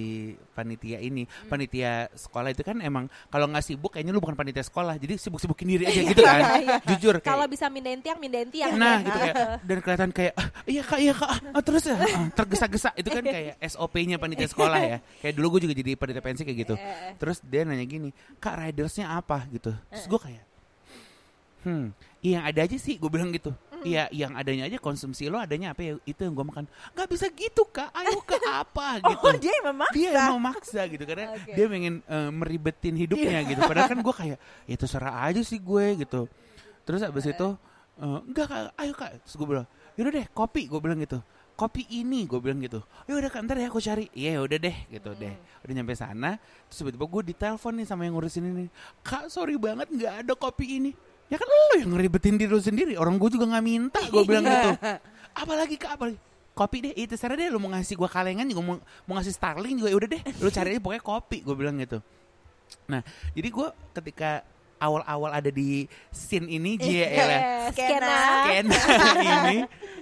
panitia 0.51 0.99
ini, 0.99 1.23
Hmm. 1.23 1.47
panitia 1.47 2.11
sekolah 2.11 2.51
itu 2.51 2.59
kan 2.59 2.75
emang 2.77 3.07
kalau 3.27 3.47
nggak 3.47 3.63
sibuk 3.63 3.91
kayaknya 3.91 4.11
lu 4.11 4.19
bukan 4.19 4.35
panitia 4.35 4.61
sekolah, 4.61 4.99
jadi 4.99 5.15
sibuk-sibukin 5.15 5.67
diri 5.69 5.85
aja 5.87 6.01
gitu 6.03 6.21
kan. 6.21 6.41
Iya. 6.61 6.77
Jujur 6.91 7.15
Kalau 7.19 7.47
bisa 7.47 7.71
mindahin 7.71 7.99
tiang, 7.99 8.19
mindahin 8.19 8.51
tiang. 8.51 8.75
Nah 8.75 8.99
gitu 8.99 9.17
kayak 9.17 9.35
dan 9.63 9.77
kelihatan 9.79 10.09
kayak 10.11 10.33
"Ah, 10.35 10.47
iya 10.63 10.83
kak 10.83 10.99
iya 10.99 11.13
kak 11.15 11.29
ah, 11.31 11.63
terus 11.63 11.83
ya 11.85 11.95
ah, 11.95 12.27
tergesa-gesa. 12.31 12.89
Itu 12.93 13.09
kan 13.09 13.23
kayak 13.23 13.55
SOP-nya 13.63 14.19
panitia 14.19 14.45
sekolah 14.45 14.79
ya. 14.79 14.97
Kayak 15.19 15.33
dulu 15.33 15.57
gue 15.57 15.61
juga 15.65 15.73
jadi 15.73 15.91
panitia 15.95 16.21
pensi 16.21 16.41
kayak 16.43 16.59
gitu. 16.61 16.75
Eh, 16.75 17.15
terus 17.15 17.39
dia 17.41 17.63
nanya 17.63 17.83
gini 17.83 18.09
kak 18.37 18.59
ridersnya 18.59 19.07
apa? 19.09 19.47
Gitu. 19.47 19.71
Terus 19.87 20.05
gue 20.05 20.19
kayak 20.19 20.43
hmm 21.61 21.93
iya 22.25 22.41
yang 22.41 22.45
ada 22.45 22.65
aja 22.65 22.73
sih 22.73 22.97
gue 22.97 23.05
bilang 23.05 23.29
gitu 23.29 23.53
iya 23.83 24.05
yang 24.13 24.33
adanya 24.37 24.67
aja 24.69 24.77
konsumsi 24.77 25.27
lo 25.27 25.37
adanya 25.41 25.73
apa 25.73 25.81
ya 25.81 25.93
itu 26.05 26.21
yang 26.21 26.33
gue 26.33 26.45
makan. 26.45 26.65
Nggak 26.93 27.07
bisa 27.09 27.25
gitu 27.31 27.63
kak. 27.69 27.89
Ayo 27.93 28.19
ke 28.21 28.37
apa 28.61 29.01
gitu. 29.01 29.25
Oh 29.27 29.33
dia 29.35 29.51
yang 29.61 29.65
memaksa. 29.73 29.95
dia 29.95 30.09
yang 30.13 30.25
mau 30.35 30.41
maksa 30.41 30.81
gitu. 30.87 31.03
Karena 31.05 31.25
Oke. 31.35 31.51
dia 31.53 31.65
pengen 31.67 31.93
eh, 32.05 32.29
meribetin 32.31 32.95
hidupnya 32.95 33.39
gitu. 33.45 33.61
Padahal 33.65 33.89
kan 33.89 33.99
gue 33.99 34.15
kayak 34.15 34.37
ya 34.65 34.75
terserah 34.77 35.15
aja 35.27 35.41
sih 35.41 35.59
gue 35.59 35.85
gitu. 36.05 36.29
Terus 36.85 37.01
abis 37.05 37.25
itu 37.29 37.47
eh, 38.01 38.19
enggak 38.27 38.45
kak. 38.49 38.61
Ayo 38.77 38.93
kak. 38.93 39.09
Terus 39.25 39.35
gue 39.37 39.47
bilang 39.47 39.67
yaudah 39.99 40.11
deh 40.15 40.25
kopi 40.31 40.61
gue 40.69 40.79
bilang 40.79 40.99
gitu. 41.01 41.19
Kopi 41.51 41.85
ini 41.93 42.25
gue 42.25 42.39
bilang 42.41 42.57
gitu. 42.63 42.81
Ya 43.05 43.13
udah 43.19 43.29
kan 43.29 43.45
ntar 43.45 43.59
ya 43.59 43.69
aku 43.69 43.77
cari. 43.77 44.09
Iya 44.17 44.41
udah 44.41 44.57
deh 44.57 44.77
gitu 44.89 45.13
deh. 45.13 45.35
Udah 45.61 45.73
nyampe 45.73 45.93
sana 45.93 46.41
terus 46.69 46.81
tiba-tiba 46.81 47.05
gue 47.05 47.21
ditelepon 47.35 47.73
nih 47.81 47.85
sama 47.85 48.07
yang 48.07 48.17
ngurusin 48.17 48.45
ini. 48.49 48.65
Kak 49.05 49.29
sorry 49.29 49.59
banget 49.61 49.91
nggak 49.93 50.25
ada 50.25 50.33
kopi 50.33 50.81
ini 50.81 50.91
ya 51.31 51.39
kan 51.39 51.47
lo 51.47 51.75
yang 51.79 51.91
ngeribetin 51.95 52.35
diri 52.35 52.51
lu 52.51 52.59
sendiri. 52.59 52.93
Orang 52.99 53.15
gue 53.15 53.31
juga 53.31 53.47
nggak 53.47 53.63
minta 53.63 54.03
gue 54.03 54.21
bilang 54.27 54.43
gitu. 54.43 54.71
Apalagi 55.41 55.79
kak 55.79 55.95
apalagi. 55.95 56.19
Kopi 56.51 56.77
deh 56.83 56.93
itu 56.99 57.15
terserah 57.15 57.39
deh 57.39 57.47
lu 57.47 57.63
mau 57.63 57.71
ngasih 57.71 57.95
gue 57.95 58.09
kalengan 58.11 58.43
juga 58.43 58.59
mau, 58.59 58.75
mau 59.07 59.13
ngasih 59.15 59.31
starling 59.31 59.79
juga 59.79 59.89
ya 59.89 59.97
udah 59.97 60.09
deh. 60.11 60.21
Lu 60.43 60.51
cari 60.51 60.75
aja 60.75 60.81
pokoknya 60.83 61.03
kopi 61.03 61.37
gue 61.47 61.55
bilang 61.55 61.79
gitu. 61.79 62.03
Nah 62.91 62.99
jadi 63.31 63.47
gue 63.47 63.67
ketika 63.95 64.43
awal-awal 64.81 65.31
ada 65.31 65.47
di 65.53 65.85
scene 66.09 66.49
ini 66.49 66.73
dia 66.75 67.05
ya 67.07 67.25
skena. 67.69 68.17
skena 68.41 68.79
ini 69.21 69.57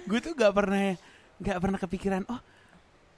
gue 0.08 0.18
tuh 0.24 0.32
gak 0.32 0.56
pernah 0.56 0.96
gak 1.36 1.58
pernah 1.60 1.78
kepikiran 1.78 2.24
oh 2.32 2.40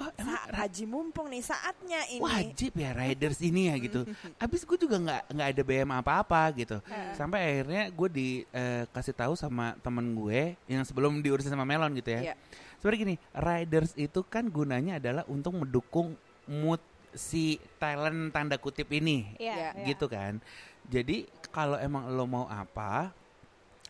oh 0.03 0.11
emang 0.13 0.35
Sa- 0.35 0.51
Haji 0.53 0.85
mumpung 0.85 1.27
nih 1.27 1.41
saatnya 1.41 2.01
ini. 2.09 2.19
wajib 2.19 2.73
ya 2.75 2.91
riders 2.93 3.39
ini 3.39 3.71
ya 3.71 3.79
gitu 3.79 4.03
abis 4.37 4.63
gue 4.63 4.75
juga 4.77 4.99
nggak 4.99 5.23
nggak 5.31 5.49
ada 5.49 5.63
BM 5.63 5.91
apa-apa 5.93 6.43
gitu 6.55 6.77
sampai 7.13 7.39
akhirnya 7.41 7.83
gue 7.89 8.09
dikasih 8.11 9.15
tahu 9.15 9.33
sama 9.33 9.79
temen 9.79 10.11
gue 10.13 10.59
yang 10.67 10.83
sebelum 10.83 11.19
diurusin 11.19 11.49
sama 11.49 11.63
Melon 11.63 11.95
gitu 11.95 12.11
ya 12.13 12.21
Iya. 12.25 12.35
sebenarnya 12.77 13.01
gini 13.01 13.15
riders 13.33 13.93
itu 13.95 14.21
kan 14.23 14.47
gunanya 14.47 14.99
adalah 14.99 15.23
untuk 15.25 15.55
mendukung 15.55 16.19
mood 16.45 16.83
si 17.13 17.45
talent 17.77 18.31
tanda 18.31 18.57
kutip 18.57 18.91
ini 18.91 19.37
Iya, 19.37 19.77
iya. 19.77 19.85
gitu 19.87 20.09
kan. 20.09 20.41
Jadi 20.83 21.29
kalau 21.49 21.77
emang 21.77 22.09
lo 22.09 22.25
mau 22.25 22.45
apa, 22.45 23.13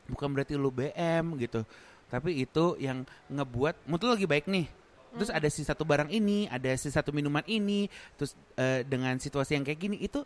bukan 0.05 0.29
berarti 0.29 0.55
lo 0.55 0.69
BM 0.69 1.39
gitu. 1.39 1.63
Tapi 2.07 2.43
itu 2.43 2.77
yang 2.77 3.01
ngebuat 3.27 3.87
mood 3.87 4.03
lo 4.03 4.13
lagi 4.13 4.27
baik 4.27 4.45
nih. 4.45 4.67
Terus 5.13 5.29
ada 5.29 5.49
si 5.49 5.61
satu 5.61 5.83
barang 5.83 6.09
ini, 6.09 6.49
ada 6.49 6.73
si 6.75 6.89
satu 6.89 7.11
minuman 7.11 7.45
ini, 7.45 7.87
terus 8.15 8.33
eh, 8.55 8.81
dengan 8.83 9.17
situasi 9.17 9.55
yang 9.55 9.63
kayak 9.63 9.79
gini 9.79 9.97
itu 9.99 10.25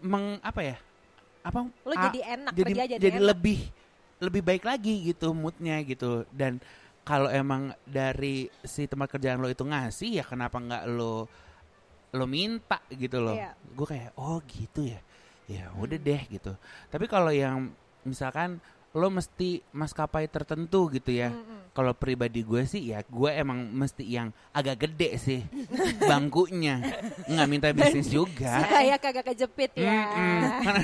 meng 0.00 0.40
apa 0.40 0.60
ya? 0.64 0.76
Apa? 1.40 1.64
Lo 1.84 1.94
a- 1.94 2.04
jadi 2.06 2.20
enak 2.36 2.52
jadi 2.52 2.64
kerja 2.68 2.84
jadi, 2.90 3.00
jadi 3.00 3.16
enak. 3.16 3.28
lebih 3.30 3.60
lebih 4.20 4.42
baik 4.44 4.64
lagi 4.64 4.94
gitu 5.06 5.32
moodnya 5.32 5.80
gitu 5.80 6.28
dan 6.28 6.60
kalau 7.00 7.26
emang 7.26 7.72
dari 7.82 8.52
si 8.60 8.84
tempat 8.84 9.08
kerjaan 9.08 9.40
lo 9.40 9.48
itu 9.48 9.64
ngasih 9.64 10.20
ya 10.20 10.24
kenapa 10.24 10.60
nggak 10.60 10.84
lo 10.86 11.24
lo 12.12 12.26
minta 12.28 12.84
gitu 12.90 13.16
loh 13.16 13.32
Iya. 13.32 13.56
gue 13.56 13.86
kayak 13.88 14.10
oh 14.20 14.36
gitu 14.44 14.84
ya 14.84 15.00
ya 15.48 15.72
udah 15.72 15.96
deh 15.96 16.22
gitu 16.28 16.52
tapi 16.86 17.08
kalau 17.08 17.32
yang 17.32 17.72
misalkan 18.02 18.60
lo 18.90 19.06
mesti 19.06 19.62
maskapai 19.70 20.26
tertentu 20.26 20.90
gitu 20.90 21.14
ya 21.14 21.30
Mm-mm. 21.30 21.70
kalau 21.70 21.94
pribadi 21.94 22.42
gue 22.42 22.66
sih 22.66 22.90
ya 22.90 23.00
gue 23.00 23.30
emang 23.30 23.62
mesti 23.62 24.02
yang 24.02 24.28
agak 24.50 24.82
gede 24.82 25.10
sih 25.14 25.40
bangkunya 26.10 26.82
nggak 27.24 27.46
minta 27.46 27.70
bisnis 27.70 28.10
juga 28.18 28.66
Supaya 28.66 28.98
kagak 28.98 29.30
kejepit 29.30 29.78
ya. 29.78 30.10
Mm-mm. 30.10 30.40
Karena 30.60 30.82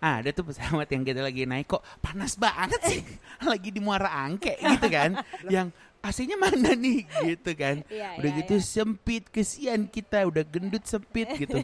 ada 0.22 0.30
tuh 0.30 0.46
pesawat 0.46 0.86
yang 0.86 1.02
kita 1.02 1.18
lagi 1.18 1.42
naik 1.44 1.66
kok 1.66 1.82
panas 1.98 2.38
banget 2.38 2.78
sih 2.86 3.02
lagi 3.42 3.68
di 3.68 3.80
Muara 3.82 4.06
Angke 4.22 4.54
gitu 4.54 4.86
kan 4.86 5.18
yang 5.50 5.74
AC-nya 5.98 6.38
mana 6.38 6.72
nih 6.72 7.04
gitu 7.26 7.52
kan 7.52 7.82
Iya, 7.90 8.22
udah 8.22 8.30
iya, 8.30 8.38
gitu 8.40 8.54
iya. 8.54 8.64
sempit 8.64 9.26
kesian 9.28 9.84
kita 9.84 10.24
udah 10.24 10.46
gendut 10.46 10.86
sempit 10.86 11.26
gitu 11.34 11.58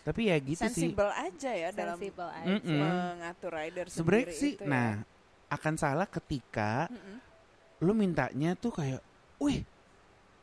tapi 0.00 0.32
ya 0.32 0.40
gitu 0.40 0.64
sih 0.64 0.88
Sensible 0.90 1.12
aja 1.12 1.50
ya 1.52 1.68
dalam 1.70 2.00
Sensible 2.00 2.24
aja. 2.24 2.56
Mm-mm. 2.56 2.72
mengatur 2.72 3.52
rider 3.52 3.84
sebenarnya 3.86 4.24
sendiri 4.24 4.32
sih 4.32 4.52
itu 4.56 4.64
ya. 4.64 5.04
Akan 5.56 5.74
salah 5.80 6.06
ketika 6.06 6.86
Mm-mm. 6.92 7.16
lu 7.82 7.92
mintanya 7.96 8.52
tuh 8.56 8.72
kayak 8.72 9.00
wih 9.40 9.64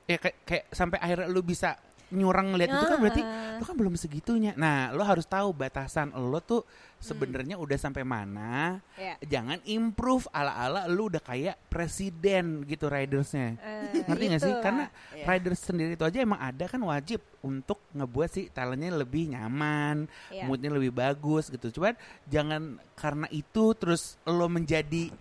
ya 0.09 0.17
kayak, 0.19 0.37
kayak 0.43 0.65
sampai 0.73 0.97
akhirnya 0.99 1.27
lu 1.31 1.41
bisa 1.45 1.77
nyurang 2.13 2.53
ngeliat 2.53 2.69
itu 2.71 2.85
kan 2.85 2.97
berarti 2.97 3.21
Heeh. 3.21 3.57
lu 3.57 3.63
kan 3.63 3.75
belum 3.75 3.95
segitunya 3.95 4.51
nah 4.53 4.89
lo 4.89 5.01
harus 5.01 5.25
tahu 5.25 5.49
batasan 5.51 6.13
lo 6.13 6.37
tuh 6.39 6.61
Hmm. 7.03 7.11
sebenarnya 7.11 7.59
udah 7.59 7.75
sampai 7.75 8.07
mana 8.07 8.79
Iya. 8.95 9.19
jangan 9.27 9.59
improve 9.65 10.23
ala-ala 10.31 10.87
lu 10.87 11.11
udah 11.11 11.19
kayak 11.19 11.59
presiden 11.67 12.63
gitu 12.63 12.87
ridersnya 12.87 13.59
Eh, 13.59 14.07
ngerti 14.07 14.23
gak 14.29 14.39
sih 14.39 14.47
itulah. 14.47 14.63
karena 14.63 14.83
Iya. 15.11 15.25
riders 15.27 15.61
sendiri 15.61 15.91
itu 15.91 16.03
aja 16.03 16.17
emang 16.17 16.39
ada 16.39 16.63
kan 16.63 16.79
wajib 16.79 17.19
untuk 17.41 17.83
ngebuat 17.91 18.29
si 18.29 18.47
talentnya 18.47 18.95
lebih 18.95 19.35
nyaman 19.35 20.07
Iya. 20.31 20.47
moodnya 20.47 20.71
lebih 20.71 20.95
bagus 20.95 21.51
gitu 21.51 21.75
cuman 21.75 21.91
jangan 22.25 22.61
karena 22.95 23.27
itu 23.29 23.75
terus 23.75 24.15
lo 24.23 24.47
menjadi 24.47 25.11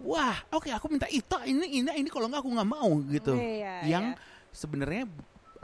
wah 0.00 0.38
oke 0.50 0.70
aku 0.70 0.86
minta 0.86 1.10
itu 1.10 1.34
ini 1.44 1.82
ini 1.82 1.90
ini 1.96 2.08
kalau 2.08 2.26
nggak 2.26 2.40
aku 2.40 2.50
nggak 2.52 2.70
mau 2.70 2.90
gitu 3.04 3.34
Iya, 3.34 3.90
yang 3.90 4.14
iya. 4.14 4.18
sebenarnya 4.50 5.10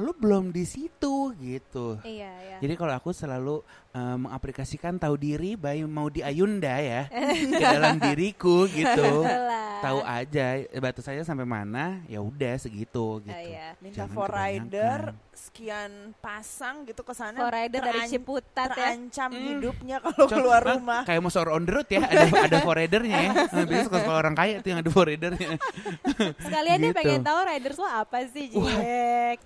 lo 0.01 0.12
belum 0.12 0.48
di 0.48 0.64
situ 0.64 1.14
gitu 1.34 2.01
Iya, 2.01 2.32
iya. 2.32 2.57
jadi 2.59 2.74
kalau 2.74 2.92
aku 2.92 3.11
selalu 3.11 3.61
eh, 3.90 4.16
mengaplikasikan 4.18 4.96
tahu 4.96 5.14
diri 5.14 5.55
bayi 5.55 5.84
mau 5.84 6.07
di 6.07 6.20
Ayunda 6.20 6.74
ya 6.74 7.07
ke 7.53 7.61
dalam 7.61 7.96
diriku 7.96 8.64
gitu 8.66 9.22
tahu 9.80 10.01
aja 10.01 10.46
batas 10.74 11.03
saya 11.03 11.20
sampai 11.20 11.44
mana 11.44 12.01
ya 12.05 12.18
udah 12.18 12.57
segitu 12.57 13.20
gitu 13.20 13.30
Ah, 13.30 13.40
iya. 13.40 13.68
minta 13.78 14.05
for 14.07 14.28
rider 14.28 15.12
sekian 15.30 16.12
pasang 16.18 16.84
gitu 16.84 17.01
ke 17.01 17.12
sana 17.12 17.38
For 17.38 17.48
rider 17.48 17.80
dari 17.80 18.05
Ciputat 18.07 18.68
ya. 18.68 18.92
terancam 18.92 19.30
Hmm. 19.30 19.46
hidupnya 19.46 19.96
kalau 19.98 20.26
Cok, 20.26 20.36
keluar 20.36 20.61
ah, 20.61 20.68
rumah 20.70 21.01
kayak 21.03 21.20
mau 21.20 21.32
on 21.48 21.62
the 21.62 21.72
road 21.72 21.88
ya 21.88 22.01
ada 22.03 22.24
ada 22.42 22.59
foradernya 22.61 23.18
ya 23.18 23.32
Nah, 23.51 23.62
biasanya 23.62 23.84
sekolah 23.84 24.01
sekolah 24.01 24.18
orang 24.18 24.34
kaya 24.34 24.55
tuh 24.59 24.68
yang 24.68 24.80
ada 24.80 24.90
foradernya 24.90 25.48
Sekalian 26.38 26.76
deh 26.78 26.88
Gitu. 26.90 26.98
pengen 26.98 27.20
tahu 27.22 27.38
riders 27.42 27.76
lo 27.76 27.86
apa 27.86 28.18
sih, 28.26 28.51
Wah. 28.53 28.68
Jack? 28.68 29.38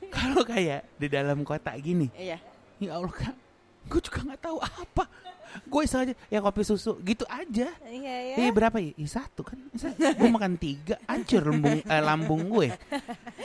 Kalau 0.44 0.52
kayak 0.52 0.80
di 1.00 1.06
dalam 1.08 1.40
kota 1.42 1.72
gini 1.80 2.12
iya 2.14 2.36
ya 2.76 3.00
Allah 3.00 3.08
kak 3.08 3.34
gue 3.88 4.00
juga 4.00 4.20
nggak 4.28 4.40
tahu 4.44 4.58
apa 4.60 5.04
gue 5.54 5.80
iseng 5.86 6.02
aja 6.02 6.14
ya 6.28 6.38
kopi 6.42 6.62
susu 6.66 6.98
gitu 7.06 7.22
aja 7.30 7.70
Iya, 7.86 8.14
ya. 8.34 8.34
Eh 8.42 8.50
berapa 8.50 8.74
ya? 8.82 8.90
Ih, 8.98 9.06
satu 9.06 9.46
kan. 9.46 9.54
gue 10.18 10.26
makan 10.26 10.58
tiga, 10.58 10.98
hancur 11.06 11.46
lambung 11.46 11.78
eh, 11.78 12.02
lambung 12.02 12.42
gue. 12.50 12.68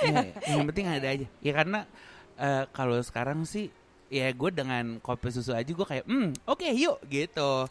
Ya, 0.02 0.34
yang 0.50 0.66
penting 0.74 0.89
ada 0.89 1.06
aja. 1.06 1.28
Ya 1.38 1.52
karena 1.54 1.86
eh, 2.34 2.66
kalau 2.74 2.97
sekarang 3.06 3.45
sih 3.45 3.70
ya 4.10 4.26
gue 4.34 4.50
dengan 4.50 4.97
kopi 5.06 5.30
susu 5.30 5.54
aja 5.54 5.70
gue 5.70 5.86
kayak 5.86 6.10
hmm 6.10 6.34
oke 6.50 6.66
yuk 6.74 6.97
gitu. 7.14 7.70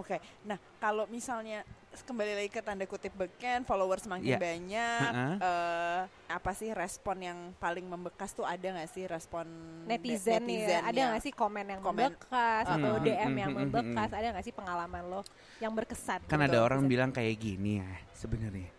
Oke, 0.00 0.16
nah 0.42 0.56
kalau 0.78 1.04
misalnya 1.06 1.60
kembali 1.90 2.32
lagi 2.34 2.48
ke 2.48 2.60
tanda 2.60 2.82
kutip 2.82 3.12
beken, 3.12 3.62
followers 3.62 4.02
Iya. 4.02 4.10
makin 4.10 4.34
banyak, 4.38 5.00
Ha-ha. 5.04 5.28
eh, 5.36 6.00
apa 6.30 6.50
sih 6.52 6.70
respon 6.72 7.20
yang 7.20 7.38
paling 7.54 7.84
membekas 7.84 8.32
tuh 8.32 8.42
ada 8.42 8.62
nggak 8.62 8.88
sih 8.88 9.04
respon 9.04 9.44
de- 9.82 9.92
netizen, 9.92 10.40
nih 10.40 10.58
ya. 10.62 10.78
ada 10.80 10.94
yang- 10.94 11.10
nggak 11.12 11.22
sih 11.22 11.32
komen 11.32 11.66
yang 11.68 11.80
Komen. 11.80 11.98
membekas 12.08 12.64
atau 12.64 12.92
Hmm, 12.94 13.02
DM 13.02 13.20
hmm, 13.20 13.36
yang 13.36 13.50
hmm, 13.50 13.58
hmm, 13.58 13.68
membekas 13.68 14.10
ada 14.10 14.26
nggak 14.30 14.46
sih 14.46 14.54
pengalaman 14.54 15.02
lo 15.04 15.20
yang 15.58 15.72
berkesan 15.72 16.24
Kan 16.24 16.40
ada 16.40 16.48
Betul, 16.54 16.64
orang 16.64 16.80
bisa. 16.80 16.90
bilang 16.90 17.10
kayak 17.10 17.36
gini 17.36 17.72
ya 17.76 17.90
sebenarnya. 18.14 18.70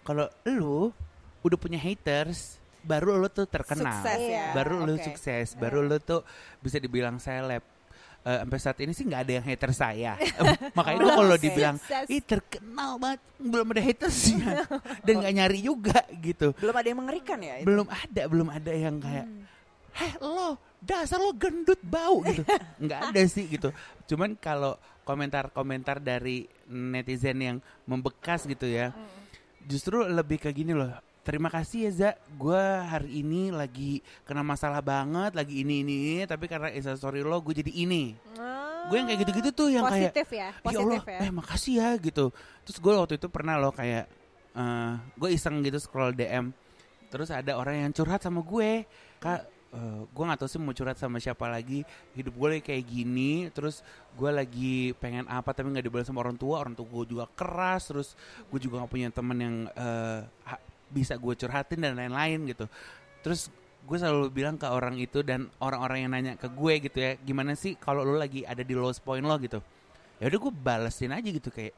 Kalau 0.00 0.28
lu 0.46 0.92
udah 1.40 1.58
punya 1.58 1.76
haters, 1.76 2.56
baru 2.80 3.16
lu 3.16 3.26
tuh 3.26 3.44
terkenal. 3.44 3.90
Sukses 3.96 4.20
ya. 4.20 4.52
Baru 4.52 4.78
lu 4.78 4.94
Oke. 4.94 5.04
sukses, 5.04 5.52
baru 5.54 5.80
lu 5.80 5.98
tuh 5.98 6.20
bisa 6.60 6.76
dibilang 6.76 7.16
seleb. 7.16 7.64
Eh, 8.28 8.44
sampai 8.44 8.58
saat 8.60 8.78
ini 8.84 8.92
sih 8.92 9.08
nggak 9.08 9.22
ada 9.24 9.32
yang 9.40 9.46
hater 9.48 9.72
saya. 9.72 10.12
Makanya 10.76 10.98
gue 11.00 11.12
kalau 11.16 11.36
Oke. 11.40 11.44
dibilang 11.48 11.76
ih 12.12 12.20
terkenal 12.20 13.00
banget. 13.00 13.20
Belum 13.40 13.66
ada 13.72 13.80
hatersnya 13.80 14.68
dan 15.08 15.14
nggak 15.24 15.32
nyari 15.32 15.60
juga 15.64 16.04
gitu. 16.20 16.52
Belum 16.60 16.76
ada 16.76 16.86
yang 16.92 17.00
mengerikan 17.00 17.38
ya 17.40 17.54
itu? 17.56 17.64
belum 17.64 17.88
ada 17.88 18.22
belum 18.28 18.48
ada 18.52 18.72
yang 18.76 19.00
kayak 19.00 19.26
heh 19.96 20.12
lo 20.20 20.60
dasar 20.84 21.16
lo 21.16 21.32
gendut 21.32 21.80
bau 21.80 22.20
gitu. 22.20 22.44
Nggak 22.84 23.00
ada 23.08 23.22
sih 23.24 23.48
gitu. 23.48 23.72
Cuman 24.04 24.36
kalau 24.36 24.76
komentar-komentar 25.08 25.96
dari 26.04 26.44
netizen 26.68 27.40
yang 27.40 27.56
membekas 27.88 28.44
gitu 28.44 28.68
ya 28.68 28.92
justru 29.64 30.04
lebih 30.04 30.36
ke 30.36 30.52
gini 30.52 30.76
loh 30.76 30.92
terima 31.28 31.52
kasih 31.52 31.78
ya 31.84 31.92
Za. 31.92 32.10
Gue 32.40 32.56
hari 32.88 33.20
ini 33.20 33.52
lagi 33.52 34.00
kena 34.24 34.40
masalah 34.40 34.80
banget 34.80 35.36
lagi 35.36 35.60
ini 35.60 35.84
ini, 35.84 35.94
ini 36.16 36.24
tapi 36.24 36.48
karena 36.48 36.72
instastory 36.72 37.20
lo 37.20 37.36
gue 37.44 37.60
jadi 37.60 37.68
ini. 37.84 38.16
Gue 38.88 38.96
yang 38.96 39.12
kayak 39.12 39.20
gitu-gitu 39.28 39.50
tuh 39.52 39.68
yang 39.68 39.84
kayak 39.84 40.16
positif 40.16 40.28
ya 40.32 40.48
ya 40.48 40.64
positif 40.64 41.04
Allah, 41.04 41.20
ya. 41.20 41.28
eh 41.28 41.30
makasih 41.30 41.74
ya 41.76 41.88
gitu. 42.00 42.32
Terus 42.64 42.76
gue 42.80 42.92
waktu 42.96 43.14
itu 43.20 43.28
pernah 43.28 43.60
loh 43.60 43.76
kayak 43.76 44.08
eh 44.56 44.92
gue 45.20 45.28
iseng 45.36 45.60
gitu 45.60 45.76
scroll 45.76 46.16
DM, 46.16 46.48
terus 47.12 47.28
ada 47.28 47.60
orang 47.60 47.84
yang 47.84 47.92
curhat 47.92 48.24
sama 48.24 48.40
gue, 48.40 48.88
kak, 49.20 49.44
eh, 49.76 50.00
gue 50.08 50.24
nggak 50.24 50.40
tahu 50.40 50.48
sih 50.48 50.56
mau 50.56 50.72
curhat 50.72 50.96
sama 50.96 51.20
siapa 51.20 51.44
lagi. 51.52 51.84
Hidup 52.16 52.32
gue 52.32 52.64
kayak 52.64 52.88
gini, 52.88 53.52
terus 53.52 53.84
gue 54.16 54.30
lagi 54.32 54.96
pengen 54.96 55.28
apa 55.28 55.52
tapi 55.52 55.68
nggak 55.68 55.84
dibalas 55.84 56.08
sama 56.08 56.24
orang 56.24 56.40
tua, 56.40 56.64
orang 56.64 56.72
tua 56.72 56.88
gue 56.88 57.04
juga 57.12 57.28
keras, 57.36 57.92
terus 57.92 58.08
gue 58.48 58.56
juga 58.56 58.80
nggak 58.80 58.90
punya 58.90 59.08
temen 59.12 59.36
yang 59.36 59.56
ha- 60.48 60.64
bisa 60.88 61.14
gue 61.16 61.34
curhatin 61.36 61.78
dan 61.80 61.92
lain-lain 61.96 62.48
gitu. 62.48 62.66
Terus 63.24 63.52
gue 63.88 63.96
selalu 63.96 64.28
bilang 64.28 64.60
ke 64.60 64.68
orang 64.68 65.00
itu 65.00 65.24
dan 65.24 65.48
orang-orang 65.64 65.98
yang 66.04 66.10
nanya 66.12 66.32
ke 66.36 66.48
gue 66.52 66.74
gitu 66.84 66.98
ya 67.00 67.16
gimana 67.16 67.56
sih 67.56 67.72
kalau 67.80 68.04
lo 68.04 68.20
lagi 68.20 68.44
ada 68.44 68.60
di 68.60 68.76
lowest 68.76 69.00
point 69.00 69.24
lo? 69.24 69.36
gitu. 69.40 69.64
Ya 70.20 70.28
udah 70.28 70.38
gue 70.44 70.52
balesin 70.52 71.14
aja 71.14 71.28
gitu 71.30 71.48
kayak 71.48 71.72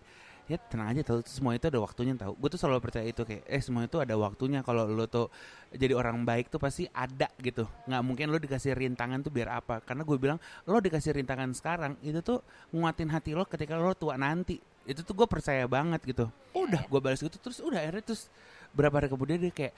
ya 0.50 0.58
tenang 0.58 0.90
aja 0.90 1.06
tau 1.06 1.22
semua 1.22 1.54
itu 1.54 1.70
ada 1.70 1.78
waktunya 1.78 2.18
tau. 2.18 2.34
Gue 2.34 2.50
tuh 2.50 2.58
selalu 2.58 2.82
percaya 2.82 3.06
itu 3.06 3.22
kayak 3.22 3.46
eh 3.46 3.62
semua 3.62 3.86
itu 3.86 4.02
ada 4.02 4.18
waktunya 4.18 4.66
kalau 4.66 4.82
lo 4.90 5.06
tuh 5.06 5.30
jadi 5.70 5.94
orang 5.94 6.26
baik 6.26 6.50
tuh 6.50 6.58
pasti 6.58 6.90
ada 6.90 7.30
gitu. 7.38 7.70
Nggak 7.86 8.02
mungkin 8.02 8.26
lo 8.34 8.42
dikasih 8.42 8.74
rintangan 8.74 9.22
tuh 9.22 9.30
biar 9.30 9.62
apa. 9.62 9.78
Karena 9.86 10.02
gue 10.02 10.18
bilang 10.18 10.42
lo 10.66 10.82
dikasih 10.82 11.14
rintangan 11.14 11.54
sekarang 11.54 11.94
itu 12.02 12.18
tuh 12.26 12.42
nguatin 12.74 13.14
hati 13.14 13.30
lo 13.38 13.46
ketika 13.46 13.78
lo 13.78 13.94
tua 13.94 14.18
nanti. 14.18 14.58
Itu 14.82 15.06
tuh 15.06 15.14
gue 15.14 15.28
percaya 15.30 15.70
banget 15.70 16.02
gitu. 16.02 16.26
Udah? 16.50 16.82
Gue 16.90 16.98
balas 16.98 17.22
gitu 17.22 17.38
terus 17.38 17.62
udah 17.62 17.78
akhirnya 17.78 18.02
terus 18.02 18.26
berapa 18.72 18.94
hari 18.96 19.08
kemudian 19.08 19.38
dia 19.38 19.50
kayak 19.50 19.74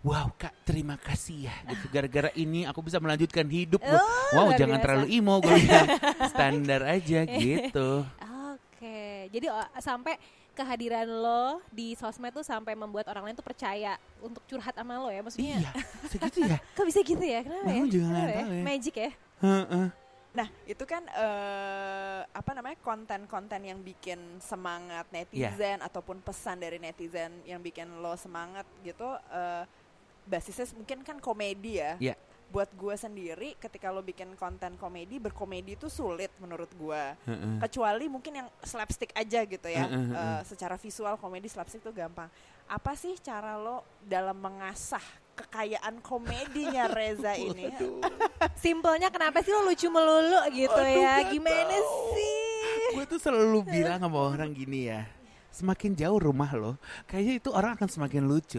Wow 0.00 0.32
kak 0.32 0.56
terima 0.64 0.96
kasih 0.96 1.44
ya 1.44 1.56
gitu. 1.68 1.92
Gara-gara 1.92 2.32
ini 2.32 2.64
aku 2.64 2.80
bisa 2.80 2.96
melanjutkan 2.96 3.44
hidup 3.44 3.84
Oh, 3.84 4.00
Wow 4.32 4.48
jangan 4.56 4.80
biasa. 4.80 4.84
terlalu 4.88 5.06
imo 5.12 5.34
gue 5.38 5.54
bilang 5.60 5.88
Standar 6.32 6.80
aja 6.88 7.20
gitu 7.28 8.08
Oke, 8.56 9.28
jadi 9.28 9.52
oh, 9.52 9.60
sampai 9.76 10.16
kehadiran 10.50 11.04
lo 11.04 11.60
di 11.68 11.92
sosmed 11.94 12.32
tuh 12.32 12.40
sampai 12.40 12.72
membuat 12.72 13.12
orang 13.12 13.28
lain 13.28 13.36
tuh 13.36 13.44
percaya 13.44 14.00
untuk 14.18 14.40
curhat 14.44 14.72
sama 14.72 14.96
lo 14.96 15.12
ya 15.12 15.20
maksudnya. 15.20 15.60
Iya 15.60 15.70
segitu 16.08 16.38
ya 16.48 16.56
Kok 16.76 16.84
bisa 16.88 17.00
gitu 17.00 17.20
ya? 17.20 17.40
Kenapa 17.44 17.68
ya? 17.68 17.76
Aku 17.76 17.86
juga 17.86 18.04
Kenapa 18.08 18.24
ya? 18.24 18.40
tahu 18.40 18.52
ya. 18.56 18.64
Magic 18.64 18.94
ya? 18.96 19.10
Heeh. 19.40 19.86
Nah, 20.30 20.46
itu 20.62 20.86
kan 20.86 21.02
eh 21.10 22.22
apa 22.22 22.50
namanya 22.54 22.78
konten-konten 22.86 23.66
yang 23.66 23.82
bikin 23.82 24.38
semangat 24.38 25.10
netizen 25.10 25.82
ataupun 25.82 26.22
pesan 26.22 26.62
dari 26.62 26.78
netizen 26.78 27.42
yang 27.42 27.58
bikin 27.58 27.90
lo 27.98 28.14
semangat 28.14 28.66
gitu. 28.86 29.10
eh 29.30 29.66
basisnya 30.30 30.70
mungkin 30.78 31.02
kan 31.02 31.18
komedi 31.18 31.82
ya. 31.82 31.98
Iya. 31.98 32.14
Buat 32.50 32.74
gue 32.74 32.94
sendiri, 32.98 33.54
ketika 33.62 33.94
lo 33.94 34.02
bikin 34.02 34.34
konten 34.34 34.74
komedi, 34.74 35.22
berkomedi 35.22 35.78
itu 35.78 35.86
sulit 35.86 36.30
menurut 36.42 36.70
gue. 36.74 37.02
Heeh. 37.26 37.58
Kecuali 37.62 38.06
mungkin 38.10 38.42
yang 38.42 38.48
slapstick 38.62 39.14
aja 39.14 39.42
gitu 39.46 39.66
ya. 39.70 39.86
Heeh. 39.86 40.14
Eh, 40.14 40.42
secara 40.46 40.74
visual 40.78 41.14
komedi 41.18 41.46
slapstick 41.46 41.82
tuh 41.82 41.94
gampang. 41.94 42.30
Apa 42.70 42.94
sih 42.94 43.18
cara 43.22 43.58
lo 43.58 43.82
dalam 44.02 44.38
mengasah 44.38 45.02
kekayaan 45.46 46.04
komedinya 46.04 46.90
Reza 46.96 47.36
ini? 47.36 47.72
Simpelnya 48.64 49.08
kenapa 49.08 49.40
sih 49.40 49.52
lo 49.54 49.64
lucu 49.64 49.88
melulu 49.88 50.40
gitu 50.52 50.82
ya? 50.82 51.24
Gimana 51.28 51.76
sih? 51.76 52.36
Gue 52.96 53.04
tuh 53.08 53.18
selalu 53.22 53.64
bilang 53.74 54.02
sama 54.02 54.18
orang 54.18 54.50
gini 54.52 54.90
ya 54.90 55.06
Semakin 55.50 55.98
jauh 55.98 56.18
rumah 56.18 56.50
lo 56.54 56.78
Kayaknya 57.10 57.34
itu 57.42 57.50
orang 57.50 57.74
akan 57.74 57.88
semakin 57.90 58.22
lucu 58.26 58.58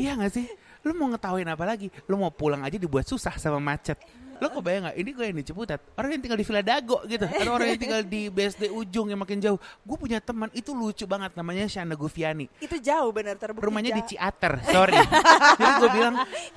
Iya 0.00 0.16
gak 0.16 0.32
sih? 0.32 0.46
Lo 0.84 0.92
mau 0.92 1.08
ngetawain 1.12 1.48
apa 1.48 1.64
lagi? 1.64 1.88
Lo 2.08 2.16
mau 2.20 2.32
pulang 2.32 2.60
aja 2.64 2.76
dibuat 2.76 3.08
susah 3.08 3.36
sama 3.40 3.56
macet 3.60 3.96
Lo 4.38 4.48
kebayang 4.50 4.82
gak? 4.86 4.96
Ini 4.96 5.10
gue 5.10 5.24
yang 5.24 5.36
di 5.36 5.44
Ciputat 5.44 5.80
Orang 5.94 6.10
yang 6.10 6.22
tinggal 6.22 6.38
di 6.38 6.46
Villa 6.46 6.62
Dago 6.62 6.98
gitu. 7.04 7.24
Ada 7.24 7.50
orang 7.50 7.68
yang 7.70 7.80
tinggal 7.80 8.02
di 8.02 8.22
BSD 8.28 8.68
Ujung 8.68 9.06
yang 9.08 9.20
makin 9.20 9.38
jauh. 9.38 9.58
Gue 9.82 9.96
punya 9.96 10.18
teman 10.18 10.50
itu 10.50 10.70
lucu 10.70 11.04
banget. 11.04 11.34
Namanya 11.34 11.66
Shana 11.66 11.94
Gufiani. 11.94 12.46
Itu 12.58 12.76
jauh 12.78 13.10
benar 13.10 13.36
terbukti. 13.36 13.64
Rumahnya 13.64 13.90
di 13.92 14.02
jauh. 14.02 14.10
Ciater, 14.14 14.52
sorry. 14.66 14.94
Jadi 15.58 15.72
gue 15.78 15.90
bilang 15.90 16.14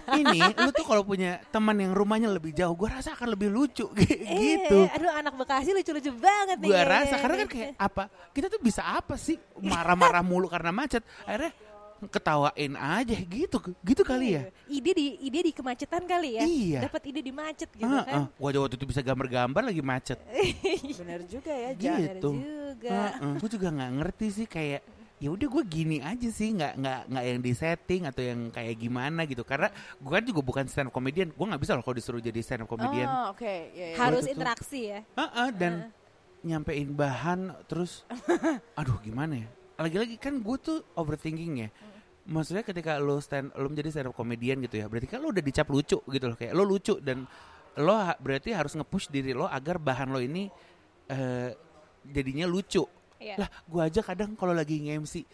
Ini 0.10 0.40
lu 0.58 0.70
tuh 0.70 0.86
kalau 0.86 1.02
punya 1.02 1.42
teman 1.50 1.78
yang 1.78 1.94
rumahnya 1.94 2.30
lebih 2.30 2.54
jauh 2.54 2.74
Gue 2.74 2.90
rasa 2.90 3.14
akan 3.14 3.34
lebih 3.34 3.50
lucu. 3.50 3.90
Gitu 3.98 4.78
Eh, 4.78 4.90
aduh 4.94 5.12
anak 5.12 5.34
Bekasi 5.38 5.74
lucu-lucu 5.74 6.12
banget 6.14 6.58
nih. 6.62 6.70
gue 6.70 6.82
rasa 6.82 7.16
karena 7.18 7.36
kan 7.46 7.48
kayak 7.50 7.70
apa? 7.78 8.04
Kita 8.32 8.48
tuh 8.48 8.60
bisa 8.60 8.82
apa 8.84 9.18
sih 9.18 9.38
marah-marah 9.60 10.22
mulu 10.22 10.46
karena 10.48 10.70
macet. 10.70 11.02
Akhirnya 11.24 11.52
ketawain 12.06 12.74
aja 12.74 13.18
gitu 13.18 13.58
gitu 13.82 14.02
kali 14.02 14.38
ya 14.38 14.44
Ide 14.66 14.92
di 14.92 15.08
ide 15.20 15.40
di 15.42 15.52
kemacetan 15.52 16.04
kali 16.04 16.38
ya. 16.38 16.44
Iya. 16.44 16.80
Dapat 16.86 17.02
ide 17.08 17.22
di 17.22 17.32
macet 17.32 17.70
gitu 17.72 17.88
Ah, 17.88 18.04
kan. 18.04 18.14
ah. 18.14 18.26
Gua 18.32 18.48
aja 18.50 18.60
waktu 18.60 18.76
itu 18.76 18.86
bisa 18.86 19.02
gambar-gambar 19.02 19.64
lagi 19.66 19.82
macet 19.82 20.20
Bener 21.02 21.22
juga 21.26 21.50
ya, 21.50 21.70
Gitu. 21.74 21.88
Ja. 21.88 21.98
Bener 21.98 22.22
juga. 22.78 22.98
gue 23.42 23.50
juga 23.50 23.68
nggak 23.72 23.92
ngerti 23.96 24.28
sih 24.30 24.46
kayak 24.46 24.82
ya 25.18 25.30
udah 25.30 25.48
gue 25.50 25.64
gini 25.66 25.98
aja 25.98 26.30
sih 26.30 26.54
nggak 26.54 26.78
nggak 26.78 27.00
nggak 27.10 27.24
yang 27.26 27.40
di 27.42 27.52
setting 27.52 28.02
atau 28.06 28.22
yang 28.22 28.40
kayak 28.48 28.78
gimana 28.78 29.26
gitu 29.26 29.42
karena 29.42 29.74
gue 29.98 30.12
kan 30.14 30.22
juga 30.22 30.42
bukan 30.42 30.66
stand 30.68 30.88
up 30.88 30.94
comedian 30.94 31.34
gue 31.34 31.46
nggak 31.48 31.58
bisa 31.58 31.74
loh 31.74 31.82
kalau 31.82 31.98
disuruh 31.98 32.22
jadi 32.22 32.38
stand 32.38 32.62
up 32.62 32.70
comedian 32.70 33.10
Oh, 33.10 33.34
oke. 33.34 33.42
Ya, 33.74 33.88
ya. 33.92 33.98
Harus 33.98 34.24
Betul. 34.24 34.36
interaksi 34.38 34.80
ya. 34.88 35.00
Ah, 35.14 35.26
ah, 35.34 35.50
dan 35.50 35.90
nyampein 36.40 36.94
bahan 36.94 37.50
terus 37.66 38.06
aduh 38.80 39.02
gimana 39.02 39.42
ya 39.42 39.50
lagi-lagi 39.78 40.18
kan 40.18 40.38
gue 40.38 40.58
tuh 40.58 40.78
overthinking 40.94 41.54
ya. 41.60 41.70
Maksudnya 42.28 42.60
ketika 42.62 42.98
lo 42.98 43.18
stand 43.18 43.56
lo 43.56 43.66
menjadi 43.66 43.90
stand 43.90 44.08
up 44.10 44.16
comedian 44.16 44.60
gitu 44.60 44.76
ya 44.76 44.86
berarti 44.86 45.08
kan 45.08 45.22
lo 45.22 45.32
udah 45.32 45.40
dicap 45.40 45.68
lucu 45.68 45.96
gitu 46.02 46.26
loh 46.26 46.36
kayak 46.36 46.52
lo 46.52 46.62
lucu 46.62 47.00
dan 47.00 47.24
lo 47.78 47.94
ha- 47.94 48.18
berarti 48.18 48.52
harus 48.52 48.74
nge-push 48.74 49.08
diri 49.08 49.32
lo 49.32 49.46
agar 49.46 49.78
bahan 49.78 50.10
lo 50.10 50.20
ini 50.20 50.52
eh, 51.08 51.56
jadinya 52.04 52.44
lucu. 52.44 52.84
Iya. 53.18 53.34
lah 53.40 53.50
gue 53.66 53.82
aja 53.82 54.02
kadang 54.04 54.34
kalau 54.34 54.54
lagi 54.54 54.78
nge-MC 54.78 55.26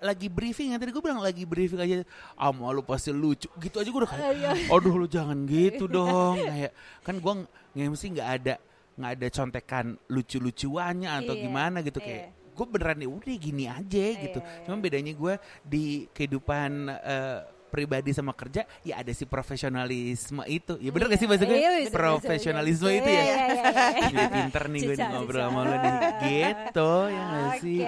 lagi 0.00 0.28
briefing 0.28 0.72
yang 0.72 0.80
tadi 0.80 0.88
gue 0.88 1.00
bilang 1.00 1.20
lagi 1.20 1.44
briefing 1.44 1.76
aja 1.76 2.00
ah 2.34 2.48
mau 2.48 2.70
lu 2.70 2.80
pasti 2.80 3.10
lucu. 3.10 3.48
Gitu 3.50 3.74
aja 3.74 3.88
gue 3.88 4.00
udah 4.00 4.10
kayak 4.10 4.24
Iya. 4.34 4.50
aduh 4.76 4.94
lu 4.94 5.06
jangan 5.06 5.44
gitu 5.44 5.84
dong. 5.84 6.36
Kayak 6.38 6.72
kan 7.00 7.14
gue 7.18 7.32
nge-MC 7.74 8.02
nggak 8.14 8.28
ada 8.30 8.54
nggak 8.94 9.10
ada 9.10 9.26
contekan 9.28 9.84
lucu-lucuannya 10.06 11.10
atau 11.10 11.34
Iya, 11.34 11.42
gimana 11.42 11.82
gitu 11.82 11.98
iya. 11.98 12.06
kayak 12.06 12.24
gue 12.54 12.66
beneran 12.70 13.02
ya 13.02 13.10
udah 13.10 13.34
gini 13.36 13.64
aja 13.66 14.04
gitu. 14.14 14.38
Iya. 14.38 14.62
cuma 14.62 14.78
bedanya 14.78 15.10
gue 15.12 15.34
di 15.66 16.06
kehidupan 16.14 16.70
eh, 16.88 17.38
pribadi 17.74 18.14
sama 18.14 18.30
kerja 18.30 18.62
ya 18.86 19.02
ada 19.02 19.10
si 19.10 19.26
profesionalisme 19.26 20.46
itu. 20.46 20.78
Ya 20.78 20.94
bener 20.94 21.10
gak 21.10 21.18
sih 21.18 21.26
gue 21.26 21.34
Iya, 21.42 21.90
profesionalisme 21.90 22.86
itu 22.86 23.10
Iya, 23.10 23.18
ya? 23.18 23.24
Iya, 23.26 23.34
iya, 23.34 23.46
iya. 23.50 23.62
jadi 24.14 24.26
pinter 24.30 24.62
nih 24.70 24.80
gue 24.86 24.96
ngobrol 25.10 25.42
sama 25.42 25.60
lo 25.66 25.74
nih. 25.82 25.92
Gitu 26.22 26.90
ya 27.10 27.22
gak 27.26 27.50
sih? 27.58 27.78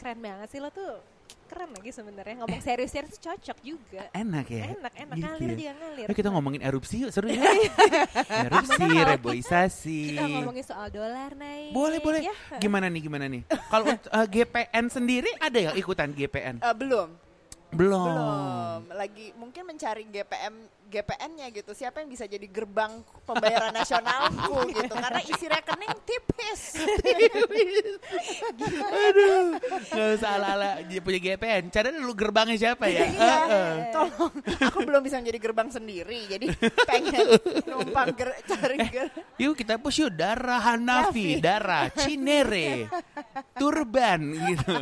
Keren 0.00 0.18
banget 0.24 0.48
sih 0.48 0.60
lo 0.64 0.72
tuh. 0.72 1.09
Keren 1.50 1.70
lagi 1.72 1.90
sebenarnya 1.90 2.34
ngomong 2.38 2.62
serius-serius 2.62 3.18
cocok 3.18 3.58
juga. 3.60 4.06
enak 4.12 4.46
ya 4.48 4.70
Enak, 4.70 4.92
enak 4.96 5.16
Gitu 5.16 5.26
ngalir 5.26 5.50
ya. 5.50 5.56
dia 5.56 5.72
ngalir. 5.74 6.06
Ayo 6.06 6.14
kita 6.14 6.30
ngomongin 6.30 6.62
erupsi 6.62 7.02
yuk 7.02 7.10
seru 7.10 7.26
ya 7.26 7.42
erupsi 8.46 8.78
reboisasi 8.86 10.00
Kita 10.14 10.30
ngomongin 10.30 10.62
soal 10.62 10.88
dolar 10.88 11.34
naik. 11.34 11.74
boleh 11.74 11.98
boleh 11.98 12.20
Ya. 12.22 12.34
gimana 12.56 12.86
nih 12.86 13.02
gimana 13.02 13.26
nih 13.26 13.42
kalau 13.66 13.90
untuk, 13.90 14.06
eh, 14.08 14.26
GPN 14.30 14.84
sendiri 14.86 15.30
ada 15.36 15.58
ya 15.60 15.70
ikutan 15.74 16.10
GPN 16.10 16.62
eh, 16.62 16.70
belum. 16.72 17.08
belum 17.70 18.06
Belum. 18.06 18.80
Lagi 18.88 19.30
mungkin 19.34 19.62
mencari 19.64 20.02
GPM 20.04 20.54
GPN-nya 20.90 21.46
gitu. 21.54 21.70
Siapa 21.70 22.02
yang 22.02 22.10
bisa 22.10 22.26
jadi 22.26 22.42
gerbang 22.44 22.98
pembayaran 23.22 23.70
nasionalku 23.70 24.66
gitu. 24.76 24.90
Karena 24.90 25.20
isi 25.22 25.46
rekening 25.46 25.94
tipis. 26.02 26.62
aduh 28.90 29.56
nggak 29.90 30.08
usah 30.18 30.30
ala 30.36 30.48
ala 30.56 30.70
dia 30.82 31.00
punya 31.00 31.20
GPN 31.20 31.70
cara 31.70 31.88
lu 31.92 32.12
gerbangnya 32.12 32.56
siapa 32.58 32.90
ya 32.90 33.04
Iya, 33.06 33.36
tolong. 33.94 34.32
Aku 34.70 34.78
belum 34.82 35.02
bisa 35.02 35.20
menjadi 35.20 35.38
gerbang 35.40 35.68
sendiri. 35.68 36.26
Jadi 36.26 36.46
pengen 36.84 37.26
numpang 37.64 38.10
ger 38.14 38.30
cari 38.44 38.76
ger. 38.88 39.08
Yuk 39.38 39.54
kita 39.54 39.78
push 39.78 40.02
yuk 40.02 40.12
darah 40.12 40.58
Hanafi, 40.60 41.38
darah 41.38 41.86
Cinere, 41.94 42.88
Turban 43.54 44.20
gitu. 44.34 44.76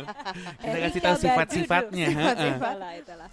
Kita 0.59 0.77
kasih 0.79 1.01
tahu 1.03 1.15
sifat-sifatnya. 1.19 2.07
heeh. 2.09 2.53
Itulah, 2.99 3.29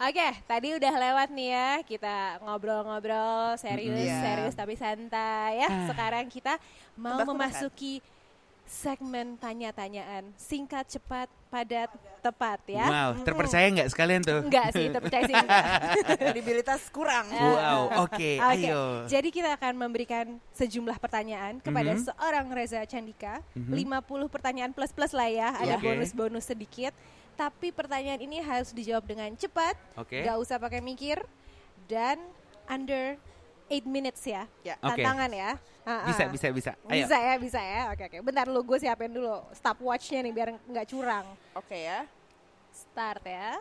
Oke, 0.00 0.28
tadi 0.48 0.72
udah 0.72 0.94
lewat 0.96 1.28
nih 1.28 1.48
ya. 1.52 1.70
Kita 1.84 2.16
ngobrol-ngobrol 2.40 3.60
serius, 3.60 4.00
Iya. 4.00 4.16
serius 4.24 4.54
tapi 4.56 4.72
santai 4.72 5.60
ya. 5.60 5.68
Ah. 5.68 5.86
Sekarang 5.86 6.24
kita 6.24 6.56
mau 6.96 7.20
Tebak-tebakan. 7.20 7.28
memasuki 7.28 8.00
segmen 8.64 9.36
tanya-tanyaan. 9.36 10.30
Singkat, 10.40 10.88
cepat, 10.88 11.28
padat, 11.52 11.90
tepat 12.22 12.62
ya. 12.64 12.86
Wow, 12.86 13.10
terpercaya 13.20 13.66
nggak 13.68 13.90
sekalian 13.90 14.22
tuh? 14.22 14.40
Enggak 14.40 14.72
sih, 14.72 14.88
terpercaya 14.88 15.22
sih 15.22 15.36
enggak. 15.36 15.64
Kredibilitas 16.22 16.80
kurang. 16.88 17.26
Wow, 17.28 18.08
oke, 18.08 18.14
Oke, 18.16 18.30
ayo. 18.40 19.04
Jadi 19.04 19.28
kita 19.28 19.52
akan 19.52 19.74
memberikan 19.76 20.26
sejumlah 20.54 20.96
pertanyaan 20.96 21.60
kepada 21.60 21.92
Mhm. 21.92 22.08
seorang 22.08 22.46
Reza 22.48 22.80
Candika. 22.86 23.44
Mhm. 23.52 23.74
50 23.74 24.32
pertanyaan 24.32 24.72
plus-plus 24.72 25.12
lah 25.12 25.28
ya, 25.28 25.48
ada 25.52 25.76
bonus-bonus 25.76 26.46
sedikit. 26.46 26.96
Tapi 27.40 27.72
pertanyaan 27.72 28.20
ini 28.20 28.36
harus 28.44 28.68
dijawab 28.68 29.08
dengan 29.08 29.32
cepat, 29.32 29.72
Oke. 29.96 30.20
gak 30.20 30.36
usah 30.36 30.60
pakai 30.60 30.84
mikir, 30.84 31.16
dan 31.88 32.20
under 32.68 33.16
8 33.72 33.88
minutes 33.88 34.20
ya. 34.28 34.44
Ya. 34.60 34.76
Oke. 34.84 35.00
Tantangan 35.00 35.32
ya. 35.32 35.50
Ah, 35.88 36.04
Bisa, 36.04 36.28
bisa, 36.28 36.46
bisa. 36.52 36.70
Ayo. 36.84 37.08
Bisa 37.08 37.16
ya, 37.16 37.34
bisa 37.40 37.60
ya. 37.64 37.82
Oke, 37.96 38.02
oke. 38.12 38.16
Bentar 38.20 38.44
lu 38.44 38.60
gue 38.60 38.76
siapin 38.76 39.08
dulu 39.08 39.40
stopwatchnya 39.56 40.20
nih 40.20 40.32
biar 40.36 40.48
nggak 40.68 40.86
curang. 40.92 41.24
Oke 41.56 41.80
ya. 41.80 42.04
Start 42.76 43.24
ya. 43.24 43.56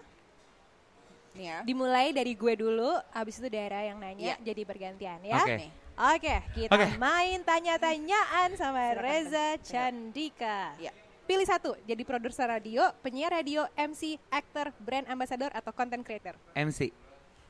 Nih 1.40 1.46
ya. 1.48 1.58
Dimulai 1.64 2.12
dari 2.12 2.36
gue 2.36 2.54
dulu, 2.60 3.00
habis 3.16 3.40
itu 3.40 3.48
daerah 3.48 3.80
yang 3.88 3.96
nanya, 3.96 4.36
Iya. 4.36 4.44
jadi 4.44 4.62
bergantian 4.68 5.24
ya. 5.24 5.40
Oke. 5.40 5.56
Nih. 5.56 5.72
Oke, 6.00 6.36
kita 6.56 6.72
Oke. 6.76 6.88
main 7.00 7.40
tanya-tanyaan 7.44 8.56
sama 8.60 8.92
Silakan, 8.92 9.04
Reza 9.04 9.48
Tante. 9.56 9.68
Candika. 9.72 10.60
Pilih 11.30 11.46
satu, 11.46 11.78
jadi 11.86 12.02
produser 12.02 12.50
radio, 12.50 12.90
penyiar 13.06 13.30
radio, 13.30 13.62
MC, 13.78 14.18
aktor, 14.34 14.74
brand 14.82 15.06
ambassador, 15.06 15.54
atau 15.54 15.70
content 15.70 16.02
creator. 16.02 16.34
MC. 16.58 16.90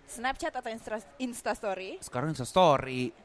Snapchat 0.03 0.51
atau 0.51 0.67
Insta, 0.67 0.99
Instastory? 1.15 1.95
Sekarang 2.03 2.35
Insta 2.35 2.43
story. 2.43 3.15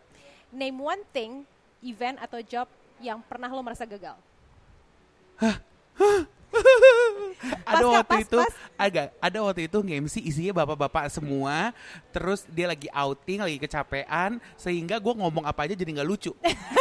name 0.54 0.78
one 0.78 1.02
thing, 1.10 1.42
event 1.82 2.22
atau 2.22 2.38
job 2.38 2.70
yang 3.02 3.18
pernah 3.26 3.50
lo 3.50 3.66
merasa 3.66 3.82
gagal. 3.82 4.14
Pas, 5.42 5.58
waktu 8.00 8.14
pas, 8.14 8.22
itu 8.26 8.38
pas. 8.40 8.54
agak 8.74 9.06
ada 9.20 9.38
waktu 9.44 9.60
itu 9.70 9.78
nge-MC 9.78 10.14
isinya 10.24 10.52
bapak-bapak 10.64 11.12
semua 11.12 11.70
terus 12.10 12.46
dia 12.50 12.66
lagi 12.66 12.88
outing 12.90 13.44
lagi 13.44 13.58
kecapean 13.60 14.42
sehingga 14.58 14.98
gue 14.98 15.14
ngomong 15.14 15.44
apa 15.46 15.66
aja 15.68 15.74
jadi 15.74 15.90
nggak 16.00 16.08
lucu. 16.08 16.32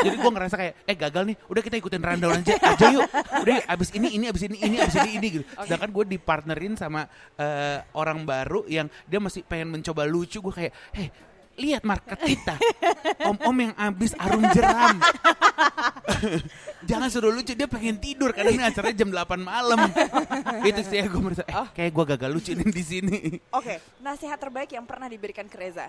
Jadi 0.03 0.15
gue 0.19 0.31
ngerasa 0.31 0.55
kayak 0.59 0.73
eh 0.83 0.97
gagal 0.97 1.23
nih 1.29 1.35
udah 1.47 1.61
kita 1.63 1.75
ikutin 1.79 2.01
rundown 2.03 2.39
aja 2.43 2.53
aja 2.59 2.85
yuk. 2.91 3.07
Udah 3.43 3.53
yuk, 3.61 3.65
abis 3.67 3.89
ini 3.95 4.07
ini 4.15 4.25
abis 4.29 4.43
ini 4.45 4.57
ini 4.59 4.75
abis 4.81 4.95
ini 4.99 5.11
ini 5.17 5.27
gitu. 5.39 5.45
Sedangkan 5.63 5.89
gue 5.89 6.03
dipartnerin 6.17 6.73
sama 6.75 7.07
eh, 7.39 7.79
orang 7.95 8.25
baru 8.27 8.65
yang 8.67 8.87
dia 9.07 9.19
masih 9.21 9.45
pengen 9.47 9.71
mencoba 9.73 10.03
lucu 10.05 10.41
gue 10.43 10.53
kayak 10.53 10.73
hei 10.95 11.09
lihat 11.53 11.85
market 11.85 12.17
kita 12.17 12.57
om-om 13.29 13.57
yang 13.57 13.73
abis 13.77 14.17
arum 14.17 14.43
jeram 14.53 14.97
Jangan 16.89 17.07
suruh 17.07 17.31
lucu, 17.31 17.55
dia 17.55 17.67
pengen 17.67 17.95
tidur 17.95 18.35
karena 18.35 18.51
ini 18.51 18.63
acaranya 18.63 18.97
jam 18.99 19.09
8 19.11 19.39
malam. 19.39 19.79
Itu 20.67 20.83
sih 20.83 20.99
ya 20.99 21.07
gue 21.07 21.21
merasa, 21.21 21.43
eh 21.47 21.67
kayak 21.71 21.91
gue 21.95 22.05
gagal 22.15 22.29
lucu 22.31 22.51
nih 22.51 22.69
di 22.69 22.83
sini. 22.83 23.19
Oke, 23.55 23.79
nasihat 24.03 24.35
terbaik 24.35 24.67
yang 24.75 24.83
pernah 24.83 25.07
diberikan 25.07 25.47
ke 25.47 25.55
Reza. 25.55 25.87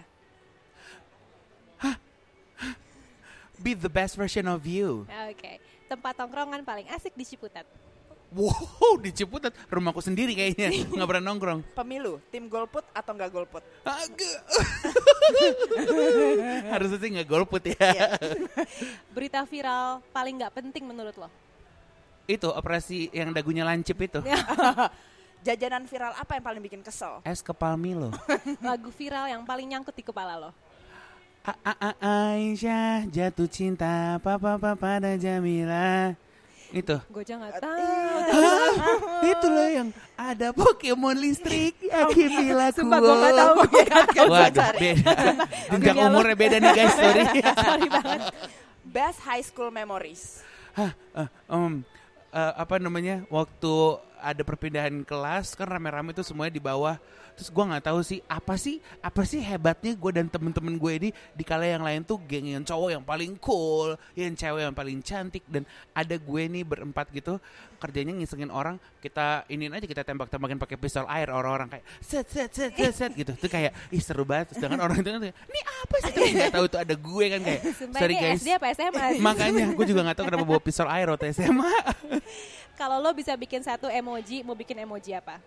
Be 3.59 3.75
the 3.75 3.91
best 3.91 4.15
version 4.15 4.47
of 4.51 4.63
you. 4.67 5.07
Oke, 5.31 5.59
tempat 5.91 6.15
tongkrongan 6.15 6.63
paling 6.63 6.87
asik 6.95 7.15
di 7.15 7.27
Ciputat. 7.27 7.67
Wow, 8.35 8.99
di 8.99 9.15
Ciputat, 9.15 9.55
rumahku 9.71 10.03
sendiri 10.03 10.35
kayaknya, 10.35 10.75
nggak 10.91 11.07
pernah 11.07 11.25
nongkrong. 11.31 11.63
Pemilu, 11.71 12.19
tim 12.35 12.51
golput 12.51 12.83
atau 12.91 13.15
nggak 13.15 13.31
golput? 13.31 13.63
Agak. 13.87 14.39
Harusnya 16.75 16.99
sih 16.99 17.11
nggak 17.15 17.29
golput 17.31 17.63
ya. 17.63 17.79
Iya. 17.79 18.09
Berita 19.15 19.47
viral 19.47 20.03
paling 20.11 20.35
nggak 20.43 20.51
penting 20.51 20.83
menurut 20.83 21.15
lo? 21.15 21.31
Itu 22.27 22.51
operasi 22.51 23.15
yang 23.15 23.31
dagunya 23.31 23.63
lancip 23.63 24.03
itu. 24.03 24.19
Jajanan 25.45 25.85
viral 25.87 26.17
apa 26.17 26.35
yang 26.35 26.45
paling 26.45 26.63
bikin 26.65 26.81
kesel? 26.83 27.21
Es 27.23 27.39
kepal 27.39 27.77
Milo. 27.79 28.11
Lagu 28.65 28.91
viral 28.91 29.31
yang 29.31 29.47
paling 29.47 29.71
nyangkut 29.71 29.95
di 29.95 30.03
kepala 30.03 30.41
lo? 30.41 30.51
A- 31.45 31.61
A- 31.61 31.81
A- 31.93 31.99
Aisyah 32.33 33.05
jatuh 33.13 33.45
cinta 33.47 34.17
papa 34.25 34.57
papa 34.57 34.73
pada 34.75 35.15
Jamila. 35.21 36.17
Itu. 36.75 36.97
Gue 37.07 37.23
nggak 37.23 37.55
Eh, 37.55 37.63
tahu. 37.63 37.79
Itu 39.23 39.47
loh 39.47 39.69
yang 39.71 39.89
ada 40.19 40.51
Pokemon 40.51 41.17
listrik. 41.23 41.79
Yakin 41.95 42.31
bila 42.35 42.67
Sumpah 42.75 42.99
gue 42.99 43.15
nggak 43.15 43.35
tahu. 43.39 43.55
Waduh, 44.35 44.69
beda. 44.75 45.13
Jenjang 45.71 45.99
umurnya 46.11 46.35
beda 46.35 46.57
nih 46.59 46.71
guys, 46.75 46.95
sorry. 46.99 47.23
Sorry 47.63 47.87
banget. 47.87 48.21
Best 48.83 49.19
high 49.23 49.45
school 49.47 49.71
memories. 49.71 50.43
Hah, 50.75 50.91
em, 51.47 51.87
eh, 52.35 52.53
apa 52.59 52.83
namanya? 52.83 53.23
Waktu 53.31 53.73
ada 54.19 54.43
perpindahan 54.43 55.07
kelas 55.07 55.55
kan 55.55 55.71
rame-rame 55.71 56.11
tuh 56.11 56.27
semuanya 56.27 56.59
di 56.59 56.63
bawah. 56.63 56.99
Terus 57.35 57.51
gua 57.51 57.65
nggak 57.75 57.85
tahu 57.91 58.01
sih 58.07 58.23
apa 58.31 58.55
sih 58.55 58.79
apa 59.03 59.23
sih 59.27 59.43
hebatnya 59.43 59.93
gue 59.99 60.11
dan 60.15 60.27
temen-temen 60.31 60.79
gue 60.79 60.93
ini 60.95 61.11
di 61.35 61.43
kala 61.43 61.67
yang 61.67 61.83
lain 61.83 62.07
tuh 62.07 62.23
geng 62.23 62.47
yang 62.47 62.63
cowok 62.63 62.95
yang 62.95 63.05
paling 63.05 63.35
cool, 63.43 63.99
yang 64.15 64.35
cewek 64.39 64.63
yang 64.63 64.77
paling 64.77 64.99
cantik 65.03 65.43
dan 65.51 65.67
ada 65.91 66.15
gue 66.15 66.43
nih 66.47 66.63
berempat 66.63 67.11
gitu 67.11 67.43
kerjanya 67.83 68.17
ngisengin 68.17 68.49
orang 68.49 68.81
kita 69.03 69.45
iniin 69.51 69.77
aja 69.77 69.85
kita 69.85 70.03
tembak-tembakin 70.07 70.57
pakai 70.57 70.77
pistol 70.81 71.05
air 71.11 71.29
orang-orang 71.29 71.69
kayak 71.69 71.85
set 72.01 72.25
set 72.31 72.49
set 72.55 72.73
set, 72.73 72.93
set 72.95 73.11
gitu. 73.13 73.35
Tuh 73.37 73.51
kayak 73.51 73.75
ih 73.93 74.01
seru 74.01 74.25
banget. 74.25 74.57
Sedangkan 74.57 74.81
orang 74.81 75.03
itu 75.03 75.11
kan 75.11 75.21
ini 75.29 75.61
apa 75.61 75.97
sih? 76.01 76.13
Tapi 76.15 76.31
nggak 76.39 76.53
tahu 76.55 76.65
tuh 76.71 76.81
ada 76.81 76.95
gue 76.95 77.25
kan 77.29 77.41
kayak 77.43 77.61
sorry 77.93 78.15
ini 78.15 78.23
guys. 78.23 78.41
SD 78.41 78.49
apa 78.57 78.67
SMA? 78.73 79.07
makanya 79.21 79.65
gue 79.75 79.87
juga 79.91 80.01
nggak 80.07 80.17
tahu 80.17 80.27
kenapa 80.31 80.45
bawa 80.47 80.61
pistol 80.63 80.89
air 80.89 81.07
waktu 81.11 81.35
SMA 81.35 81.75
Kalau 82.75 82.99
lo 82.99 83.15
bisa 83.15 83.39
bikin 83.39 83.63
satu 83.63 83.87
emoji, 83.87 84.43
mau 84.43 84.59
bikin 84.59 84.75
emoji 84.83 85.15
apa? 85.15 85.39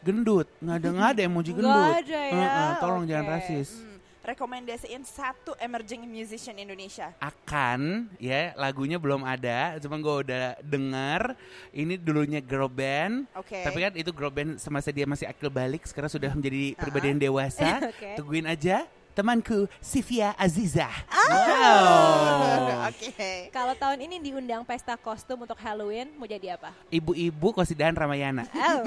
Gendut 0.00 0.46
nggak 0.56 0.76
ada 0.76 0.88
nggak 0.90 1.08
ada 1.10 1.22
emoji 1.22 1.50
Nggak 1.50 1.60
gendut 1.60 1.94
ada 1.98 2.20
ya, 2.22 2.34
Heeh, 2.34 2.70
tolong 2.76 3.04
jangan 3.04 3.24
oke. 3.24 3.32
rasis 3.34 3.68
Hmm, 3.76 3.96
rekomendasiin 4.22 5.02
satu 5.02 5.52
emerging 5.58 6.04
musician 6.04 6.54
Indonesia. 6.54 7.08
akan 7.18 7.80
ya 8.16 8.52
lagunya 8.54 8.96
belum 8.96 9.22
ada 9.22 9.76
cuma 9.76 9.96
gue 9.96 10.16
udah 10.22 10.44
dengar 10.60 11.34
ini 11.70 11.96
dulunya 11.96 12.38
girl 12.38 12.66
band 12.66 13.24
Oke. 13.32 13.60
tapi 13.60 13.78
kan 13.78 13.92
itu 13.94 14.10
girl 14.10 14.28
band 14.28 14.56
semasa 14.56 14.88
dia 14.88 15.04
masih 15.04 15.24
akil 15.24 15.48
balik 15.48 15.84
sekarang 15.84 16.08
sudah 16.08 16.30
menjadi 16.30 16.72
Ah. 16.72 16.78
pribadi 16.78 17.06
yang 17.08 17.20
dewasa 17.22 17.68
Oke. 17.90 18.14
tungguin 18.14 18.44
aja 18.44 18.84
temanku 19.12 19.68
Sivia 19.78 20.32
Aziza 20.34 20.86
Ah. 21.06 21.28
wow 21.28 22.88
Oke. 22.90 23.50
Kalau 23.50 23.74
tahun 23.74 24.02
ini 24.02 24.16
diundang 24.20 24.62
pesta 24.62 24.94
kostum 24.94 25.38
untuk 25.38 25.54
Halloween, 25.56 26.10
mau 26.14 26.24
jadi 26.24 26.54
apa? 26.54 26.74
ibu-ibu 26.88 27.48
kosidahan 27.52 27.92
Ramayana 27.92 28.44
Oh, 28.50 28.82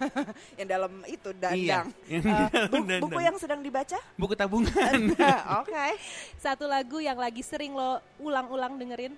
yang 0.60 0.68
dalam 0.68 0.92
itu 1.04 1.28
iya 1.50 1.80
dandang. 1.80 1.86
yang 2.10 2.20
di 2.20 2.28
dalam 2.28 2.50
bu- 2.68 2.76
dandang. 2.80 3.00
buku 3.02 3.20
yang 3.20 3.36
sedang 3.36 3.60
dibaca? 3.60 3.98
buku 4.14 4.34
tabungan 4.34 5.00
Oke. 5.60 5.86
satu 6.36 6.64
lagu 6.64 6.98
yang 6.98 7.16
lagi 7.16 7.40
sering 7.40 7.72
lo 7.72 7.96
ulang-ulang 8.18 8.76
dengerin. 8.76 9.14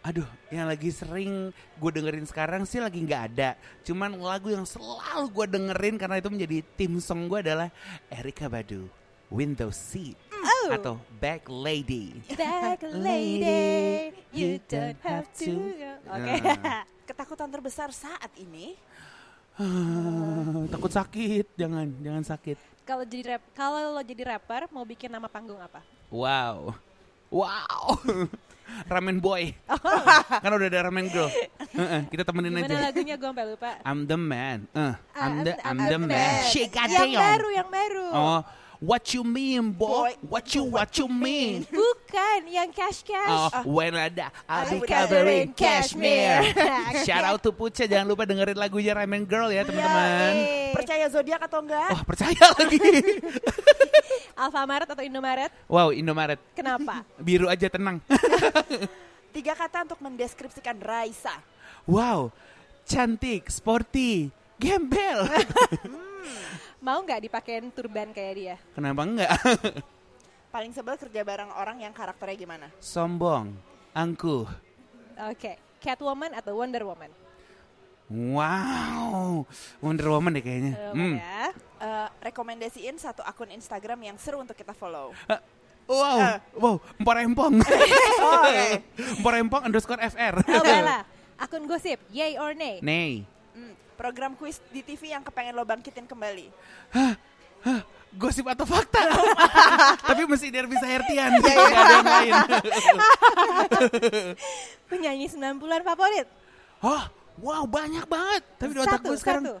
Aduh, 0.00 0.24
yang 0.48 0.64
lagi 0.64 0.88
sering 0.88 1.52
gue 1.52 1.90
dengerin 1.92 2.24
sekarang 2.24 2.64
sih 2.64 2.80
lagi 2.80 3.04
nggak 3.04 3.22
ada. 3.30 3.52
Cuman 3.84 4.16
lagu 4.16 4.48
yang 4.48 4.64
selalu 4.64 5.28
gue 5.28 5.46
dengerin 5.52 6.00
karena 6.00 6.16
itu 6.16 6.32
menjadi 6.32 6.58
tim 6.74 6.96
song 6.98 7.28
gue 7.28 7.44
adalah 7.44 7.68
Erika 8.08 8.48
Badu, 8.48 8.88
Window 9.28 9.68
Seat 9.68 10.16
Oh. 10.40 10.72
atau 10.72 10.94
Back 11.20 11.52
Lady. 11.52 12.16
Back 12.32 12.80
lady, 12.96 14.08
you 14.32 14.56
don't 14.64 14.96
have 15.04 15.28
to. 15.36 15.52
Oke. 16.08 16.32
Nah. 16.40 16.88
Ketakutan 17.08 17.50
terbesar 17.50 17.92
saat 17.92 18.32
ini 18.36 18.80
Ah, 19.60 20.64
takut 20.72 20.88
sakit, 20.88 21.52
jangan, 21.52 21.84
jangan 22.00 22.24
sakit. 22.24 22.56
Kalau 22.80 23.04
jadi 23.04 23.36
rap, 23.36 23.42
kalau 23.52 23.92
lo 23.92 24.00
jadi 24.00 24.32
rapper, 24.32 24.72
mau 24.72 24.88
bikin 24.88 25.12
nama 25.12 25.28
panggung 25.28 25.60
apa? 25.60 25.84
Wow, 26.08 26.72
wow, 27.30 27.96
Ramen 28.92 29.18
Boy, 29.18 29.54
kan 30.42 30.50
udah 30.50 30.68
ada 30.68 30.86
Ramen 30.86 31.06
Girl. 31.10 31.30
Heeh, 31.78 32.02
kita 32.10 32.26
temenin 32.26 32.50
Gimana 32.50 32.66
aja. 32.66 32.90
lagunya 32.90 33.14
gue 33.14 33.28
sampai 33.30 33.46
lupa. 33.46 33.70
I'm 33.86 34.06
the 34.06 34.18
man, 34.18 34.66
uh, 34.74 34.94
I'm 35.14 35.46
the, 35.46 35.54
I'm 35.62 35.78
I'm 35.78 35.78
the 35.86 35.90
the 35.94 35.98
man. 36.02 36.10
man. 36.10 36.50
Shake 36.50 36.74
Yang 36.74 37.14
baru, 37.14 37.48
yang 37.54 37.68
baru. 37.70 38.06
Oh, 38.10 38.40
what 38.80 39.12
you 39.12 39.22
mean, 39.22 39.70
boy? 39.70 40.10
Boy, 40.10 40.12
What 40.24 40.50
you 40.52 40.64
what 40.64 40.90
you 40.96 41.06
mean? 41.06 41.68
Bukan, 41.68 42.48
yang 42.48 42.72
cash 42.72 43.04
cash. 43.04 43.52
Oh, 43.60 43.76
when 43.76 43.92
ada 43.92 44.32
I'll 44.48 44.66
be 44.66 44.80
I'll 44.80 44.80
be 44.80 44.88
covering 44.88 45.46
cashmere. 45.52 46.48
Shout 47.06 47.22
out 47.22 47.40
to 47.44 47.52
Puca, 47.52 47.84
jangan 47.84 48.08
lupa 48.08 48.24
dengerin 48.24 48.56
lagunya 48.56 48.96
Ramen 48.96 49.28
Girl 49.28 49.52
ya 49.52 49.62
teman-teman. 49.62 50.32
Yeay. 50.34 50.72
percaya 50.72 51.04
zodiak 51.06 51.40
atau 51.44 51.60
enggak? 51.60 51.90
Wah 51.92 52.02
percaya 52.02 52.44
lagi. 52.56 52.80
Alfamaret 54.40 54.88
atau 54.88 55.04
Indomaret? 55.04 55.52
wow 55.68 55.92
Indomaret 55.92 56.40
Kenapa? 56.56 57.04
biru 57.20 57.46
aja 57.46 57.68
tenang. 57.68 58.00
Tiga 59.30 59.54
kata 59.54 59.86
untuk 59.86 60.00
mendeskripsikan 60.00 60.80
Raisa. 60.80 61.36
wow 61.84 62.32
cantik, 62.88 63.46
sporty, 63.46 64.34
gembel. 64.60 65.24
Mau 66.84 67.00
nggak 67.00 67.24
dipakein 67.24 67.72
turban 67.72 68.12
kayak 68.12 68.34
dia? 68.36 68.56
Kenapa 68.72 69.00
enggak? 69.02 69.32
Paling 70.54 70.72
sebel 70.72 70.96
kerja 70.96 71.22
bareng 71.22 71.52
orang 71.52 71.80
yang 71.80 71.92
karakternya 71.92 72.36
gimana? 72.36 72.66
Sombong, 72.76 73.54
angkuh. 73.92 74.44
Oke, 75.30 75.56
Catwoman 75.78 76.32
atau 76.32 76.56
Wonder 76.56 76.82
Woman? 76.82 77.12
Wow, 78.10 79.46
Wonder 79.78 80.08
Woman 80.10 80.34
deh 80.34 80.42
kayaknya. 80.42 80.74
Wonder 80.90 80.98
Hmm. 80.98 81.14
Ya. 81.16 81.44
Eh, 81.80 82.08
rekomendasiin 82.22 82.98
satu 82.98 83.22
akun 83.22 83.48
Instagram 83.48 84.02
yang 84.02 84.16
seru 84.18 84.42
untuk 84.42 84.52
kita 84.52 84.74
follow. 84.74 85.14
Wow, 85.86 86.18
Eh. 86.18 86.38
wow, 86.54 86.74
empor 86.96 87.16
empong. 87.16 87.54
Oh, 88.20 88.42
oke. 88.42 88.66
empor 89.16 89.32
empong 89.34 89.62
underscore 89.64 90.02
FR. 90.02 90.42
Oh, 90.42 91.02
akun 91.38 91.64
gosip, 91.64 92.02
yay 92.10 92.34
or 92.36 92.52
nay? 92.52 92.78
Nih, 92.80 93.22
Hmm, 93.50 93.74
program 94.00 94.32
kuis 94.32 94.56
di 94.72 94.80
TV 94.80 95.12
yang 95.12 95.20
kepengen 95.20 95.52
lo 95.52 95.68
bangkitin 95.68 96.08
kembali. 96.08 96.48
gosip 98.16 98.48
atau 98.48 98.64
fakta? 98.64 99.04
Tapi 100.08 100.24
mesti 100.24 100.48
Derby 100.48 100.80
Sahertian, 100.80 101.36
nggak 101.36 101.52
ada 101.52 101.92
yang 101.92 102.08
lain. 102.08 102.32
Penyanyi 104.90 105.28
90-an 105.28 105.82
favorit? 105.84 106.26
Oh, 106.80 107.04
wow 107.44 107.68
banyak 107.68 108.08
banget. 108.08 108.42
Tapi 108.56 108.72
di 108.72 108.80
otak 108.80 109.04
gue 109.04 109.16
sekarang, 109.20 109.44
satu. 109.44 109.54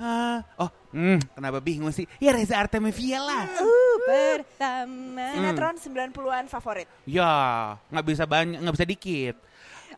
ah, 0.00 0.40
oh, 0.56 0.70
hmm, 0.96 1.36
kenapa 1.36 1.60
bingung 1.60 1.92
sih? 1.92 2.08
Ya 2.16 2.32
Reza 2.32 2.58
Artemisia 2.58 3.20
lah. 3.20 3.44
Uh, 3.60 3.96
pertama. 4.08 5.28
Sinetron 5.36 5.76
90-an 5.78 6.46
favorit. 6.48 6.88
Ya, 7.04 7.76
nggak 7.92 8.06
bisa 8.08 8.24
banyak, 8.24 8.56
nggak 8.56 8.74
bisa 8.74 8.88
dikit. 8.88 9.36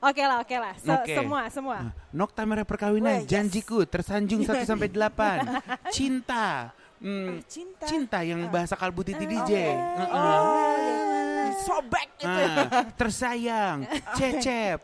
Oke 0.00 0.22
lah, 0.22 0.36
oke 0.38 0.56
lah. 0.56 0.74
Se- 0.74 0.90
Oke. 0.92 1.14
Semua, 1.14 1.42
semua. 1.48 1.78
Nokta 2.10 2.42
merah 2.42 2.62
perkawinan, 2.62 3.06
Weh, 3.10 3.18
yes. 3.22 3.28
janjiku, 3.28 3.84
tersanjung 3.84 4.42
1 4.48 4.64
sampai 4.64 4.88
8. 4.88 5.90
Cinta, 5.90 6.72
Hmm, 6.94 7.44
Cinta. 7.44 7.84
cinta 7.84 8.18
yang 8.20 8.48
bahasa 8.48 8.72
kalbu 8.74 9.04
titi 9.04 9.22
DJ. 9.22 9.52
Heeh. 9.76 10.08
Oh, 10.08 11.52
sobek 11.60 12.08
itu. 12.16 12.24
Ah, 12.24 12.88
tersayang, 12.90 13.84
cecep. 14.16 14.80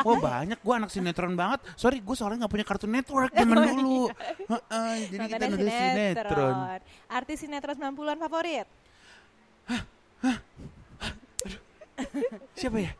Wah 0.00 0.16
banyak, 0.16 0.54
gue 0.56 0.74
anak 0.76 0.88
sinetron 0.88 1.34
banget. 1.34 1.66
Sorry, 1.74 1.98
gue 1.98 2.14
soalnya 2.14 2.46
nggak 2.46 2.52
punya 2.52 2.62
kartu 2.64 2.86
network 2.86 3.34
zaman 3.36 3.58
dulu. 3.66 4.06
Heeh, 4.46 4.94
jadi 5.10 5.24
kita 5.26 5.44
Nontonnya 5.44 5.50
nonton 5.50 5.70
sinetron. 5.74 6.54
Artis 7.10 7.36
sinetron 7.42 7.74
90-an 7.74 8.18
favorit? 8.20 8.66
Siapa 12.54 12.78
ya? 12.78 12.92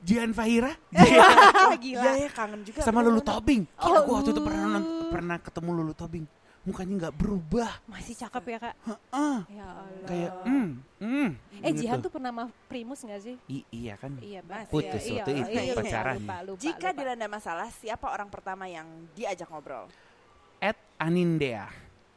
Jian 0.00 0.30
Fahira? 0.30 0.72
Ah, 0.96 1.72
Iya 1.72 1.76
gila. 1.76 2.10
ya 2.16 2.30
kangen 2.30 2.60
juga. 2.62 2.80
Sama. 2.82 3.00
Lulu 3.00 3.20
Tobing. 3.20 3.62
Oh, 3.76 3.86
Gila, 3.86 3.98
gue 4.02 4.14
waktu 4.14 4.30
itu 4.30 4.42
pernah 4.42 4.64
nont- 4.68 4.92
pernah 5.08 5.36
ketemu 5.38 5.70
Lulu 5.72 5.92
Tobing. 5.92 6.26
Mukanya 6.62 6.94
nggak 6.98 7.14
berubah. 7.14 7.70
Masih 7.86 8.14
cakep 8.16 8.42
ya, 8.44 8.58
Kak? 8.60 8.74
Heeh. 8.82 9.36
Ya 9.54 9.66
Allah. 9.70 10.06
Kayak, 10.06 10.32
hmm, 10.42 10.68
hmm. 10.98 11.28
Eh, 11.56 11.70
gitu. 11.70 11.78
Jihan 11.78 11.98
tuh 12.00 12.10
pernah 12.10 12.30
sama 12.30 12.44
Primus 12.66 12.98
gak 13.00 13.22
sih? 13.22 13.34
I- 13.46 13.66
iya 13.70 13.94
kan? 13.94 14.18
Iya, 14.18 14.42
Mas. 14.42 14.66
Putus 14.66 15.02
iya, 15.06 15.22
waktu 15.22 15.30
iya, 15.32 15.42
itu, 15.44 15.60
iya, 15.62 15.74
pacaran. 15.74 16.14
Lupa, 16.18 16.36
lupa, 16.42 16.60
Jika 16.60 16.88
lupa. 16.90 16.98
dilanda 16.98 17.26
masalah, 17.28 17.68
siapa 17.72 18.06
orang 18.08 18.26
pertama 18.26 18.66
yang 18.66 18.86
diajak 19.14 19.46
ngobrol? 19.46 19.86
At 20.58 20.74
Anindea, 20.98 21.70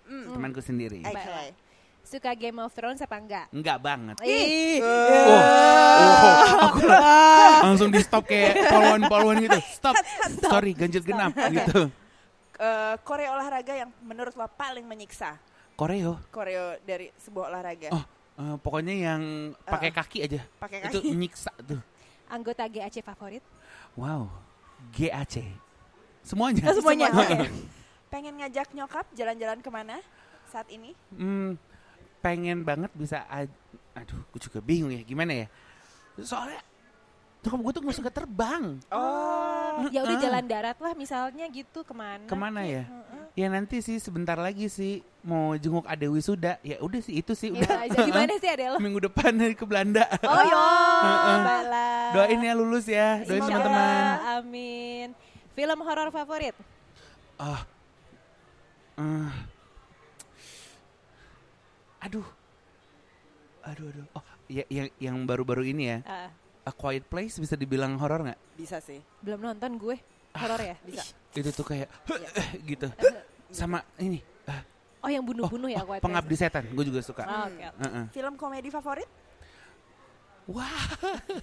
Hmm. 0.04 0.34
temanku 0.34 0.60
sendiri. 0.60 1.06
Oke. 1.06 1.69
Suka 2.10 2.34
Game 2.34 2.58
of 2.58 2.74
Thrones 2.74 2.98
apa 3.00 3.16
enggak? 3.16 3.46
Enggak 3.54 3.78
banget. 3.78 4.16
Ih, 4.20 4.82
Oh, 4.82 4.90
oh, 5.30 6.34
aku 6.66 6.82
lang- 6.84 7.62
langsung 7.64 7.94
di 7.94 8.02
stop 8.02 8.26
kayak 8.26 8.66
polwan-polwan 8.66 9.38
gitu. 9.40 9.60
Stop. 9.70 9.94
Sorry, 10.42 10.74
ganjil 10.74 11.06
genap 11.06 11.38
gitu. 11.38 11.86
Eh, 12.58 12.96
Koreo 13.06 13.30
olahraga 13.32 13.72
yang 13.72 13.94
menurut 14.02 14.34
lo 14.34 14.50
paling 14.50 14.84
menyiksa? 14.84 15.38
Koreo. 15.76 16.18
Koreo 16.28 16.82
dari 16.82 17.14
sebuah 17.16 17.46
olahraga. 17.48 17.94
Oh, 17.94 18.04
eh, 18.36 18.56
pokoknya 18.58 18.94
yang 19.06 19.22
pakai 19.62 19.94
kaki 19.94 20.20
aja. 20.26 20.42
Pakai 20.58 20.90
Itu 20.90 21.00
kaki. 21.00 21.14
nyiksa 21.14 21.54
tuh. 21.62 21.78
anggota 22.26 22.66
GAC 22.66 23.00
favorit? 23.00 23.46
Wow. 23.94 24.34
GAC. 24.92 25.46
Semuanya. 26.22 26.68
Oh, 26.68 26.74
semuanya. 26.74 27.08
Semuanya. 27.08 27.38
Oke. 27.38 27.54
Pengen 28.10 28.34
ngajak 28.36 28.74
nyokap 28.74 29.06
jalan-jalan 29.14 29.62
ke 29.62 29.70
mana 29.70 30.02
saat 30.46 30.66
ini? 30.68 30.98
Hmm, 31.10 31.54
pengen 32.20 32.62
banget 32.62 32.92
bisa 32.94 33.24
aduh 33.96 34.20
gue 34.30 34.40
juga 34.40 34.60
bingung 34.60 34.92
ya 34.92 35.02
gimana 35.02 35.34
ya 35.36 35.48
soalnya 36.20 36.60
nyokap 37.40 37.60
gue 37.62 37.72
tuh 37.72 37.82
gak 37.82 37.98
suka 37.98 38.12
terbang 38.12 38.76
Oh. 38.92 39.88
Ya 39.90 40.04
udah 40.04 40.20
jalan 40.20 40.44
darat 40.44 40.76
lah 40.76 40.92
misalnya 40.92 41.48
gitu 41.48 41.88
ke 41.88 41.96
mana? 41.96 42.28
ke 42.28 42.36
mana 42.36 42.68
ya 42.68 42.84
ya 43.32 43.48
nanti 43.48 43.80
sih 43.80 43.96
sebentar 43.96 44.36
lagi 44.36 44.68
sih 44.68 45.00
mau 45.22 45.56
jenguk 45.56 45.88
ade 45.88 46.04
wisuda 46.06 46.60
ya 46.60 46.76
udah 46.80 47.00
sih 47.00 47.16
itu 47.16 47.32
sih 47.32 47.48
Iya 47.50 47.64
udah 47.64 47.80
aja. 47.88 48.00
Gimana 48.04 48.34
sih 48.36 48.50
ada 48.50 48.66
lo? 48.76 48.78
minggu 48.78 49.00
depan 49.02 49.32
ke 49.56 49.64
Belanda 49.64 50.04
Oh 50.20 50.44
yo, 50.44 50.60
Heeh. 51.00 51.38
baiklah. 51.40 52.04
doain 52.12 52.40
ya 52.42 52.54
lulus 52.54 52.86
ya 52.86 53.24
doain 53.24 53.40
Insya 53.40 53.56
teman-teman 53.56 53.80
Allah, 53.80 54.36
Amin. 54.36 55.08
Film 55.56 55.80
horor 55.80 56.10
favorit? 56.10 56.56
ah 57.40 57.64
eh, 59.00 59.32
aduh 62.00 62.28
aduh 63.62 63.86
aduh 63.88 64.06
oh 64.16 64.24
ya 64.48 64.64
yang 64.68 64.88
yang 64.98 65.16
baru-baru 65.24 65.68
ini 65.68 65.84
ya 65.86 65.98
Ah, 66.04 66.30
A 66.64 66.72
Quiet 66.72 67.04
Place 67.04 67.38
bisa 67.38 67.54
dibilang 67.54 67.98
horor 67.98 68.24
nggak 68.24 68.40
Bisa 68.56 68.78
sih. 68.80 69.00
belum 69.20 69.42
nonton 69.42 69.76
gue. 69.76 69.96
Horor 70.32 70.62
ya? 70.62 70.76
Bisa. 70.82 71.04
itu 71.32 71.50
tuh 71.52 71.66
kayak 71.66 71.90
gitu 72.70 72.88
sama 73.50 73.82
ini 73.98 74.22
ah, 74.46 74.62
Oh 75.00 75.10
yang 75.10 75.24
bunuh-bunuh 75.24 75.68
ya 75.68 75.82
oh, 75.82 75.88
Quiet 75.88 76.02
pengabdi 76.02 76.36
setan 76.36 76.64
gue 76.68 76.86
juga 76.86 77.02
suka? 77.02 77.24
Oh, 77.24 77.48
Oke. 77.48 77.64
oke. 77.64 77.82
Heeh. 77.84 78.06
Film 78.12 78.34
komedi 78.36 78.70
favorit? 78.70 79.10
Wah 80.50 80.82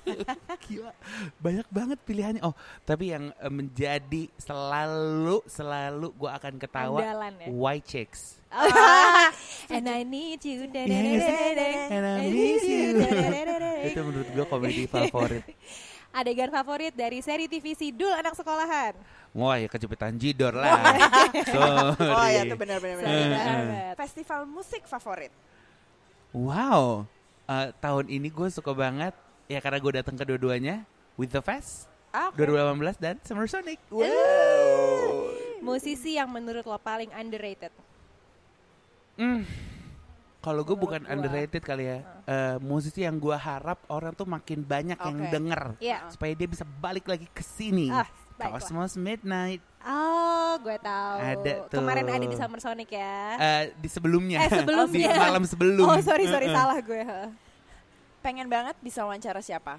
gila 0.67 0.91
banyak 1.39 1.67
banget 1.71 1.99
pilihannya 2.03 2.43
oh 2.43 2.51
tapi 2.83 3.15
yang 3.15 3.31
eh, 3.33 3.47
menjadi 3.49 4.27
selalu 4.35 5.47
selalu 5.47 6.11
gue 6.11 6.27
akan 6.29 6.55
ketawa 6.59 6.99
Andalan 6.99 7.35
ya. 7.39 7.47
White 7.49 7.87
Chicks 7.87 8.43
And 9.75 9.87
I 9.87 10.03
need 10.03 10.41
you. 10.43 10.71
Iya 10.71 10.87
nggak 10.87 11.19
sih? 11.19 11.93
And 11.93 12.05
I 12.07 12.19
miss 12.27 12.63
you. 12.65 12.89
itu 13.85 14.01
menurut 14.01 14.29
gue 14.29 14.45
komedi 14.47 14.83
favorit 14.87 15.45
Adegan 16.11 16.49
favorit 16.49 16.97
dari 16.97 17.21
seri 17.21 17.45
TV 17.45 17.77
Sidul 17.77 18.09
anak 18.09 18.33
sekolahan. 18.33 18.97
wah 19.37 19.55
ya 19.55 19.69
kejepitan 19.69 20.17
jidor 20.17 20.57
lah 20.57 20.81
sorry 21.45 22.09
Oh 22.09 22.25
ya, 22.25 22.43
itu 22.43 22.57
benar-benar. 22.57 23.05
Festival 23.95 24.49
musik 24.49 24.89
favorit? 24.89 25.29
wow 26.33 27.05
Eh, 27.47 27.69
tahun 27.79 28.07
ini 28.09 28.27
gue 28.27 28.49
suka 28.49 28.73
banget 28.73 29.15
ya 29.47 29.59
karena 29.61 29.79
gue 29.79 29.93
datang 29.95 30.19
ke 30.19 30.25
dua-duanya 30.25 30.83
With 31.15 31.31
the 31.31 31.39
Fest 31.39 31.87
oke. 32.11 32.35
2018 32.35 32.99
dan 32.99 33.15
Summer 33.23 33.47
Sonic 33.47 33.79
Musisi 35.59 36.15
yang 36.15 36.27
menurut 36.29 36.63
lo 36.63 36.77
paling 36.77 37.11
underrated. 37.11 37.71
Hmm. 39.17 39.43
Kalau 40.39 40.63
gue 40.63 40.75
bukan 40.75 41.03
gua. 41.03 41.11
underrated 41.11 41.59
kali 41.61 41.87
ya, 41.87 41.99
Eh, 42.23 42.57
musisi 42.59 43.03
yang 43.03 43.17
gue 43.17 43.35
harap 43.35 43.83
orang 43.89 44.11
tuh 44.13 44.27
makin 44.27 44.63
banyak 44.63 44.95
yang 44.95 45.19
Oke. 45.21 45.31
denger 45.31 45.63
Iya. 45.79 45.99
supaya 46.07 46.35
dia 46.35 46.47
bisa 46.47 46.63
balik 46.63 47.07
lagi 47.07 47.27
ke 47.27 47.43
sini. 47.43 47.87
Ah, 47.89 48.07
baiklah. 48.37 48.61
Cosmos 48.61 48.95
Midnight 48.95 49.62
Oh, 49.87 50.59
gue 50.59 50.76
tahu. 50.82 51.16
Ada 51.22 51.53
tuh. 51.70 51.78
Kemarin 51.78 52.03
ada 52.05 52.18
di 52.20 52.34
Summer 52.34 52.59
Sonic 52.59 52.91
ya. 52.91 53.39
Eh, 53.39 53.62
di 53.76 53.87
sebelumnya, 53.87 54.43
Eh, 54.43 54.51
sebelumnya. 54.51 55.14
di 55.14 55.20
malam 55.20 55.45
sebelum. 55.47 55.87
Oh, 55.87 56.01
sorry 56.03 56.26
sorry 56.26 56.47
Eh, 56.47 56.51
eh. 56.51 56.57
salah 56.59 56.78
gue. 56.80 57.03
heeh. 57.03 57.28
Pengen 58.18 58.51
banget 58.51 58.74
bisa 58.82 59.07
wawancara 59.07 59.39
siapa? 59.39 59.78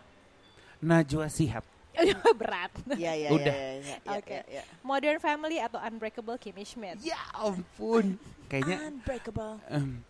Najwa 0.80 1.28
Shihab. 1.28 1.66
Berat. 2.40 2.72
Iya, 2.96 3.12
iya, 3.18 3.30
Udah. 3.34 3.52
iya, 3.52 3.72
iya, 3.76 3.96
iya, 4.00 4.16
Oke. 4.16 4.32
iya, 4.32 4.42
iya. 4.48 4.64
Modern 4.80 5.20
Family 5.20 5.60
atau 5.60 5.82
Unbreakable 5.82 6.40
Kimmy 6.40 6.64
Schmidt? 6.64 7.04
Ya 7.04 7.20
ampun, 7.34 8.16
kayaknya 8.50 8.88
Unbreakable. 8.88 9.60
em, 9.68 10.07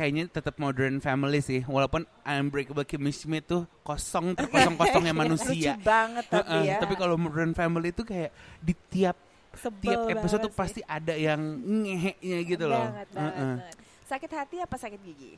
kayaknya 0.00 0.24
tetap 0.32 0.56
Modern 0.56 0.96
Family 1.04 1.44
sih, 1.44 1.60
walaupun 1.68 2.08
Unbreakable 2.24 2.88
Kimmy 2.88 3.12
Schmidt 3.12 3.44
tuh 3.44 3.68
kosong 3.84 4.32
terkosong-kosongnya 4.40 5.12
manusia. 5.12 5.76
Lucu 5.76 5.84
banget 5.84 6.24
tapi 6.32 6.48
Heeh, 6.56 6.64
ya. 6.72 6.78
Tapi 6.80 6.94
kalau 6.96 7.20
Modern 7.20 7.52
Family 7.52 7.92
itu 7.92 8.00
kayak 8.00 8.32
di 8.64 8.72
tiap 8.88 9.20
Sebel 9.52 9.92
tiap 10.08 10.24
episode 10.24 10.48
tuh 10.48 10.52
sih. 10.54 10.56
pasti 10.56 10.80
ada 10.88 11.12
yang 11.12 11.36
ngeheknya 11.60 12.38
gitu 12.48 12.64
loh. 12.64 12.80
Banget, 12.88 13.08
banget, 13.12 13.34
Heeh. 13.36 13.54
banget. 13.60 13.74
Sakit 14.08 14.30
hati 14.32 14.56
apa 14.64 14.76
sakit 14.80 15.00
gigi? 15.04 15.32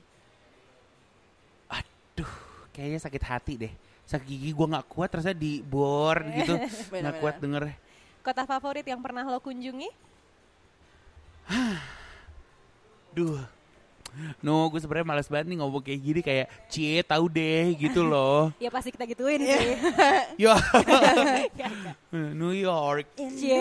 Aduh, 1.66 2.32
kayaknya 2.70 3.00
sakit 3.02 3.22
hati 3.26 3.52
deh. 3.66 3.72
Sakit 4.06 4.26
gigi 4.30 4.54
gue 4.54 4.66
nggak 4.70 4.86
kuat, 4.86 5.10
terasa 5.10 5.34
di 5.34 5.58
bor 5.58 6.22
gitu, 6.38 6.54
nggak 6.94 7.16
kuat 7.18 7.42
denger. 7.42 7.74
Kota 8.22 8.46
favorit 8.46 8.86
yang 8.86 9.02
pernah 9.02 9.26
lo 9.26 9.42
kunjungi? 9.42 9.90
Duh, 13.12 13.42
no, 14.44 14.68
gue 14.68 14.78
sebenarnya 14.78 15.06
males 15.06 15.26
banget 15.26 15.46
nih 15.48 15.58
ngomong 15.58 15.80
kayak 15.80 16.00
gini 16.00 16.20
kayak 16.20 16.46
cie 16.66 17.00
tahu 17.02 17.26
deh 17.26 17.72
gitu 17.74 18.02
loh. 18.02 18.52
Ya 18.62 18.68
pasti 18.68 18.90
kita 18.90 19.04
gituin 19.04 19.40
Iya. 19.40 19.56
sih. 19.56 19.74
Yo, 20.42 20.52
New 22.32 22.52
York. 22.52 23.06
Cie. 23.32 23.56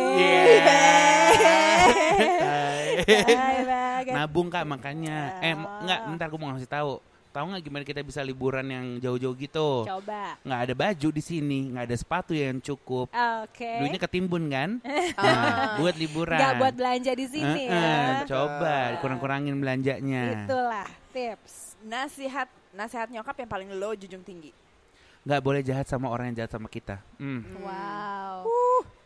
Yeah. 3.01 4.13
Nabung 4.13 4.47
kak 4.47 4.63
makanya. 4.63 5.39
Eh, 5.39 5.53
m- 5.53 5.67
nggak, 5.81 5.99
bentar 6.07 6.27
gue 6.27 6.39
mau 6.39 6.49
ngasih 6.51 6.69
tahu. 6.69 7.10
Tahu 7.31 7.47
nggak 7.47 7.63
gimana 7.63 7.83
kita 7.87 8.03
bisa 8.03 8.19
liburan 8.19 8.67
yang 8.67 8.85
jauh-jauh 8.99 9.31
gitu? 9.39 9.87
Coba. 9.87 10.35
Nggak 10.43 10.61
ada 10.67 10.73
baju 10.75 11.07
di 11.15 11.23
sini, 11.23 11.71
nggak 11.71 11.87
ada 11.87 11.95
sepatu 11.95 12.35
yang 12.35 12.59
cukup. 12.59 13.07
Oke. 13.47 13.71
Duitnya 13.79 14.01
ketimbun 14.03 14.51
kan? 14.51 14.69
Nah, 15.21 15.79
buat 15.79 15.95
liburan. 15.95 16.35
Nggak 16.35 16.55
buat 16.59 16.73
belanja 16.75 17.11
di 17.15 17.25
sini 17.29 17.63
Heeh, 17.67 18.23
ya. 18.23 18.27
Coba 18.27 18.99
kurang-kurangin 18.99 19.55
belanjanya. 19.55 20.43
Itulah 20.43 20.87
tips. 21.15 21.79
Nasihat 21.87 22.51
nasihat 22.75 23.07
nyokap 23.07 23.35
yang 23.39 23.47
paling 23.47 23.69
lo 23.79 23.95
junjung 23.95 24.27
tinggi. 24.27 24.51
Nggak 25.23 25.39
boleh 25.39 25.61
jahat 25.63 25.87
sama 25.87 26.11
orang 26.11 26.33
yang 26.33 26.43
jahat 26.43 26.51
sama 26.51 26.67
kita. 26.67 26.99
Hmm, 27.15 27.47
Wow. 27.63 28.43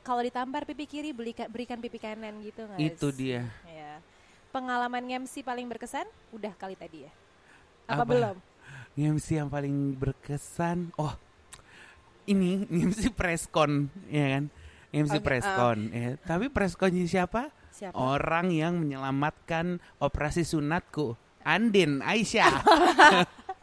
Kalau 0.02 0.22
ditampar 0.22 0.66
pipi 0.66 0.86
kiri 0.86 1.14
belikan, 1.14 1.50
berikan 1.50 1.78
pipi 1.82 1.98
kanan 1.98 2.38
gitu 2.42 2.66
nggak? 2.66 2.78
itu 2.82 3.08
dia. 3.14 3.46
Ya. 3.66 3.98
Pengalaman 4.50 5.02
MC 5.02 5.42
paling 5.42 5.66
berkesan 5.70 6.06
udah 6.32 6.54
kali 6.58 6.74
tadi 6.74 7.06
ya. 7.06 7.12
Apa, 7.86 8.02
Apa? 8.02 8.12
belum? 8.12 8.36
MC 8.96 9.28
yang 9.38 9.50
paling 9.52 9.94
berkesan. 10.00 10.96
Oh, 10.96 11.14
ini 12.26 12.66
MC 12.66 13.12
preskon, 13.12 13.92
ya 14.08 14.40
kan? 14.40 14.44
MC 14.96 15.20
Oke, 15.20 15.26
preskon. 15.28 15.78
ya. 15.92 16.10
Tapi 16.24 16.48
preskonnya 16.48 17.06
siapa? 17.06 17.52
Siapa? 17.76 17.94
Orang 17.94 18.56
yang 18.56 18.80
menyelamatkan 18.80 19.84
operasi 20.00 20.48
sunatku. 20.48 21.20
Andin 21.44 22.00
Aisyah. 22.02 22.64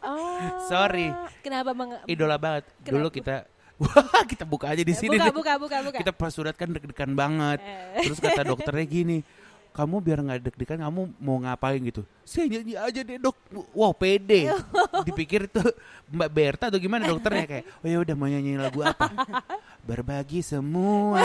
Oh. 0.05 0.39
Sorry, 0.71 1.11
Kenapa 1.43 1.73
meng 1.73 1.99
idola 2.07 2.37
banget. 2.37 2.69
Kenapa? 2.85 2.93
Dulu 2.93 3.09
kita 3.11 3.37
Wah, 3.83 4.23
kita 4.29 4.47
buka 4.47 4.71
aja 4.71 4.85
di 4.87 4.95
sini. 4.95 5.19
buka, 5.19 5.27
deh. 5.27 5.35
buka, 5.35 5.53
buka, 5.59 5.77
buka. 5.83 5.99
Kita 5.99 6.13
pas 6.15 6.31
surat 6.31 6.55
kan 6.55 6.71
deg-degan 6.71 7.19
banget. 7.19 7.59
Eh. 7.59 8.07
Terus 8.07 8.23
kata 8.23 8.47
dokternya 8.47 8.87
gini, 8.87 9.27
kamu 9.73 9.97
biar 10.05 10.19
nggak 10.21 10.41
deg-degan 10.45 10.85
kamu 10.85 11.01
mau 11.17 11.37
ngapain 11.41 11.81
gitu? 11.81 12.05
Saya 12.23 12.47
nyanyi 12.47 12.77
aja 12.77 13.01
deh 13.01 13.17
dok. 13.17 13.37
Wow 13.73 13.97
pede. 13.97 14.53
Dipikir 15.09 15.49
itu 15.49 15.65
mbak 16.13 16.29
Berta 16.29 16.69
atau 16.69 16.77
gimana 16.77 17.09
dokternya? 17.09 17.45
Kayak 17.49 17.65
oh 17.81 17.89
ya 17.89 17.99
udah 18.05 18.15
mau 18.15 18.29
nyanyi 18.29 18.61
lagu 18.61 18.85
apa? 18.85 19.09
Berbagi 19.89 20.45
semua 20.45 21.25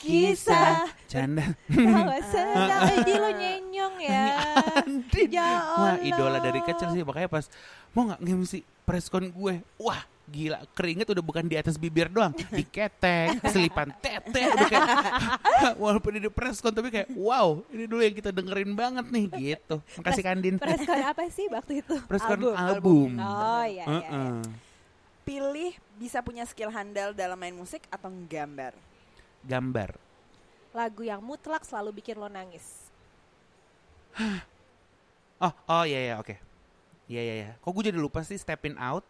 kisah. 0.00 0.88
canda. 1.06 1.54
Senang 2.26 2.68
eh 2.92 2.98
di 3.04 3.14
lo 3.14 3.30
nyenyong 3.30 3.96
ya. 4.00 4.26
Ya 5.28 5.48
Wah 5.76 5.96
idola 6.00 6.40
dari 6.40 6.64
kecil 6.64 6.88
sih. 6.90 7.04
Makanya 7.04 7.28
pas 7.28 7.46
mau 7.92 8.08
nggak 8.08 8.20
nge-MC 8.24 8.52
preskon 8.82 9.30
gue 9.30 9.54
wah 9.78 10.02
gila 10.32 10.64
keringet 10.72 11.04
udah 11.12 11.20
bukan 11.20 11.44
di 11.44 11.60
atas 11.60 11.76
bibir 11.76 12.08
doang 12.08 12.32
di 12.32 12.64
ketek 12.64 13.36
selipan 13.52 13.92
tete 14.00 14.40
udah 14.48 14.68
kayak 14.72 14.86
walaupun 15.82 16.16
ini 16.16 16.32
preskon 16.32 16.72
tapi 16.72 16.88
kayak 16.88 17.12
wow 17.12 17.60
ini 17.68 17.84
dulu 17.84 18.00
yang 18.00 18.16
kita 18.16 18.32
dengerin 18.32 18.72
banget 18.72 19.06
nih 19.12 19.24
gitu 19.28 19.76
makasih 20.00 20.24
Kandin 20.24 20.56
Preskon 20.56 21.04
apa 21.04 21.28
sih 21.28 21.46
waktu 21.52 21.84
itu? 21.84 21.94
preskon 22.08 22.40
Album, 22.40 22.56
album, 22.56 23.10
Oh 23.20 23.64
iya 23.68 23.84
iya. 23.84 24.08
iya. 24.08 24.40
Pilih 25.22 25.76
bisa 26.00 26.18
punya 26.24 26.48
skill 26.48 26.72
handal 26.72 27.12
dalam 27.12 27.36
main 27.38 27.54
musik 27.54 27.84
atau 27.92 28.08
gambar. 28.26 28.72
gambar 29.44 29.90
Lagu 30.72 31.04
yang 31.04 31.20
mutlak 31.20 31.62
selalu 31.62 32.00
bikin 32.00 32.16
lo 32.16 32.26
nangis. 32.26 32.88
oh 35.44 35.52
oh 35.68 35.84
iya 35.84 36.00
iya 36.00 36.14
oke 36.16 36.34
iya 37.06 37.20
iya 37.20 37.34
iya 37.44 37.50
kok 37.58 37.70
gue 37.70 37.84
jadi 37.92 37.98
lupa 37.98 38.20
sih 38.22 38.36
stepping 38.36 38.76
out 38.80 39.04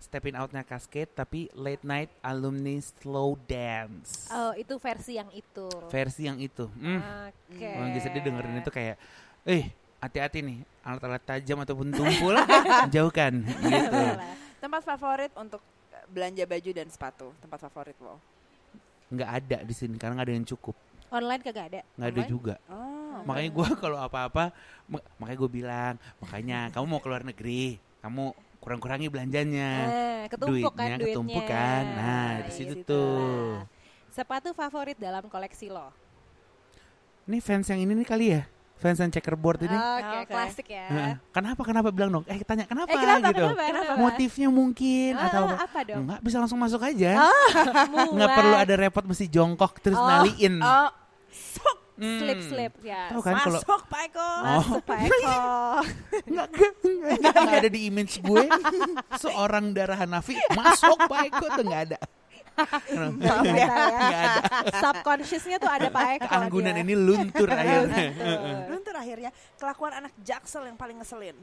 stepping 0.00 0.32
outnya 0.34 0.64
Cascade 0.64 1.06
tapi 1.06 1.46
late 1.52 1.84
night 1.84 2.10
alumni 2.20 2.74
slow 2.80 3.36
dance 3.44 4.26
Oh 4.28 4.50
itu 4.52 4.74
versi 4.76 5.14
yang 5.14 5.28
itu. 5.30 5.68
versi 5.86 6.24
yang 6.24 6.36
itu 6.36 6.66
hmm. 6.66 7.00
Oke. 7.30 7.68
Orang 7.70 7.92
lagi 7.92 8.00
sedih 8.00 8.22
dengerin 8.22 8.58
itu 8.58 8.70
kayak, 8.70 8.96
eh 9.44 9.68
hati-hati 10.00 10.40
nih 10.40 10.58
alat-alat 10.80 11.20
tajam 11.20 11.60
ataupun 11.60 11.92
tumpul 11.92 12.32
jauhkan 12.94 13.44
gitu. 13.44 14.02
Tempat 14.56 14.82
favorit 14.82 15.32
untuk 15.36 15.60
belanja 16.06 16.42
baju 16.42 16.70
dan 16.72 16.88
sepatu. 16.88 17.30
Tempat 17.38 17.68
favorit 17.68 17.96
lo. 18.00 18.16
Nggak 19.08 19.30
ada 19.30 19.58
di 19.60 19.74
sini 19.74 19.94
karena 19.94 20.16
nggak 20.16 20.26
ada 20.26 20.36
yang 20.36 20.48
cukup, 20.48 20.76
Online 21.10 21.42
kagak 21.42 21.66
ada. 21.68 21.80
nggak 21.98 22.10
ada 22.10 22.22
juga. 22.24 22.54
Oh. 22.66 23.20
Makanya 23.26 23.50
gue 23.50 23.66
kalau 23.82 23.98
apa-apa, 23.98 24.54
ma- 24.86 25.06
makanya 25.18 25.38
gue 25.38 25.50
bilang, 25.50 25.94
makanya 26.18 26.58
kamu 26.70 26.84
mau 26.86 27.00
keluar 27.02 27.20
negeri, 27.20 27.76
kamu 28.00 28.30
kurang-kurangi 28.60 29.08
belanjanya. 29.08 29.70
Eh, 29.82 30.22
ketumpuk 30.28 30.72
kan 30.72 30.86
Duitnya 30.86 30.96
duitnya. 30.96 31.14
ketumpuk 31.16 31.44
kan. 31.44 31.84
Nah, 31.90 32.30
di 32.38 32.42
Iya, 32.44 32.50
situ 32.52 32.74
gitu 32.76 32.86
tuh. 32.86 33.16
lah. 33.56 33.64
Sepatu 34.10 34.48
favorit 34.52 34.96
dalam 34.96 35.24
koleksi 35.26 35.66
lo. 35.66 35.88
Ini 37.24 37.38
fans 37.38 37.66
yang 37.66 37.78
ini 37.78 37.94
nih 37.94 38.04
kali 38.04 38.26
ya, 38.28 38.42
fans 38.76 38.98
yang 38.98 39.08
checkerboard 39.08 39.62
ini. 39.62 39.70
Oke, 39.70 40.16
Oke. 40.18 40.28
klasik 40.28 40.66
ya. 40.68 41.14
Kenapa 41.30 41.62
kenapa 41.62 41.88
bilang 41.88 42.10
dong? 42.12 42.24
Eh 42.26 42.42
tanya 42.42 42.66
kenapa, 42.66 42.90
Eh 42.90 42.98
kenapa, 42.98 43.30
gitu? 43.30 43.46
kenapa, 43.46 43.64
kenapa? 43.64 43.92
Motifnya 43.96 44.48
mungkin 44.50 45.12
Ah, 45.14 45.24
atau 45.24 45.44
ah, 45.46 45.62
apa 45.62 45.78
dong? 45.86 46.02
Enggak 46.02 46.20
bisa 46.20 46.36
langsung 46.36 46.58
masuk 46.58 46.82
aja. 46.82 47.12
Muat. 47.86 48.12
nggak 48.18 48.30
perlu 48.34 48.54
ada 48.56 48.74
repot 48.74 49.04
mesti 49.06 49.24
jongkok 49.24 49.78
terus 49.78 49.94
Oh, 49.94 50.04
naliin. 50.04 50.58
Oh, 50.58 50.90
Hmm. 52.00 52.16
slip 52.16 52.40
slip 52.48 52.72
ya. 52.80 53.12
Tahu 53.12 53.20
kan 53.20 53.34
kalau 53.44 53.60
masuk 53.60 53.80
Pak 53.92 54.00
Eko. 54.08 54.24
Oh. 54.24 54.44
Masuk 54.56 54.82
Pak 54.88 54.98
Eko. 55.04 55.36
nggak 56.32 56.48
nggak 57.20 57.58
ada 57.60 57.68
di 57.68 57.80
image 57.92 58.24
gue 58.24 58.44
seorang 59.20 59.76
darah 59.76 60.00
Hanafi 60.00 60.40
masuk 60.56 60.96
Pak 60.96 61.20
Eko 61.28 61.46
tuh 61.60 61.64
nggak 61.68 61.82
ada. 61.92 61.98
Maaf 62.56 62.84
ya. 62.88 63.04
Nggak 63.12 63.68
ada. 63.68 64.20
Subconsciousnya 64.80 65.56
tuh 65.60 65.68
ada 65.68 65.88
Pak 65.92 66.06
Eko. 66.16 66.28
Keanggunan 66.32 66.72
dia. 66.72 66.82
ini 66.88 66.94
luntur 66.96 67.48
akhirnya. 67.52 68.06
Luntur 68.72 68.94
akhirnya 68.96 69.30
kelakuan 69.60 69.92
anak 70.00 70.12
jaksel 70.24 70.64
yang 70.64 70.80
paling 70.80 70.96
ngeselin. 70.96 71.36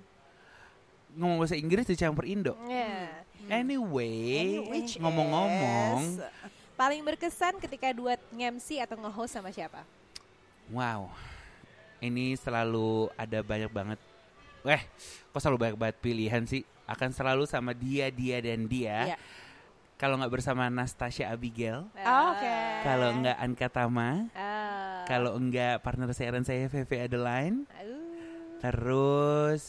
Ngomong 1.17 1.37
bahasa 1.41 1.57
Inggris 1.57 1.85
dicampur 1.85 2.25
Indo. 2.25 2.57
Iya. 2.65 3.25
Anyway, 3.47 4.59
Which 4.69 4.97
ngomong-ngomong, 4.97 6.19
Paling 6.77 7.01
berkesan 7.01 7.57
ketika 7.57 7.89
duet 7.89 8.21
nge-MC 8.29 8.77
atau 8.85 9.01
nge-host 9.01 9.33
sama 9.33 9.49
siapa? 9.49 9.81
Wow, 10.69 11.07
ini 11.99 12.35
selalu 12.35 13.09
ada 13.13 13.39
banyak 13.41 13.71
banget. 13.71 13.99
Weh, 14.61 14.81
kok 15.29 15.39
selalu 15.39 15.57
banyak 15.57 15.77
banget 15.77 15.97
pilihan 15.97 16.43
sih? 16.43 16.61
Akan 16.83 17.11
selalu 17.11 17.43
sama 17.43 17.71
dia, 17.71 18.07
dia 18.07 18.39
dan 18.39 18.65
dia. 18.65 19.13
Iya. 19.13 19.17
Kalau 19.97 20.13
nggak 20.15 20.29
bersama 20.29 20.69
Nastasia 20.69 21.27
Abigail, 21.27 21.89
Oh, 21.97 22.27
Oke. 22.29 22.53
kalau 22.85 23.17
nggak 23.17 23.37
Anka 23.37 23.67
Tama, 23.67 24.29
Ah. 24.31 25.01
kalau 25.03 25.33
enggak 25.33 25.81
partner 25.81 26.13
siaran 26.13 26.45
saya 26.45 26.69
VV 26.69 26.91
Adeline, 27.01 27.65
Aduh. 27.73 28.61
terus 28.61 29.63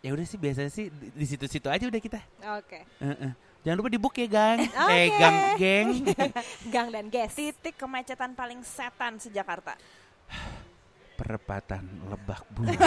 ya 0.00 0.16
udah 0.16 0.24
sih 0.24 0.40
biasanya 0.40 0.68
sih 0.68 0.88
di 0.88 1.26
situ-situ 1.28 1.68
aja 1.68 1.84
udah 1.84 2.00
kita. 2.00 2.20
Oke. 2.56 2.80
Heeh. 2.98 3.32
Jangan 3.60 3.76
lupa 3.76 3.88
di 3.88 4.00
book 4.00 4.12
ya, 4.14 4.28
gang. 4.28 4.60
Oke. 4.84 4.92
Eh, 4.92 5.08
gang, 5.14 5.36
geng. 5.56 5.88
Gang 6.72 6.88
dan 6.88 7.06
Ges. 7.08 7.32
Titik 7.32 7.76
kemacetan 7.76 8.32
paling 8.32 8.60
setan 8.60 9.16
sejakarta. 9.16 9.76
Perempatan 11.14 11.86
Lebak 12.10 12.42
Bulus 12.50 12.74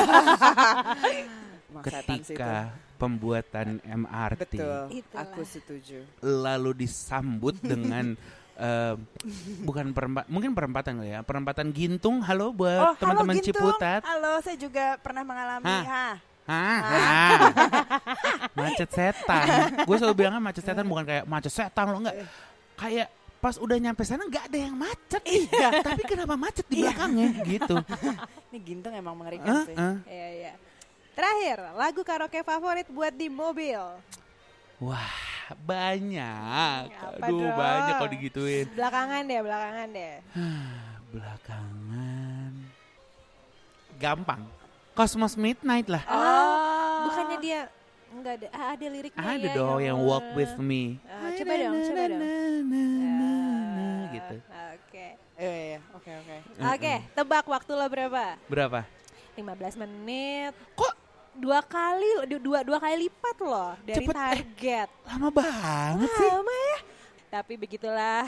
ketika 1.87 2.73
pembuatan 2.97 3.79
MRT 3.83 4.57
Betul. 4.57 4.81
Itulah. 5.03 5.23
Aku 5.23 5.41
setuju. 5.45 5.99
lalu 6.19 6.83
disambut 6.83 7.55
dengan 7.61 8.17
eh, 8.57 8.95
bukan 9.61 9.93
perempat 9.93 10.25
mungkin 10.27 10.51
perempatan 10.51 10.99
kali 10.99 11.13
ya 11.13 11.21
perempatan 11.21 11.69
Gintung 11.71 12.19
halo 12.25 12.51
buat 12.51 12.81
Oh, 12.81 12.93
teman-teman 12.97 13.37
halo 13.37 13.43
Gintung. 13.43 13.63
Ciputat 13.63 14.01
Halo, 14.03 14.33
saya 14.41 14.57
juga 14.57 14.97
pernah 14.97 15.23
mengalami. 15.23 15.67
Hah? 15.67 15.83
Hah. 15.85 16.15
Hah? 16.47 16.79
Hah? 16.79 17.39
macet 18.57 18.87
setan. 18.87 19.45
Gue 19.83 19.99
selalu 19.99 20.15
bilangnya 20.15 20.39
macet 20.39 20.63
setan 20.63 20.87
bukan 20.87 21.03
kayak 21.03 21.27
macet 21.27 21.51
setan 21.51 21.91
lo 21.91 21.99
enggak. 21.99 22.23
Kayak 22.79 23.11
pas 23.37 23.55
udah 23.61 23.77
nyampe 23.77 24.01
sana 24.01 24.25
nggak 24.25 24.49
ada 24.49 24.57
yang 24.57 24.75
macet. 24.75 25.23
Iya. 25.25 25.81
Tapi 25.85 26.01
kenapa 26.05 26.33
macet 26.33 26.65
di 26.65 26.81
belakangnya 26.81 27.27
gitu. 27.45 27.75
Ini 28.49 28.59
Gintung 28.65 28.93
emang 28.93 29.13
mengerikan 29.13 29.61
Hah? 29.61 29.65
sih. 29.65 29.75
Hah? 29.77 29.95
Iya, 30.09 30.27
iya. 30.33 30.53
Terakhir, 31.17 31.57
lagu 31.73 32.01
karaoke 32.05 32.45
favorit 32.45 32.85
buat 32.93 33.13
di 33.13 33.25
mobil. 33.29 33.81
Wah 34.77 35.27
banyak. 35.55 36.91
Apa 36.91 37.25
Aduh 37.25 37.41
dong? 37.41 37.55
banyak 37.57 37.93
kalau 37.97 38.11
digituin. 38.11 38.65
Belakangan 38.75 39.21
deh, 39.23 39.39
belakangan 39.41 39.87
deh. 39.89 40.15
Belakangan. 41.15 42.51
Gampang. 43.97 44.43
Cosmos 44.93 45.37
Midnight 45.37 45.87
lah. 45.87 46.03
Oh, 46.09 47.09
bukannya 47.09 47.37
dia 47.37 47.59
enggak 48.07 48.33
ada 48.41 48.47
ah, 48.49 48.67
ada 48.73 48.85
liriknya 48.89 49.21
Ada 49.21 49.47
ya, 49.47 49.53
dong 49.53 49.77
ya 49.77 49.85
yang 49.93 49.99
Allah. 50.01 50.09
Walk 50.09 50.27
With 50.33 50.55
Me. 50.57 50.97
Ah, 51.05 51.29
coba 51.37 51.53
dong, 51.53 51.75
coba 51.85 52.03
dong. 52.09 52.21
Oke. 55.37 55.45
Iya, 55.45 55.53
iya, 55.69 55.79
oke, 55.93 56.09
oke. 56.17 56.35
Oke, 56.65 56.93
tebak 57.13 57.45
waktu 57.45 57.71
lo 57.71 57.85
berapa? 57.85 58.23
Berapa? 58.49 58.81
15 59.35 59.77
menit. 59.77 60.53
Kok 60.73 60.93
Dua 61.37 61.61
kali, 61.61 62.25
du- 62.25 62.41
dua 62.41 62.65
dua 62.65 62.81
kali 62.81 63.05
lipat 63.05 63.37
loh 63.37 63.77
dari 63.85 64.01
Cepet, 64.01 64.09
eh. 64.09 64.17
target. 64.17 64.89
lama 65.05 65.29
banget 65.29 66.09
sih? 66.09 66.29
Lama 66.33 66.49
ya. 66.49 66.77
Tapi 67.27 67.59
begitulah 67.59 68.23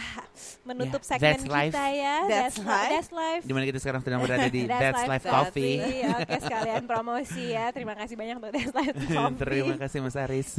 menutup 0.62 1.00
Ya, 1.00 1.08
segmen 1.08 1.39
that's 1.39 1.47
life. 1.47 1.72
kita 1.72 1.86
ya. 1.89 2.16
That's 2.28 2.58
life. 2.60 2.91
That's 2.91 3.10
life. 3.10 3.43
Di 3.47 3.54
mana 3.56 3.64
kita 3.64 3.80
sekarang 3.80 4.02
sedang 4.04 4.20
berada 4.20 4.47
di 4.47 4.68
That's, 4.70 5.08
Life 5.08 5.24
Coffee. 5.24 5.80
Oke, 6.04 6.36
sekalian 6.38 6.84
promosi 6.84 7.56
ya. 7.56 7.72
Terima 7.72 7.95
kasih 7.95 8.20
banyak 8.20 8.36
untuk 8.38 8.52
That's 8.52 8.76
Life 8.76 8.95
Coffee. 9.16 9.39
Terima 9.39 9.76
kasih 9.80 9.97
Mas 10.04 10.20
Aris. 10.20 10.50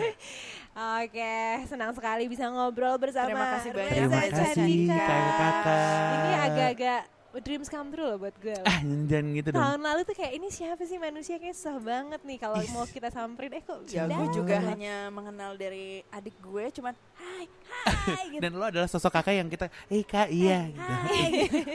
Oke, 1.00 1.36
senang 1.66 1.92
sekali 1.92 2.24
bisa 2.26 2.48
ngobrol 2.48 2.96
bersama 2.96 3.28
Terima 3.28 3.46
kasih 3.58 3.70
banyak, 3.74 3.90
Reza 3.90 4.00
Terima 4.00 4.20
kasih 4.22 4.54
Chandika. 4.54 4.96
kakak-kakak. 4.96 6.08
Ini 6.08 6.32
agak-agak 6.40 7.02
dreams 7.38 7.70
come 7.70 7.94
true 7.94 8.02
loh 8.02 8.18
buat 8.18 8.34
gue. 8.42 8.58
Ah, 8.66 8.82
jangan 8.82 9.26
gitu 9.38 9.48
dong. 9.54 9.62
Tahun 9.62 9.80
lalu 9.80 10.00
tuh 10.02 10.16
kayak 10.18 10.32
ini 10.34 10.48
siapa 10.50 10.82
sih 10.82 10.98
manusia 10.98 11.38
kayak 11.38 11.54
susah 11.54 11.78
banget 11.78 12.20
nih 12.26 12.38
kalau 12.42 12.58
mau 12.74 12.82
kita 12.82 13.06
samperin 13.06 13.54
eh 13.54 13.62
kok 13.62 13.86
Ya, 13.86 14.10
gue 14.10 14.26
juga 14.34 14.58
hanya 14.58 15.14
mengenal 15.14 15.54
dari 15.54 16.02
adik 16.10 16.34
gue, 16.42 16.64
cuman 16.74 16.90
hai, 17.22 17.46
hai 17.86 18.24
gitu. 18.32 18.40
Dan 18.40 18.50
lo 18.56 18.64
adalah 18.64 18.88
sosok 18.88 19.12
kakak 19.12 19.34
yang 19.36 19.48
kita, 19.48 19.66
eh 19.88 20.02
kak 20.02 20.28
iya 20.28 20.68
gitu. 20.68 20.92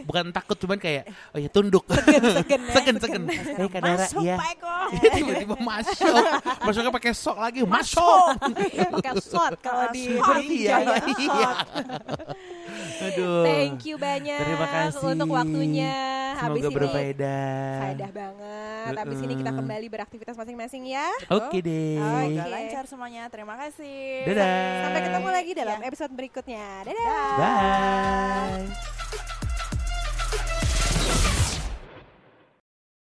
Bukan 0.06 0.30
takut 0.30 0.58
cuman 0.58 0.78
kayak, 0.78 1.04
oh 1.34 1.40
ya 1.40 1.50
tunduk. 1.50 1.86
Segen 1.90 2.62
ya, 2.62 2.74
segen, 2.74 2.96
segen. 3.00 3.24
Eh 3.30 3.68
kak 3.68 3.82
Dara, 3.82 4.06
Masuk 4.06 4.22
iya. 4.22 4.36
Pak 4.38 4.50
Eko. 4.58 4.76
Tiba-tiba 5.18 5.56
masuk. 5.58 6.26
Masuknya 6.62 6.92
pakai 6.94 7.12
sok 7.14 7.38
lagi, 7.38 7.62
masuk. 7.66 8.26
pakai 9.02 9.14
shot 9.20 9.54
kalau 9.60 9.90
di 9.90 10.18
huruf 10.18 10.46
iya, 10.46 10.82
Jaya. 10.82 10.96
iya. 11.18 11.50
Aduh. 12.96 13.44
Thank 13.44 13.88
you 13.88 13.96
banyak 13.96 14.40
Terima 14.40 14.68
kasih. 14.68 15.04
untuk 15.16 15.30
waktunya. 15.32 15.96
Habis 16.36 16.62
Semoga 16.64 16.68
ini 16.68 16.76
berfaedah. 16.76 17.80
faedah 17.82 18.10
banget. 18.12 18.92
Habis 18.96 19.20
ini 19.24 19.34
kita 19.40 19.52
kembali 19.52 19.88
beraktivitas 19.88 20.36
masing-masing 20.36 20.84
ya. 20.90 21.08
Oke 21.32 21.60
deh. 21.60 21.96
Oke. 22.00 22.36
Semoga 22.36 22.46
lancar 22.52 22.84
semuanya. 22.88 23.24
Terima 23.32 23.56
kasih. 23.58 24.28
Dadah. 24.28 24.60
Sampai 24.84 25.02
ketemu 25.02 25.30
lagi 25.32 25.52
dalam 25.54 25.74
Ya 25.76 25.85
episode 25.86 26.12
berikutnya. 26.18 26.84
Dadah. 26.84 27.38
Bye. 27.38 29.45